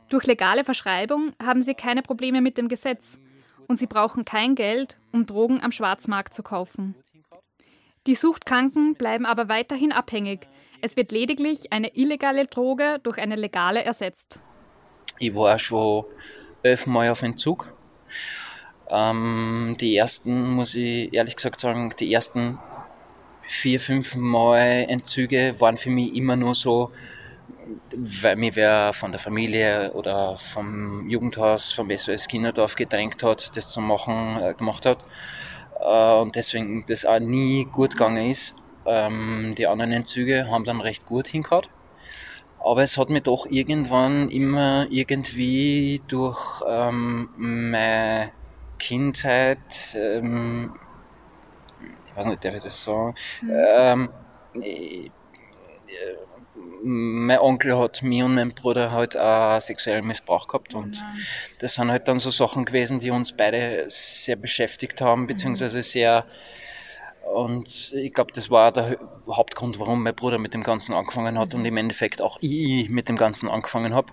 Durch 0.09 0.27
legale 0.27 0.65
Verschreibung 0.65 1.33
haben 1.43 1.63
sie 1.63 1.75
keine 1.75 2.03
Probleme 2.03 2.41
mit 2.41 2.59
dem 2.59 2.69
Gesetz 2.69 3.19
und 3.67 3.79
sie 3.79 3.87
brauchen 3.87 4.25
kein 4.25 4.55
Geld, 4.55 4.97
um 5.13 5.27
Drogen 5.27 5.61
am 5.61 5.73
Schwarzmarkt 5.73 6.35
zu 6.35 6.43
kaufen. 6.43 6.95
Die 8.07 8.15
Suchtkranken 8.15 8.95
bleiben 8.95 9.27
aber 9.27 9.51
weiterhin 9.51 9.93
abhängig. 9.93 10.49
Es 10.81 10.97
wird 10.97 11.13
lediglich 11.13 11.71
eine 11.71 11.95
illegale 11.95 12.47
Droge 12.47 12.99
durch 13.03 13.19
eine 13.19 13.37
legale 13.37 13.85
ersetzt. 13.85 14.41
Ich 15.19 15.35
war 15.35 15.59
schon 15.59 16.07
elfmal 16.63 17.11
auf 17.11 17.21
Entzug. 17.21 17.71
Ähm, 18.89 19.77
die 19.79 19.97
ersten, 19.97 20.51
muss 20.51 20.75
ich 20.75 21.13
ehrlich 21.13 21.37
gesagt 21.37 21.61
sagen, 21.61 21.93
die 22.01 22.11
ersten 22.11 22.59
vier, 23.43 23.79
fünf 23.81 24.17
Mal 24.17 24.87
Entzüge 24.89 25.57
waren 25.59 25.77
für 25.77 25.91
mich 25.91 26.15
immer 26.15 26.37
nur 26.37 26.55
so, 26.55 26.93
weil 27.95 28.37
mir 28.37 28.57
wer 28.57 28.93
von 28.95 29.13
der 29.13 29.21
Familie 29.21 29.93
oder 29.93 30.39
vom 30.39 31.07
Jugendhaus, 31.11 31.73
vom 31.73 31.91
SOS 31.95 32.29
Kinderdorf 32.29 32.77
gedrängt 32.77 33.23
hat, 33.23 33.55
das 33.57 33.69
zu 33.69 33.83
machen, 33.83 34.41
äh, 34.41 34.55
gemacht 34.55 34.87
hat. 34.87 35.05
Äh, 35.81 36.21
und 36.21 36.37
deswegen 36.37 36.85
das 36.87 37.05
auch 37.05 37.19
nie 37.19 37.65
gut 37.65 37.93
gegangen 37.93 38.31
ist. 38.31 38.55
Ähm, 38.87 39.55
die 39.57 39.67
anderen 39.67 39.93
Entzüge 39.93 40.49
haben 40.51 40.65
dann 40.65 40.81
recht 40.81 41.07
gut 41.07 41.29
hingehauen. 41.29 41.67
Aber 42.63 42.83
es 42.83 42.99
hat 42.99 43.09
mich 43.09 43.23
doch 43.23 43.47
irgendwann 43.47 44.31
immer 44.31 44.87
irgendwie 44.91 46.03
durch 46.09 46.63
ähm, 46.67 47.31
meine 47.37 48.33
Kindheit, 48.79 49.95
ähm, 49.95 50.75
ich 52.07 52.17
weiß 52.17 52.27
nicht, 52.27 52.45
darf 52.45 52.55
ich 52.55 52.63
das 52.63 52.83
sagen, 52.83 53.15
mhm. 53.41 53.51
ähm, 53.55 54.09
ich, 54.55 55.11
mein 56.83 57.39
Onkel 57.39 57.79
hat 57.79 58.03
mich 58.03 58.23
und 58.23 58.35
meinen 58.35 58.55
Bruder 58.55 58.91
halt 58.91 59.17
auch 59.17 59.61
sexuellen 59.61 60.07
Missbrauch 60.07 60.49
gehabt 60.49 60.75
und 60.75 60.97
oh 60.97 61.21
das 61.59 61.75
sind 61.75 61.91
halt 61.91 62.09
dann 62.09 62.19
so 62.19 62.31
Sachen 62.31 62.65
gewesen, 62.65 63.01
die 63.01 63.11
uns 63.11 63.33
beide 63.33 63.85
sehr 63.89 64.37
beschäftigt 64.37 65.01
haben, 65.01 65.27
beziehungsweise 65.27 65.83
sehr 65.83 66.25
und 67.23 67.93
ich 67.93 68.13
glaube, 68.13 68.33
das 68.33 68.51
war 68.51 68.73
der 68.73 68.99
Hauptgrund, 69.29 69.79
warum 69.79 70.03
mein 70.03 70.15
Bruder 70.15 70.39
mit 70.39 70.53
dem 70.53 70.65
Ganzen 70.65 70.95
angefangen 70.95 71.39
hat 71.39 71.55
und 71.55 71.65
im 71.65 71.77
Endeffekt 71.77 72.21
auch 72.21 72.39
ich 72.41 72.89
mit 72.89 73.09
dem 73.09 73.17
Ganzen 73.17 73.49
angefangen 73.49 73.95
habe. 73.95 74.13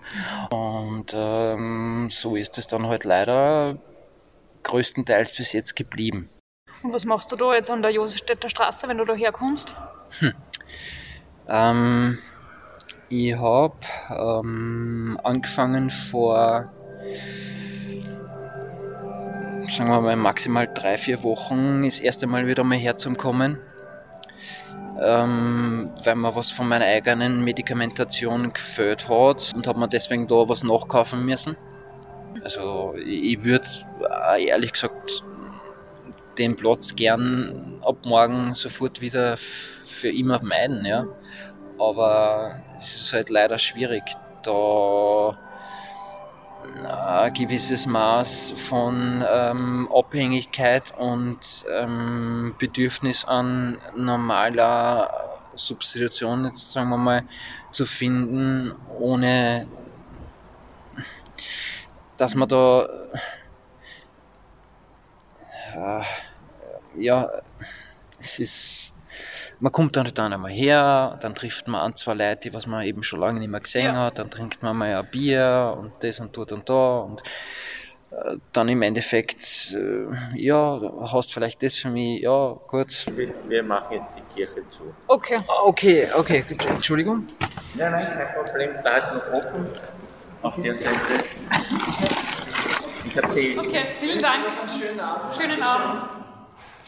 Und 0.50 1.12
ähm, 1.14 2.08
so 2.10 2.36
ist 2.36 2.58
es 2.58 2.68
dann 2.68 2.86
halt 2.86 3.04
leider 3.04 3.76
größtenteils 4.62 5.36
bis 5.36 5.52
jetzt 5.52 5.74
geblieben. 5.74 6.28
Und 6.82 6.92
was 6.92 7.04
machst 7.04 7.32
du 7.32 7.36
da 7.36 7.54
jetzt 7.54 7.70
an 7.70 7.82
der 7.82 7.90
Josefstädter 7.90 8.48
Straße, 8.48 8.86
wenn 8.86 8.98
du 8.98 9.04
da 9.04 9.14
herkommst? 9.14 9.74
Hm. 10.20 10.34
Ähm, 11.48 12.18
ich 13.08 13.34
habe 13.36 13.74
ähm, 14.10 15.18
angefangen 15.24 15.90
vor, 15.90 16.70
sagen 19.70 19.88
wir 19.88 20.00
mal, 20.00 20.16
maximal 20.16 20.68
drei, 20.72 20.98
vier 20.98 21.22
Wochen 21.22 21.84
das 21.84 22.00
erste 22.00 22.26
Mal 22.26 22.46
wieder 22.46 22.64
mal 22.64 22.76
herzukommen, 22.76 23.58
ähm, 25.00 25.90
weil 26.04 26.16
mir 26.16 26.34
was 26.34 26.50
von 26.50 26.68
meiner 26.68 26.84
eigenen 26.84 27.42
Medikamentation 27.42 28.52
gefällt 28.52 29.08
hat 29.08 29.52
und 29.54 29.66
habe 29.66 29.80
mir 29.80 29.88
deswegen 29.88 30.26
da 30.26 30.48
was 30.48 30.62
nachkaufen 30.62 31.24
müssen. 31.24 31.56
Also 32.44 32.94
ich 33.04 33.42
würde 33.42 33.66
ehrlich 34.38 34.72
gesagt 34.72 35.24
den 36.36 36.54
Platz 36.54 36.94
gern 36.94 37.80
ab 37.82 38.04
morgen 38.04 38.54
sofort 38.54 39.00
wieder 39.00 39.36
für 39.38 40.10
immer 40.10 40.40
meiden, 40.42 40.84
ja 40.84 41.06
aber 41.78 42.60
es 42.78 43.00
ist 43.00 43.12
halt 43.12 43.30
leider 43.30 43.58
schwierig, 43.58 44.02
da 44.42 45.36
ein 46.84 47.32
gewisses 47.32 47.86
Maß 47.86 48.52
von 48.56 49.24
ähm, 49.26 49.88
Abhängigkeit 49.92 50.92
und 50.98 51.64
ähm, 51.70 52.54
Bedürfnis 52.58 53.24
an 53.24 53.78
normaler 53.96 55.38
Substitution, 55.54 56.44
jetzt 56.46 56.72
sagen 56.72 56.90
wir 56.90 56.96
mal, 56.96 57.22
zu 57.70 57.84
finden, 57.84 58.74
ohne 58.98 59.66
dass 62.16 62.34
man 62.34 62.48
da 62.48 62.88
äh, 65.74 66.02
ja, 66.96 67.28
es 68.18 68.38
ist 68.38 68.94
man 69.60 69.72
kommt 69.72 69.96
dann 69.96 70.10
dann 70.14 70.32
einmal 70.32 70.50
her, 70.50 71.18
dann 71.20 71.34
trifft 71.34 71.68
man 71.68 71.80
an 71.80 71.96
zwei 71.96 72.14
Leute, 72.14 72.40
die 72.48 72.52
was 72.52 72.66
man 72.66 72.82
eben 72.82 73.02
schon 73.02 73.20
lange 73.20 73.38
nicht 73.40 73.50
mehr 73.50 73.60
gesehen 73.60 73.94
Ja. 73.94 74.06
hat, 74.06 74.18
dann 74.18 74.30
trinkt 74.30 74.62
man 74.62 74.76
mal 74.76 74.94
ein 74.94 75.10
Bier 75.10 75.76
und 75.78 75.92
das 76.00 76.20
und 76.20 76.36
dort 76.36 76.52
und 76.52 76.68
da 76.68 76.98
und 77.00 77.22
äh, 78.10 78.36
dann 78.52 78.68
im 78.68 78.80
Endeffekt, 78.82 79.74
äh, 79.74 80.06
ja, 80.34 80.80
hast 81.12 81.32
vielleicht 81.34 81.62
das 81.62 81.76
für 81.76 81.90
mich, 81.90 82.22
ja, 82.22 82.56
gut. 82.68 83.06
Wir 83.48 83.62
machen 83.62 83.96
jetzt 83.96 84.16
die 84.16 84.34
Kirche 84.34 84.62
zu. 84.70 84.94
Okay. 85.08 85.40
Okay, 85.64 86.08
okay, 86.16 86.44
Entschuldigung. 86.68 87.28
Nein, 87.74 87.92
nein, 87.92 88.06
kein 88.06 88.34
Problem. 88.34 88.70
Da 88.82 88.96
ist 88.96 89.14
noch 89.14 89.32
offen. 89.32 89.66
Auf 90.40 90.54
der 90.62 90.74
Seite. 90.74 91.24
Ich 93.04 93.16
habe 93.16 93.34
die. 93.34 93.58
Okay, 93.58 93.82
vielen 94.00 94.22
Dank. 94.22 94.44
Schönen 95.36 95.62
Abend. 95.62 96.17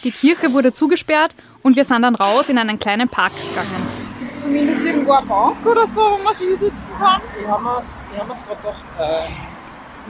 Die 0.03 0.13
Kirche 0.13 0.53
wurde 0.55 0.73
zugesperrt 0.73 1.35
und 1.63 1.77
wir 1.77 1.85
sind 1.85 2.03
dann 2.03 2.15
raus 2.15 2.49
in 2.49 2.57
einen 2.57 2.79
kleinen 2.79 3.09
Park 3.09 3.33
gegangen. 3.37 3.87
Gibt 4.19 4.41
zumindest 4.41 4.85
irgendwo 4.85 5.13
eine 5.13 5.27
Bank 5.27 5.67
oder 5.67 5.87
so, 5.87 6.01
wo 6.01 6.17
man 6.17 6.35
sich 6.35 6.59
sitzen 6.59 6.95
kann? 6.99 7.21
Ich 7.39 7.47
habe 7.47 7.79
es 7.79 8.07
gerade 8.47 8.61
doch. 8.63 8.79
Äh, 8.99 9.29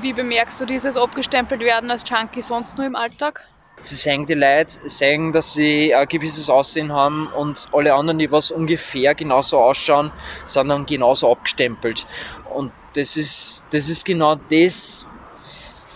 Wie 0.00 0.12
bemerkst 0.12 0.60
du 0.60 0.64
dieses 0.64 0.96
abgestempelt 0.96 1.60
werden 1.60 1.90
als 1.90 2.08
Junkie 2.08 2.40
sonst 2.40 2.78
nur 2.78 2.86
im 2.86 2.94
Alltag? 2.94 3.42
Sie 3.80 3.96
sehen 3.96 4.26
die 4.26 4.34
Leute, 4.34 4.78
sehen, 4.84 5.32
dass 5.32 5.54
sie 5.54 5.92
ein 5.92 6.06
gewisses 6.06 6.48
Aussehen 6.48 6.92
haben 6.92 7.26
und 7.28 7.66
alle 7.72 7.92
anderen, 7.94 8.18
die 8.18 8.30
was 8.30 8.52
ungefähr 8.52 9.14
genauso 9.16 9.58
ausschauen, 9.58 10.12
sind 10.44 10.68
dann 10.68 10.86
genauso 10.86 11.32
abgestempelt. 11.32 12.06
Und 12.54 12.70
das 12.94 13.16
ist, 13.16 13.64
das 13.70 13.88
ist 13.88 14.04
genau 14.04 14.36
das 14.50 15.06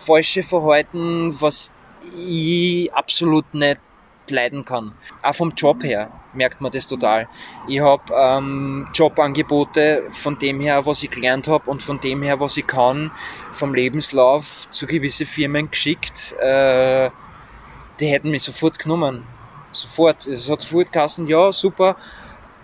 falsche 0.04 0.42
Verhalten, 0.42 1.36
was 1.40 1.73
ich 2.14 2.92
absolut 2.94 3.52
nicht 3.54 3.80
leiden 4.30 4.64
kann. 4.64 4.92
Auch 5.22 5.34
vom 5.34 5.50
Job 5.50 5.82
her 5.82 6.10
merkt 6.32 6.60
man 6.60 6.72
das 6.72 6.88
total. 6.88 7.28
Ich 7.68 7.80
habe 7.80 8.02
ähm, 8.14 8.88
Jobangebote 8.94 10.04
von 10.10 10.38
dem 10.38 10.60
her, 10.60 10.84
was 10.86 11.02
ich 11.02 11.10
gelernt 11.10 11.48
habe 11.48 11.70
und 11.70 11.82
von 11.82 12.00
dem 12.00 12.22
her, 12.22 12.40
was 12.40 12.56
ich 12.56 12.66
kann, 12.66 13.10
vom 13.52 13.74
Lebenslauf 13.74 14.68
zu 14.70 14.86
gewissen 14.86 15.26
Firmen 15.26 15.70
geschickt. 15.70 16.34
Äh, 16.40 17.10
die 18.00 18.06
hätten 18.06 18.30
mich 18.30 18.42
sofort 18.42 18.78
genommen. 18.78 19.26
Sofort. 19.72 20.26
Es 20.26 20.48
hat 20.48 20.62
sofort 20.62 20.92
geheißen, 20.92 21.26
ja, 21.26 21.52
super. 21.52 21.96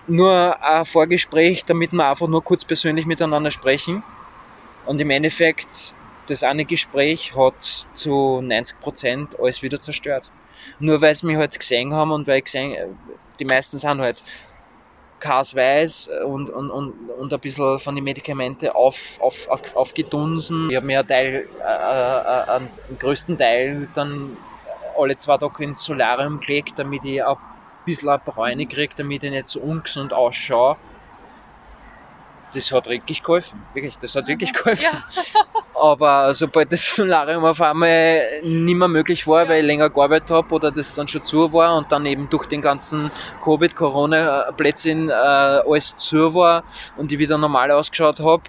Nur 0.07 0.61
ein 0.63 0.85
Vorgespräch, 0.85 1.65
damit 1.65 1.93
wir 1.93 2.09
einfach 2.09 2.29
nur 2.29 2.43
kurz 2.43 2.65
persönlich 2.65 3.07
miteinander 3.07 3.51
sprechen. 3.51 4.03
Und 4.87 5.01
im 5.01 5.11
Endeffekt, 5.11 5.95
das 6.27 6.43
eine 6.43 6.65
Gespräch 6.65 7.37
hat 7.37 7.87
zu 7.93 8.41
90 8.41 8.81
Prozent 8.81 9.41
alles 9.41 9.63
wieder 9.63 9.81
zerstört. 9.81 10.31
Nur 10.79 11.01
weil 11.01 11.15
sie 11.15 11.27
mich 11.27 11.37
halt 11.37 11.59
gesehen 11.59 11.93
haben 11.95 12.13
und 12.13 12.27
weil 12.27 12.39
ich 12.39 12.45
gesehen, 12.45 12.97
die 13.39 13.45
meisten 13.45 13.79
sind 13.79 14.01
halt 14.01 14.23
Kas 15.21 15.55
weiß 15.55 16.11
und, 16.25 16.51
und, 16.51 16.71
und, 16.71 17.11
und 17.11 17.33
ein 17.33 17.41
bisschen 17.41 17.79
von 17.79 17.95
den 17.95 18.05
Medikamenten 18.05 18.71
auf, 18.71 19.21
auf, 19.21 19.49
auf, 19.49 19.77
aufgedunsen. 19.77 20.71
Ich 20.71 20.77
habe 20.77 20.87
mir 20.87 21.01
einen 21.01 21.09
Teil, 21.09 21.49
äh, 21.61 21.63
äh, 21.63 22.57
einen 22.57 22.71
größten 22.99 23.39
Teil 23.39 23.89
dann 23.95 24.37
alle 24.99 25.17
zwei 25.17 25.37
Tage 25.37 25.63
ins 25.63 25.85
Solarium 25.85 26.41
gelegt, 26.41 26.79
damit 26.79 27.05
ich 27.05 27.23
ein 27.23 27.37
bisschen 27.85 28.09
eine 28.09 28.19
Bräune 28.19 28.67
kriege, 28.67 28.95
damit 28.97 29.23
ich 29.23 29.31
nicht 29.31 29.49
so 29.49 29.61
ungesund 29.61 30.13
ausschaue. 30.13 30.77
Das 32.53 32.73
hat 32.73 32.89
wirklich 32.89 33.23
geholfen. 33.23 33.63
Wirklich, 33.75 33.97
das 33.99 34.17
hat 34.17 34.27
wirklich 34.27 34.53
geholfen. 34.53 34.97
Aber 35.75 36.35
sobald 36.35 36.73
das 36.73 36.95
Solarium 36.95 37.45
auf 37.45 37.61
einmal 37.61 38.43
nicht 38.43 38.75
mehr 38.75 38.89
möglich 38.89 39.27
war, 39.27 39.49
weil 39.49 39.61
ich 39.61 39.67
länger 39.67 39.89
gearbeitet 39.89 40.31
habe 40.31 40.55
oder 40.55 40.71
das 40.71 40.93
dann 40.95 41.09
schon 41.09 41.25
zu 41.25 41.53
war 41.53 41.77
und 41.77 41.91
dann 41.91 42.05
eben 42.07 42.29
durch 42.29 42.47
den 42.47 42.61
ganzen 42.61 43.11
Covid, 43.43 43.75
Corona-Plätzchen 43.75 45.09
äh, 45.09 45.13
alles 45.13 45.97
zu 45.97 46.35
war 46.35 46.65
und 46.97 47.13
ich 47.13 47.19
wieder 47.19 47.39
normal 47.39 47.71
ausgeschaut 47.71 48.21
habe, 48.21 48.43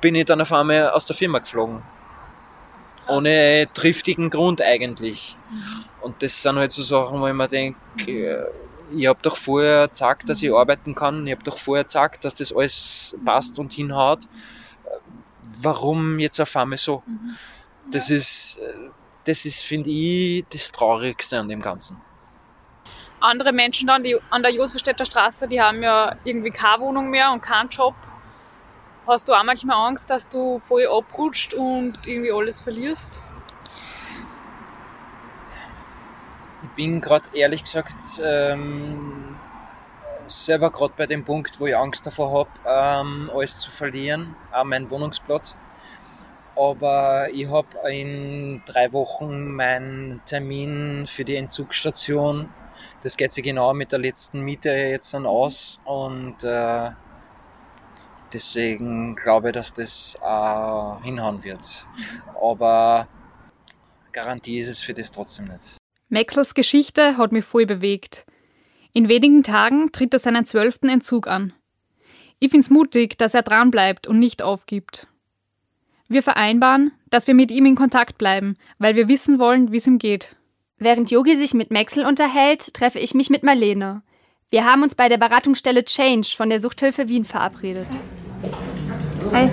bin 0.00 0.14
ich 0.14 0.24
dann 0.24 0.40
auf 0.40 0.52
einmal 0.52 0.90
aus 0.90 1.04
der 1.04 1.16
Firma 1.16 1.40
geflogen. 1.40 1.82
Ohne 3.08 3.68
triftigen 3.72 4.30
Grund 4.30 4.60
eigentlich. 4.62 5.36
Und 6.00 6.22
das 6.22 6.42
sind 6.42 6.56
halt 6.56 6.72
so 6.72 6.82
Sachen, 6.82 7.20
wo 7.20 7.26
ich 7.28 7.34
mir 7.34 7.48
denke, 7.48 8.50
ich 8.94 9.06
habe 9.06 9.18
doch 9.22 9.36
vorher 9.36 9.88
gesagt, 9.88 10.28
dass 10.28 10.42
ich 10.42 10.52
arbeiten 10.52 10.94
kann, 10.94 11.26
ich 11.26 11.32
habe 11.32 11.42
doch 11.42 11.58
vorher 11.58 11.84
gesagt, 11.84 12.24
dass 12.24 12.34
das 12.34 12.52
alles 12.52 13.16
passt 13.24 13.58
und 13.58 13.72
hinhaut. 13.72 14.20
Warum 15.60 16.18
jetzt 16.18 16.40
auf 16.40 16.54
einmal 16.56 16.78
so? 16.78 17.02
Das 17.90 18.10
ist, 18.10 18.58
äh, 18.58 18.90
das 19.24 19.44
ist, 19.44 19.62
finde 19.62 19.90
ich, 19.90 20.44
das 20.50 20.70
Traurigste 20.72 21.38
an 21.38 21.48
dem 21.48 21.62
Ganzen. 21.62 22.00
Andere 23.20 23.52
Menschen 23.52 23.86
dann, 23.86 24.02
die 24.02 24.16
an 24.30 24.42
der 24.42 24.52
Josefstädter 24.52 25.06
Straße, 25.06 25.48
die 25.48 25.60
haben 25.60 25.82
ja 25.82 26.16
irgendwie 26.24 26.50
keine 26.50 26.82
Wohnung 26.82 27.08
mehr 27.08 27.32
und 27.32 27.40
keinen 27.40 27.68
Job. 27.70 27.94
Hast 29.06 29.28
du 29.28 29.32
auch 29.32 29.44
manchmal 29.44 29.76
Angst, 29.88 30.10
dass 30.10 30.28
du 30.28 30.58
voll 30.58 30.86
abrutscht 30.86 31.54
und 31.54 32.06
irgendwie 32.06 32.32
alles 32.32 32.60
verlierst? 32.60 33.20
Ich 36.62 36.65
bin 36.76 37.00
gerade 37.00 37.28
ehrlich 37.32 37.64
gesagt 37.64 37.94
ähm, 38.22 39.36
selber 40.26 40.70
gerade 40.70 40.92
bei 40.96 41.06
dem 41.06 41.24
Punkt, 41.24 41.58
wo 41.58 41.66
ich 41.66 41.76
Angst 41.76 42.06
davor 42.06 42.38
habe, 42.38 42.50
ähm, 42.66 43.30
alles 43.34 43.58
zu 43.58 43.70
verlieren, 43.70 44.36
auch 44.52 44.64
meinen 44.64 44.90
Wohnungsplatz. 44.90 45.56
Aber 46.54 47.28
ich 47.32 47.48
habe 47.50 47.68
in 47.90 48.62
drei 48.64 48.92
Wochen 48.92 49.52
meinen 49.52 50.22
Termin 50.24 51.06
für 51.06 51.24
die 51.24 51.36
Entzugsstation. 51.36 52.48
Das 53.02 53.16
geht 53.16 53.32
sich 53.32 53.44
genau 53.44 53.74
mit 53.74 53.92
der 53.92 53.98
letzten 53.98 54.40
Miete 54.40 54.70
jetzt 54.70 55.12
dann 55.12 55.26
aus 55.26 55.80
und 55.84 56.44
äh, 56.44 56.90
deswegen 58.32 59.16
glaube 59.16 59.48
ich, 59.48 59.54
dass 59.54 59.72
das 59.72 60.18
auch 60.22 61.02
hinhauen 61.02 61.42
wird. 61.42 61.86
Aber 62.40 63.06
Garantie 64.12 64.58
ist 64.58 64.68
es 64.68 64.80
für 64.80 64.94
das 64.94 65.10
trotzdem 65.10 65.48
nicht. 65.48 65.76
Maxels 66.08 66.54
Geschichte 66.54 67.16
hat 67.16 67.32
mich 67.32 67.44
voll 67.44 67.66
bewegt. 67.66 68.24
In 68.92 69.08
wenigen 69.08 69.42
Tagen 69.42 69.90
tritt 69.90 70.12
er 70.12 70.20
seinen 70.20 70.46
zwölften 70.46 70.88
Entzug 70.88 71.26
an. 71.26 71.52
Ich 72.38 72.50
find's 72.50 72.70
mutig, 72.70 73.18
dass 73.18 73.34
er 73.34 73.42
dranbleibt 73.42 74.06
und 74.06 74.18
nicht 74.18 74.42
aufgibt. 74.42 75.08
Wir 76.08 76.22
vereinbaren, 76.22 76.92
dass 77.10 77.26
wir 77.26 77.34
mit 77.34 77.50
ihm 77.50 77.66
in 77.66 77.74
Kontakt 77.74 78.18
bleiben, 78.18 78.56
weil 78.78 78.94
wir 78.94 79.08
wissen 79.08 79.38
wollen, 79.38 79.72
wie 79.72 79.78
es 79.78 79.86
ihm 79.86 79.98
geht. 79.98 80.36
Während 80.78 81.10
Yogi 81.10 81.36
sich 81.36 81.54
mit 81.54 81.70
Maxel 81.70 82.04
unterhält, 82.04 82.72
treffe 82.74 82.98
ich 82.98 83.14
mich 83.14 83.30
mit 83.30 83.42
Marlene. 83.42 84.02
Wir 84.50 84.64
haben 84.64 84.82
uns 84.82 84.94
bei 84.94 85.08
der 85.08 85.18
Beratungsstelle 85.18 85.84
Change 85.84 86.34
von 86.36 86.50
der 86.50 86.60
Suchthilfe 86.60 87.08
Wien 87.08 87.24
verabredet. 87.24 87.88
Hi. 89.32 89.50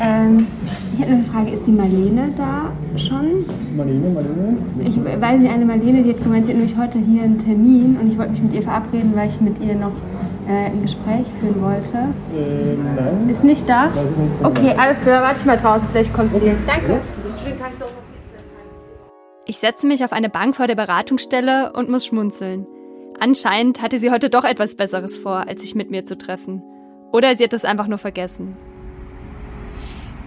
Ähm, 0.00 0.46
ich 0.94 1.02
habe 1.02 1.12
eine 1.12 1.24
Frage. 1.24 1.50
Ist 1.50 1.66
die 1.66 1.72
Marlene 1.72 2.32
da 2.36 2.72
schon? 2.98 3.44
Marlene, 3.76 4.10
Marlene? 4.10 4.58
Ich 4.80 5.20
weiß 5.20 5.40
nicht, 5.40 5.50
eine 5.50 5.64
Marlene, 5.64 6.02
die 6.02 6.10
hat 6.10 6.22
gemeint, 6.22 6.46
sie 6.46 6.52
hat 6.52 6.58
nämlich 6.58 6.76
heute 6.76 6.98
hier 6.98 7.22
einen 7.22 7.38
Termin 7.38 7.96
und 8.00 8.10
ich 8.10 8.18
wollte 8.18 8.32
mich 8.32 8.42
mit 8.42 8.52
ihr 8.54 8.62
verabreden, 8.62 9.14
weil 9.14 9.28
ich 9.28 9.40
mit 9.40 9.60
ihr 9.60 9.74
noch 9.74 9.92
äh, 10.48 10.66
ein 10.66 10.82
Gespräch 10.82 11.26
führen 11.40 11.62
wollte. 11.62 11.96
Äh, 11.96 12.76
nein. 12.96 13.28
Ist 13.28 13.44
nicht 13.44 13.68
da? 13.68 13.88
Okay, 14.42 14.74
alles 14.76 15.00
klar, 15.00 15.22
warte 15.22 15.40
ich 15.40 15.46
mal 15.46 15.56
draußen, 15.56 15.88
vielleicht 15.90 16.12
kommt 16.12 16.32
sie. 16.32 16.52
Danke. 16.66 17.00
Ich 19.46 19.58
setze 19.58 19.86
mich 19.86 20.04
auf 20.04 20.12
eine 20.12 20.28
Bank 20.28 20.56
vor 20.56 20.66
der 20.66 20.74
Beratungsstelle 20.74 21.72
und 21.72 21.88
muss 21.88 22.06
schmunzeln. 22.06 22.66
Anscheinend 23.18 23.80
hatte 23.80 23.98
sie 23.98 24.10
heute 24.10 24.28
doch 24.28 24.44
etwas 24.44 24.74
Besseres 24.74 25.16
vor, 25.16 25.48
als 25.48 25.62
sich 25.62 25.74
mit 25.74 25.90
mir 25.90 26.04
zu 26.04 26.18
treffen. 26.18 26.62
Oder 27.12 27.34
sie 27.36 27.44
hat 27.44 27.52
es 27.52 27.64
einfach 27.64 27.86
nur 27.86 27.98
vergessen. 27.98 28.56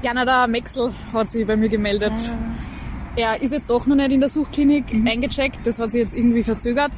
Der 0.03 0.47
Maxel 0.47 0.93
hat 1.13 1.29
sich 1.29 1.45
bei 1.45 1.55
mir 1.55 1.69
gemeldet. 1.69 2.13
Er 3.15 3.41
ist 3.41 3.51
jetzt 3.51 3.69
doch 3.69 3.85
noch 3.85 3.95
nicht 3.95 4.11
in 4.11 4.19
der 4.21 4.29
Suchklinik 4.29 4.85
eingecheckt, 5.05 5.65
das 5.67 5.77
hat 5.79 5.91
sich 5.91 6.01
jetzt 6.01 6.15
irgendwie 6.15 6.43
verzögert. 6.43 6.91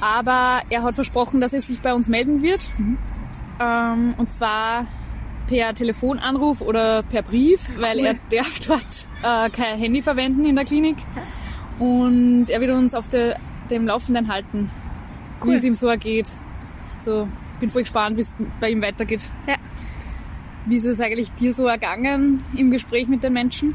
Aber 0.00 0.62
er 0.70 0.82
hat 0.82 0.94
versprochen, 0.94 1.40
dass 1.40 1.52
er 1.52 1.60
sich 1.60 1.80
bei 1.80 1.92
uns 1.92 2.08
melden 2.08 2.42
wird. 2.42 2.64
Ähm, 3.60 4.14
und 4.16 4.30
zwar 4.30 4.86
per 5.48 5.74
Telefonanruf 5.74 6.60
oder 6.60 7.02
per 7.02 7.22
Brief, 7.22 7.60
weil 7.78 7.98
er 8.00 8.14
darf 8.30 8.60
dort 8.66 9.06
äh, 9.22 9.50
kein 9.50 9.78
Handy 9.78 10.02
verwenden 10.02 10.44
in 10.44 10.54
der 10.56 10.64
Klinik. 10.64 10.96
Und 11.78 12.46
er 12.48 12.60
wird 12.60 12.70
uns 12.72 12.94
auf 12.94 13.08
de, 13.08 13.34
dem 13.70 13.86
Laufenden 13.86 14.28
halten, 14.28 14.70
wie 15.42 15.48
Cool. 15.48 15.54
es 15.54 15.64
ihm 15.64 15.74
so 15.74 15.88
ergeht. 15.88 16.28
So, 17.00 17.28
bin 17.60 17.70
voll 17.70 17.82
gespannt, 17.82 18.16
wie 18.16 18.22
es 18.22 18.34
bei 18.60 18.70
ihm 18.70 18.82
weitergeht. 18.82 19.28
Ja. 19.46 19.56
Wie 20.66 20.76
ist 20.76 20.84
es 20.84 21.00
eigentlich 21.00 21.30
dir 21.32 21.52
so 21.54 21.66
ergangen 21.66 22.42
im 22.56 22.70
Gespräch 22.70 23.08
mit 23.08 23.22
den 23.22 23.32
Menschen? 23.32 23.74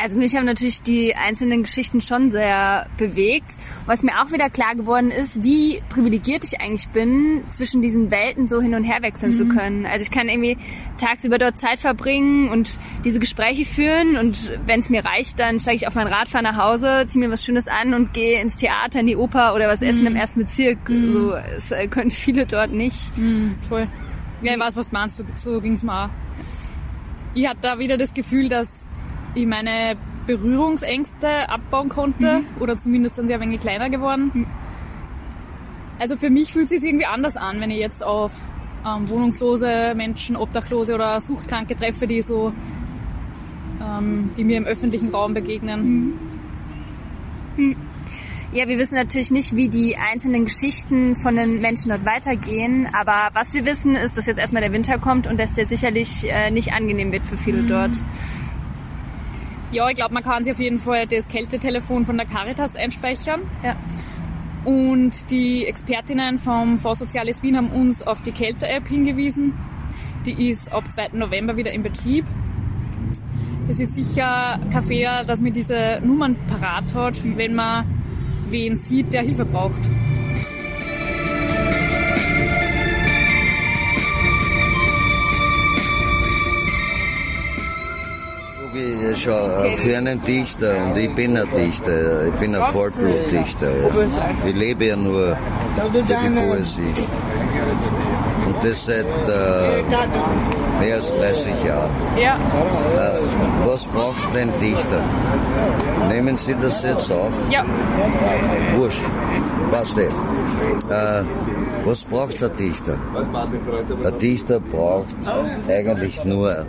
Also 0.00 0.16
mich 0.16 0.36
haben 0.36 0.44
natürlich 0.44 0.80
die 0.82 1.16
einzelnen 1.16 1.64
Geschichten 1.64 2.00
schon 2.00 2.30
sehr 2.30 2.86
bewegt. 2.98 3.56
Was 3.86 4.04
mir 4.04 4.12
auch 4.22 4.30
wieder 4.30 4.48
klar 4.48 4.76
geworden 4.76 5.10
ist, 5.10 5.42
wie 5.42 5.82
privilegiert 5.88 6.44
ich 6.44 6.60
eigentlich 6.60 6.86
bin, 6.90 7.42
zwischen 7.48 7.82
diesen 7.82 8.08
Welten 8.12 8.46
so 8.46 8.60
hin 8.60 8.76
und 8.76 8.84
her 8.84 8.98
wechseln 9.02 9.32
Mhm. 9.32 9.36
zu 9.36 9.46
können. 9.46 9.86
Also 9.86 10.02
ich 10.02 10.12
kann 10.12 10.28
irgendwie 10.28 10.56
tagsüber 10.98 11.36
dort 11.38 11.58
Zeit 11.58 11.80
verbringen 11.80 12.48
und 12.48 12.78
diese 13.04 13.18
Gespräche 13.18 13.64
führen 13.64 14.16
und 14.16 14.52
wenn 14.66 14.78
es 14.78 14.88
mir 14.88 15.04
reicht, 15.04 15.40
dann 15.40 15.58
steige 15.58 15.78
ich 15.78 15.88
auf 15.88 15.96
mein 15.96 16.06
Rad, 16.06 16.28
fahre 16.28 16.44
nach 16.44 16.56
Hause, 16.56 17.06
ziehe 17.08 17.26
mir 17.26 17.32
was 17.32 17.44
Schönes 17.44 17.66
an 17.66 17.92
und 17.92 18.14
gehe 18.14 18.40
ins 18.40 18.56
Theater, 18.56 19.00
in 19.00 19.06
die 19.08 19.16
Oper 19.16 19.52
oder 19.56 19.66
was 19.66 19.82
essen 19.82 20.02
Mhm. 20.02 20.06
im 20.06 20.16
ersten 20.16 20.40
Bezirk. 20.44 20.78
So, 21.10 21.32
das 21.32 21.72
äh, 21.72 21.88
können 21.88 22.12
viele 22.12 22.46
dort 22.46 22.70
nicht. 22.70 23.18
Mhm, 23.18 23.56
voll. 23.68 23.88
Ja, 24.42 24.52
ich 24.52 24.60
weiß, 24.60 24.76
was 24.76 24.90
du 24.90 24.94
meinst, 24.94 25.16
so, 25.16 25.24
so 25.34 25.60
ging's 25.60 25.82
mir 25.82 26.04
auch. 26.04 26.10
Ich 27.34 27.46
hatte 27.48 27.60
da 27.62 27.78
wieder 27.78 27.96
das 27.96 28.14
Gefühl, 28.14 28.48
dass 28.48 28.86
ich 29.34 29.46
meine 29.46 29.96
Berührungsängste 30.26 31.48
abbauen 31.48 31.88
konnte 31.88 32.42
oder 32.60 32.76
zumindest 32.76 33.16
sind 33.16 33.26
sie 33.26 33.34
ein 33.34 33.40
wenig 33.40 33.60
kleiner 33.60 33.90
geworden. 33.90 34.46
Also 35.98 36.16
für 36.16 36.30
mich 36.30 36.52
fühlt 36.52 36.70
es 36.70 36.80
sich 36.80 36.88
irgendwie 36.88 37.06
anders 37.06 37.36
an, 37.36 37.60
wenn 37.60 37.70
ich 37.70 37.78
jetzt 37.78 38.04
auf 38.04 38.32
ähm, 38.86 39.08
wohnungslose 39.08 39.94
Menschen, 39.96 40.36
Obdachlose 40.36 40.94
oder 40.94 41.20
Suchtkranke 41.20 41.74
treffe, 41.74 42.06
die 42.06 42.22
so, 42.22 42.52
ähm, 43.82 44.30
die 44.36 44.44
mir 44.44 44.58
im 44.58 44.64
öffentlichen 44.64 45.08
Raum 45.12 45.34
begegnen. 45.34 46.12
Ja, 48.50 48.66
wir 48.66 48.78
wissen 48.78 48.94
natürlich 48.94 49.30
nicht, 49.30 49.54
wie 49.56 49.68
die 49.68 49.96
einzelnen 49.98 50.46
Geschichten 50.46 51.16
von 51.16 51.36
den 51.36 51.60
Menschen 51.60 51.90
dort 51.90 52.06
weitergehen, 52.06 52.88
aber 52.98 53.28
was 53.34 53.52
wir 53.52 53.66
wissen, 53.66 53.94
ist, 53.94 54.16
dass 54.16 54.24
jetzt 54.24 54.38
erstmal 54.38 54.62
der 54.62 54.72
Winter 54.72 54.96
kommt 54.98 55.26
und 55.26 55.38
dass 55.38 55.52
der 55.52 55.66
sicherlich 55.66 56.24
äh, 56.30 56.50
nicht 56.50 56.72
angenehm 56.72 57.12
wird 57.12 57.26
für 57.26 57.36
viele 57.36 57.62
Mhm. 57.62 57.68
dort. 57.68 57.90
Ja, 59.70 59.86
ich 59.90 59.96
glaube, 59.96 60.14
man 60.14 60.22
kann 60.22 60.44
sich 60.44 60.52
auf 60.54 60.60
jeden 60.60 60.80
Fall 60.80 61.06
das 61.06 61.28
Kältetelefon 61.28 62.06
von 62.06 62.16
der 62.16 62.24
Caritas 62.24 62.74
einspeichern. 62.74 63.42
Ja. 63.62 63.76
Und 64.64 65.30
die 65.30 65.66
Expertinnen 65.66 66.38
vom 66.38 66.78
Fonds 66.78 67.00
Soziales 67.00 67.42
Wien 67.42 67.54
haben 67.58 67.70
uns 67.70 68.00
auf 68.02 68.22
die 68.22 68.32
Kälte-App 68.32 68.88
hingewiesen. 68.88 69.52
Die 70.24 70.48
ist 70.50 70.72
ab 70.72 70.90
2. 70.90 71.10
November 71.12 71.58
wieder 71.58 71.70
in 71.70 71.82
Betrieb. 71.82 72.24
Es 73.68 73.78
ist 73.78 73.94
sicher 73.94 74.58
kein 74.72 74.82
Fehler, 74.84 75.22
dass 75.24 75.38
man 75.38 75.52
diese 75.52 76.00
Nummern 76.02 76.34
parat 76.48 76.94
hat, 76.94 77.20
wenn 77.36 77.54
man 77.54 77.84
wen 78.50 78.76
sieht, 78.76 79.12
der 79.12 79.22
Hilfe 79.22 79.44
braucht. 79.44 79.80
Yogi 88.78 89.12
ist 89.12 89.22
schon 89.22 89.72
für 89.82 89.96
einen 89.96 90.22
Dichter 90.22 90.76
und 90.84 90.98
ich 90.98 91.14
bin 91.14 91.36
ein 91.36 91.48
Dichter, 91.54 92.26
ich 92.26 92.34
bin 92.34 92.54
ein 92.54 92.72
Vollblutdichter. 92.72 93.70
Ich 94.46 94.54
lebe 94.54 94.86
ja 94.86 94.96
nur 94.96 95.36
für 95.76 96.02
die 96.02 96.40
Poesie. 96.40 96.94
Und 98.46 98.64
das 98.64 98.84
seit 98.86 99.04
äh, 99.04 99.82
mehr 100.80 100.96
als 100.96 101.12
30 101.16 101.64
Jahren. 101.64 101.90
Ja. 102.20 102.36
Äh, 102.36 103.18
was 103.66 103.84
braucht 103.86 104.36
ein 104.36 104.52
Dichter? 104.60 105.00
Nehmen 106.08 106.36
Sie 106.36 106.54
das 106.60 106.82
jetzt 106.82 107.10
auf? 107.12 107.32
Ja. 107.50 107.64
Wurscht. 108.76 109.04
Passt 109.70 109.98
eh. 109.98 110.04
Äh, 110.04 111.24
was 111.84 112.04
braucht 112.04 112.40
der 112.40 112.48
Dichter? 112.48 112.96
Der 114.02 114.12
Dichter 114.12 114.60
braucht 114.60 115.14
eigentlich 115.68 116.24
nur 116.24 116.66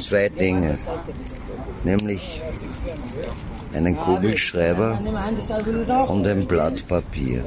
zwei 0.00 0.28
Dinge. 0.28 0.76
Nämlich 1.84 2.40
einen 3.74 3.96
Kugelschreiber 3.96 4.98
und 6.08 6.26
ein 6.26 6.44
Blatt 6.46 6.86
Papier. 6.88 7.42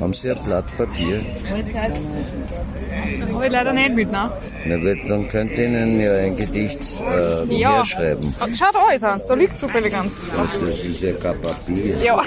Haben 0.00 0.14
Sie 0.14 0.30
ein 0.30 0.38
Blatt 0.44 0.76
Papier? 0.76 1.20
Habe 3.32 3.46
ich 3.46 3.52
leider 3.52 3.72
nicht 3.72 3.94
mit, 3.94 4.12
ne? 4.12 4.30
Na, 4.64 4.76
dann 5.08 5.28
könnt 5.28 5.58
ihr 5.58 5.64
Ihnen 5.66 6.00
ja 6.00 6.12
ein 6.14 6.36
Gedicht 6.36 6.78
äh, 7.00 7.44
Ja. 7.54 7.76
herschreiben. 7.76 8.34
Schau 8.54 8.66
da 8.72 8.90
ist 8.94 9.04
eins, 9.04 9.26
da 9.26 9.34
liegt 9.34 9.58
zufällig 9.58 9.94
eins. 9.96 10.12
Das 10.60 10.84
ist 10.84 11.00
ja 11.02 11.12
kein 11.14 11.40
Papier. 11.40 11.96
Ja. 11.98 12.20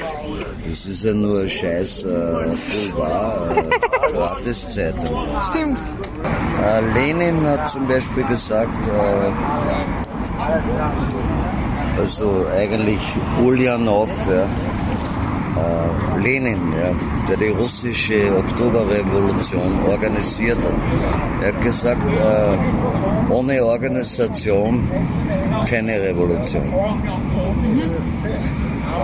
Das 0.68 0.86
ist 0.86 1.04
ja 1.04 1.14
nur 1.14 1.42
ein 1.42 1.50
scheiß 1.50 2.04
äh, 2.04 2.06
Boulevard, 2.08 3.58
äh, 3.58 4.12
Gratiszeitung. 4.12 5.28
Stimmt. 5.50 5.78
Äh, 6.64 6.82
Lenin 6.94 7.46
hat 7.48 7.70
zum 7.70 7.88
Beispiel 7.88 8.24
gesagt, 8.26 8.88
äh, 8.88 9.32
also 11.98 12.46
eigentlich 12.56 13.00
Ulyanov, 13.44 14.10
ja, 14.30 14.44
äh, 14.44 16.22
Lenin, 16.22 16.74
ja, 16.74 16.92
der 17.28 17.38
die 17.38 17.50
russische 17.50 18.36
Oktoberrevolution 18.38 19.80
organisiert 19.88 20.58
hat. 20.58 20.74
Er 21.42 21.54
hat 21.54 21.62
gesagt, 21.62 22.06
äh, 22.06 23.32
ohne 23.32 23.64
Organisation 23.64 24.88
keine 25.70 26.02
Revolution. 26.02 26.64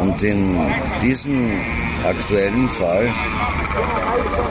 Und 0.01 0.23
in 0.23 0.57
diesem 1.01 1.51
aktuellen 2.03 2.67
Fall 2.69 3.07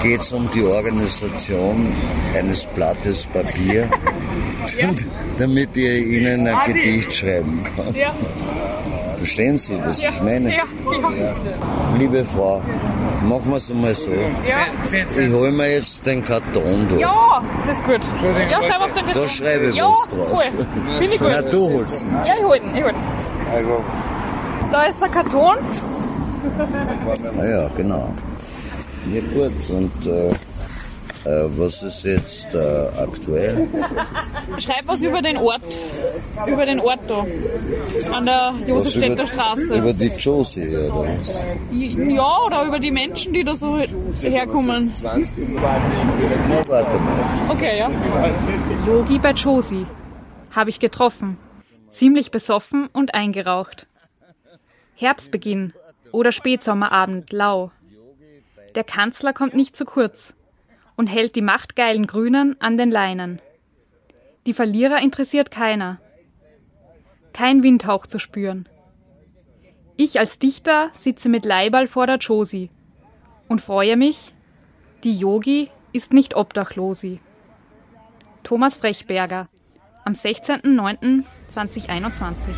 geht 0.02 0.20
es 0.20 0.32
um 0.32 0.48
die 0.54 0.64
Organisation 0.64 1.92
eines 2.36 2.66
Blattes 2.66 3.26
Papier, 3.26 3.88
damit 5.38 5.76
ihr 5.76 5.98
ihnen 5.98 6.46
ein 6.46 6.72
Gedicht 6.72 7.12
schreiben 7.12 7.64
kann. 7.76 7.94
Ja. 7.94 8.14
Verstehen 9.16 9.58
Sie, 9.58 9.78
was 9.84 9.98
ich 9.98 10.22
meine? 10.22 10.48
Ja, 10.48 10.64
ja. 10.64 11.34
Liebe 11.98 12.24
Frau, 12.24 12.62
machen 13.22 13.50
wir 13.50 13.56
es 13.56 13.70
einmal 13.70 13.94
so. 13.94 14.10
Ja. 14.12 14.66
Ich 14.90 15.30
hole 15.30 15.52
mir 15.52 15.70
jetzt 15.74 16.06
den 16.06 16.24
Karton 16.24 16.88
durch. 16.88 17.02
Ja, 17.02 17.42
das 17.66 17.78
ist 17.78 17.84
gut. 17.84 18.00
Ja, 18.50 18.62
schreib 18.62 18.80
auf 18.80 18.92
den 18.94 19.06
Da 19.12 19.28
schreibe 19.28 19.66
ich 19.66 19.74
ja, 19.74 19.88
was 19.88 20.08
drauf. 20.08 20.30
Voll. 20.30 20.44
Finde 20.98 21.14
ich 21.14 21.20
gut. 21.20 21.28
Na, 21.30 21.42
du 21.42 21.70
holst 21.70 22.02
ihn. 22.02 22.12
Ja, 22.26 22.34
ich 22.34 22.44
hol 22.44 22.56
ihn, 22.56 22.62
ich 22.74 22.82
hol 22.82 22.90
ihn. 22.90 22.96
Also. 23.52 23.84
Da 24.72 24.84
ist 24.84 25.02
der 25.02 25.08
Karton. 25.10 25.56
Ah 27.38 27.44
ja, 27.44 27.68
genau. 27.76 28.14
Ja 29.12 29.20
gut, 29.34 29.70
und 29.70 30.06
äh, 30.06 30.30
äh, 31.24 31.44
was 31.56 31.82
ist 31.82 32.04
jetzt 32.04 32.54
äh, 32.54 32.88
aktuell? 32.96 33.68
Schreib 34.58 34.86
was 34.86 35.02
über 35.02 35.20
den 35.20 35.36
Ort. 35.36 35.62
Über 36.46 36.64
den 36.64 36.80
Ort 36.80 37.00
da. 37.08 37.26
An 38.12 38.26
der 38.26 38.54
Josefstädter 38.66 39.26
Straße. 39.26 39.76
Über, 39.76 39.92
die 39.92 40.06
Josie 40.06 40.68
oder 40.68 40.94
was? 40.94 41.40
Ja, 41.70 42.38
oder 42.46 42.64
über 42.64 42.78
die 42.78 42.90
Menschen, 42.90 43.32
die 43.32 43.44
da 43.44 43.54
so 43.54 43.78
herkommen. 44.22 44.92
Na, 45.02 45.12
warte 46.66 46.98
mal. 46.98 47.50
Okay, 47.50 47.78
ja. 47.78 47.90
Yogi 48.86 49.18
bei 49.18 49.32
Josie. 49.32 49.86
Habe 50.52 50.70
ich 50.70 50.80
getroffen. 50.80 51.36
Ziemlich 51.90 52.30
besoffen 52.30 52.88
und 52.92 53.14
eingeraucht. 53.14 53.86
Herbstbeginn 54.94 55.72
oder 56.12 56.32
Spätsommerabend 56.32 57.32
lau. 57.32 57.72
Der 58.74 58.84
Kanzler 58.84 59.32
kommt 59.32 59.54
nicht 59.54 59.74
zu 59.74 59.84
kurz 59.84 60.34
und 61.00 61.06
hält 61.06 61.34
die 61.34 61.40
machtgeilen 61.40 62.06
Grünen 62.06 62.60
an 62.60 62.76
den 62.76 62.90
Leinen. 62.90 63.40
Die 64.44 64.52
Verlierer 64.52 65.00
interessiert 65.00 65.50
keiner. 65.50 65.98
Kein 67.32 67.62
Windhauch 67.62 68.06
zu 68.06 68.18
spüren. 68.18 68.68
Ich 69.96 70.18
als 70.18 70.38
Dichter 70.38 70.90
sitze 70.92 71.30
mit 71.30 71.46
Leibal 71.46 71.88
vor 71.88 72.06
der 72.06 72.18
Josie 72.18 72.68
und 73.48 73.62
freue 73.62 73.96
mich, 73.96 74.34
die 75.02 75.16
Yogi 75.16 75.70
ist 75.94 76.12
nicht 76.12 76.36
obdachlosi. 76.36 77.20
Thomas 78.42 78.76
Frechberger 78.76 79.48
am 80.04 80.12
16.09.2021. 80.12 82.50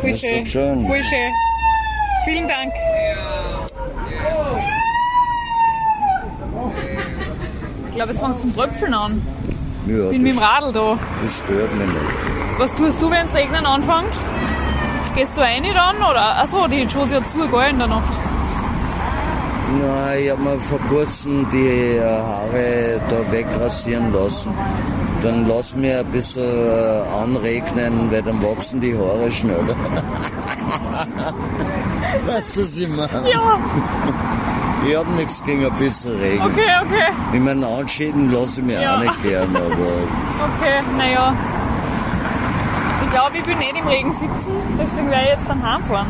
Voll 0.00 0.14
schön. 0.14 0.46
schön. 0.46 0.80
Voll 0.80 1.02
schön. 1.02 1.32
Vielen 2.24 2.46
Dank. 2.46 2.72
Ich 4.60 4.73
glaube, 7.94 8.12
es 8.12 8.18
fängt 8.18 8.38
zum 8.38 8.52
Tröpfeln 8.54 8.94
an. 8.94 9.22
Ja, 9.86 10.08
Bin 10.08 10.22
mit 10.22 10.32
dem 10.34 10.38
Radl 10.38 10.72
da. 10.72 10.98
das 11.22 11.38
stört 11.38 11.74
mich 11.74 11.86
nicht. 11.86 12.58
Was 12.58 12.74
tust 12.74 13.02
du, 13.02 13.10
wenn 13.10 13.24
es 13.24 13.34
regnen 13.34 13.66
anfängt? 13.66 14.14
Gehst 15.14 15.36
du 15.36 15.42
rein 15.42 15.62
dann? 15.62 15.96
Oder? 15.96 16.38
Achso, 16.38 16.66
die 16.66 16.82
Josie 16.82 17.16
hat 17.16 17.28
zu, 17.28 17.38
gell, 17.48 17.70
in 17.70 17.78
der 17.78 17.86
Nacht. 17.88 18.14
Na, 19.80 20.14
ich 20.16 20.30
habe 20.30 20.42
mir 20.42 20.58
vor 20.58 20.78
kurzem 20.88 21.46
die 21.50 21.96
äh, 21.96 22.02
Haare 22.02 23.00
da 23.08 23.32
wegrasieren 23.32 24.12
lassen. 24.12 24.52
Dann 25.22 25.48
lass 25.48 25.74
mir 25.74 26.00
ein 26.00 26.06
bisschen 26.06 26.42
äh, 26.44 27.02
anregnen, 27.22 28.10
weil 28.10 28.22
dann 28.22 28.42
wachsen 28.42 28.80
die 28.80 28.96
Haare 28.96 29.30
schneller. 29.30 29.76
weißt 32.26 32.56
du, 32.56 32.62
was 32.62 32.76
ich 32.76 32.88
meine? 32.88 33.30
Ja. 33.30 33.58
Ich 34.86 34.94
hab 34.96 35.06
nichts 35.08 35.42
gegen 35.44 35.64
ein 35.66 35.72
bisschen 35.74 36.18
Regen. 36.20 36.42
Okay, 36.42 36.70
okay. 36.84 37.12
Ich 37.32 37.40
meine, 37.40 37.66
anschieden 37.66 38.30
lasse 38.32 38.60
ich 38.60 38.66
mir 38.66 38.80
Ja. 38.82 38.96
auch 38.96 39.00
nicht 39.00 39.22
gern, 39.22 39.56
aber 39.56 39.64
Okay, 39.66 40.82
naja. 40.98 41.34
Ich 43.02 43.10
glaube, 43.10 43.38
ich 43.38 43.46
will 43.46 43.56
nicht 43.56 43.76
im 43.78 43.86
Regen 43.86 44.12
sitzen, 44.12 44.52
deswegen 44.78 45.10
werde 45.10 45.24
ich 45.24 45.30
jetzt 45.38 45.48
dann 45.48 45.62
heimfahren. 45.62 46.06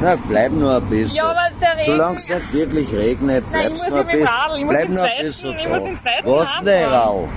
Na, 0.00 0.14
bleib 0.28 0.52
nur 0.52 0.76
ein 0.76 0.82
bisschen. 0.86 1.16
Ja, 1.16 1.30
aber 1.30 1.40
der 1.60 1.72
Regen- 1.74 1.84
Solange 1.86 2.16
es 2.16 2.28
nicht 2.28 2.52
wirklich 2.52 2.92
regnet, 2.92 3.44
muss 3.50 3.88
nur 3.88 3.98
ein 4.00 4.06
mit 4.06 4.14
dem 4.14 4.20
bisschen. 4.20 4.26
Radl, 4.28 4.56
ich 4.58 4.64
muss 4.64 4.74
bleib 4.74 4.88
im 4.88 4.94
nur 4.94 5.02
ein 5.02 5.08
zweiten- 5.08 5.26
bisschen 5.26 5.58
ich 5.58 5.68
muss 5.68 5.86
im 5.86 5.98
zweiten 5.98 6.30
Was 6.30 6.60
denn, 6.64 6.82
heimfahren. 6.84 7.08
Rau? 7.08 7.28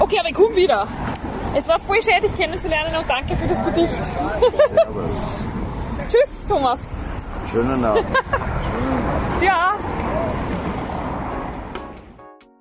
Okay, 0.00 0.16
aber 0.20 0.28
ich 0.28 0.34
komme 0.34 0.56
wieder. 0.56 0.86
Es 1.56 1.68
war 1.68 1.80
voll 1.80 2.00
schön, 2.02 2.22
dich 2.22 2.34
kennenzulernen 2.36 2.94
und 2.96 3.08
danke 3.08 3.36
für 3.36 3.48
das 3.48 3.64
Gedicht. 3.66 3.92
Tschüss, 6.08 6.46
Thomas. 6.48 6.92
Schönen 7.50 7.84
Abend. 7.84 8.04
Ja. 9.42 9.72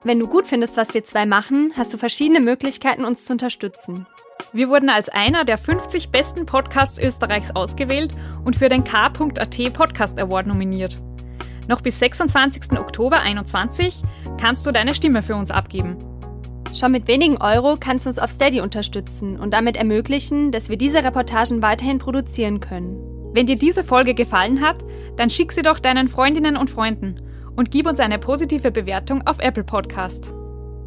Wenn 0.06 0.18
du 0.18 0.28
gut 0.28 0.47
findest, 0.47 0.78
was 0.78 0.93
wir 0.93 1.04
zwei 1.04 1.26
machen, 1.26 1.74
hast 1.76 1.91
du 1.91 1.97
verschiedene 1.97 2.39
Möglichkeiten, 2.39 3.04
uns 3.04 3.26
zu 3.26 3.34
unterstützen. 3.34 4.06
Wir 4.54 4.70
wurden 4.70 4.89
als 4.89 5.10
einer 5.10 5.43
der 5.43 5.58
50 5.58 6.10
besten 6.10 6.45
Podcasts 6.45 6.97
Österreichs 6.97 7.52
ausgewählt 7.52 8.14
und 8.45 8.56
für 8.56 8.70
den 8.70 8.86
K.at 8.86 9.74
Podcast 9.74 10.18
Award 10.18 10.47
nominiert. 10.47 10.95
Noch 11.68 11.82
bis 11.82 12.00
26. 12.00 12.80
Oktober 12.80 13.20
21 13.20 14.02
kannst 14.39 14.66
du 14.66 14.72
deine 14.72 14.95
Stimme 14.95 15.22
für 15.22 15.36
uns 15.36 15.52
abgeben. 15.52 15.97
Schon 16.74 16.93
mit 16.93 17.10
wenigen 17.10 17.36
Euro 17.41 17.76
kannst 17.78 18.06
du 18.06 18.10
uns 18.10 18.20
auf 18.20 18.32
Steady 18.32 18.62
unterstützen 18.62 19.38
und 19.38 19.54
damit 19.54 19.76
ermöglichen, 19.76 20.54
dass 20.54 20.70
wir 20.70 20.78
diese 20.78 21.04
Reportagen 21.04 21.62
weiterhin 21.62 22.00
produzieren 22.00 22.62
können. 22.62 22.95
Wenn 23.34 23.47
dir 23.47 23.58
diese 23.58 23.84
Folge 23.84 24.14
gefallen 24.14 24.62
hat, 24.62 24.78
dann 25.18 25.30
schick 25.30 25.52
sie 25.52 25.62
doch 25.62 25.78
deinen 25.78 26.08
Freundinnen 26.08 26.56
und 26.56 26.70
Freunden 26.70 27.20
und 27.60 27.72
gib 27.72 27.88
uns 27.88 27.99
eine 27.99 28.20
positive 28.20 28.72
Bewertung 28.72 29.28
auf 29.28 29.39
Apple 29.39 29.66
Podcast. 29.66 30.32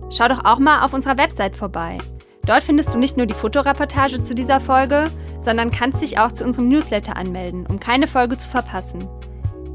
Schau 0.08 0.26
doch 0.28 0.46
auch 0.46 0.58
mal 0.58 0.82
auf 0.82 0.94
unserer 0.94 1.18
Website 1.18 1.54
vorbei. 1.54 1.98
Dort 2.46 2.62
findest 2.62 2.94
du 2.94 2.98
nicht 2.98 3.18
nur 3.18 3.26
die 3.26 3.34
Fotoreportage 3.34 4.22
zu 4.22 4.34
dieser 4.34 4.58
Folge, 4.58 5.10
sondern 5.42 5.70
kannst 5.70 6.00
dich 6.00 6.18
auch 6.18 6.32
zu 6.32 6.44
unserem 6.46 6.70
Newsletter 6.70 7.18
anmelden, 7.18 7.66
um 7.66 7.78
keine 7.78 8.06
Folge 8.06 8.38
zu 8.38 8.48
verpassen. 8.48 9.06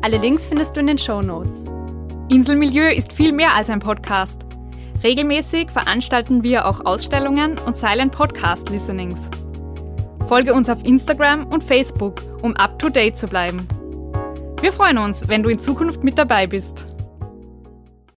Alle 0.02 0.18
Links 0.18 0.48
findest 0.48 0.76
du 0.76 0.80
in 0.80 0.88
den 0.88 0.98
Show 0.98 1.22
Notes. 1.22 1.66
Inselmilieu 2.30 2.90
ist 2.90 3.14
viel 3.14 3.32
mehr 3.32 3.54
als 3.54 3.70
ein 3.70 3.80
Podcast. 3.80 4.48
Regelmäßig 5.04 5.70
veranstalten 5.70 6.42
wir 6.42 6.66
auch 6.66 6.84
Ausstellungen 6.84 7.60
und 7.60 7.78
Silent 7.78 8.12
Podcast 8.12 8.70
Listenings. 8.70 9.30
Folge 10.28 10.56
uns 10.56 10.68
auf 10.68 10.84
Instagram 10.84 11.46
und 11.46 11.64
Facebook, 11.64 12.24
um 12.42 12.56
up 12.56 12.80
to 12.80 12.90
date 12.90 13.16
zu 13.16 13.28
bleiben. 13.28 13.68
Wir 14.60 14.74
freuen 14.74 14.98
uns, 14.98 15.28
wenn 15.28 15.44
du 15.44 15.50
in 15.50 15.60
Zukunft 15.60 16.04
mit 16.04 16.18
dabei 16.18 16.48
bist. 16.48 16.88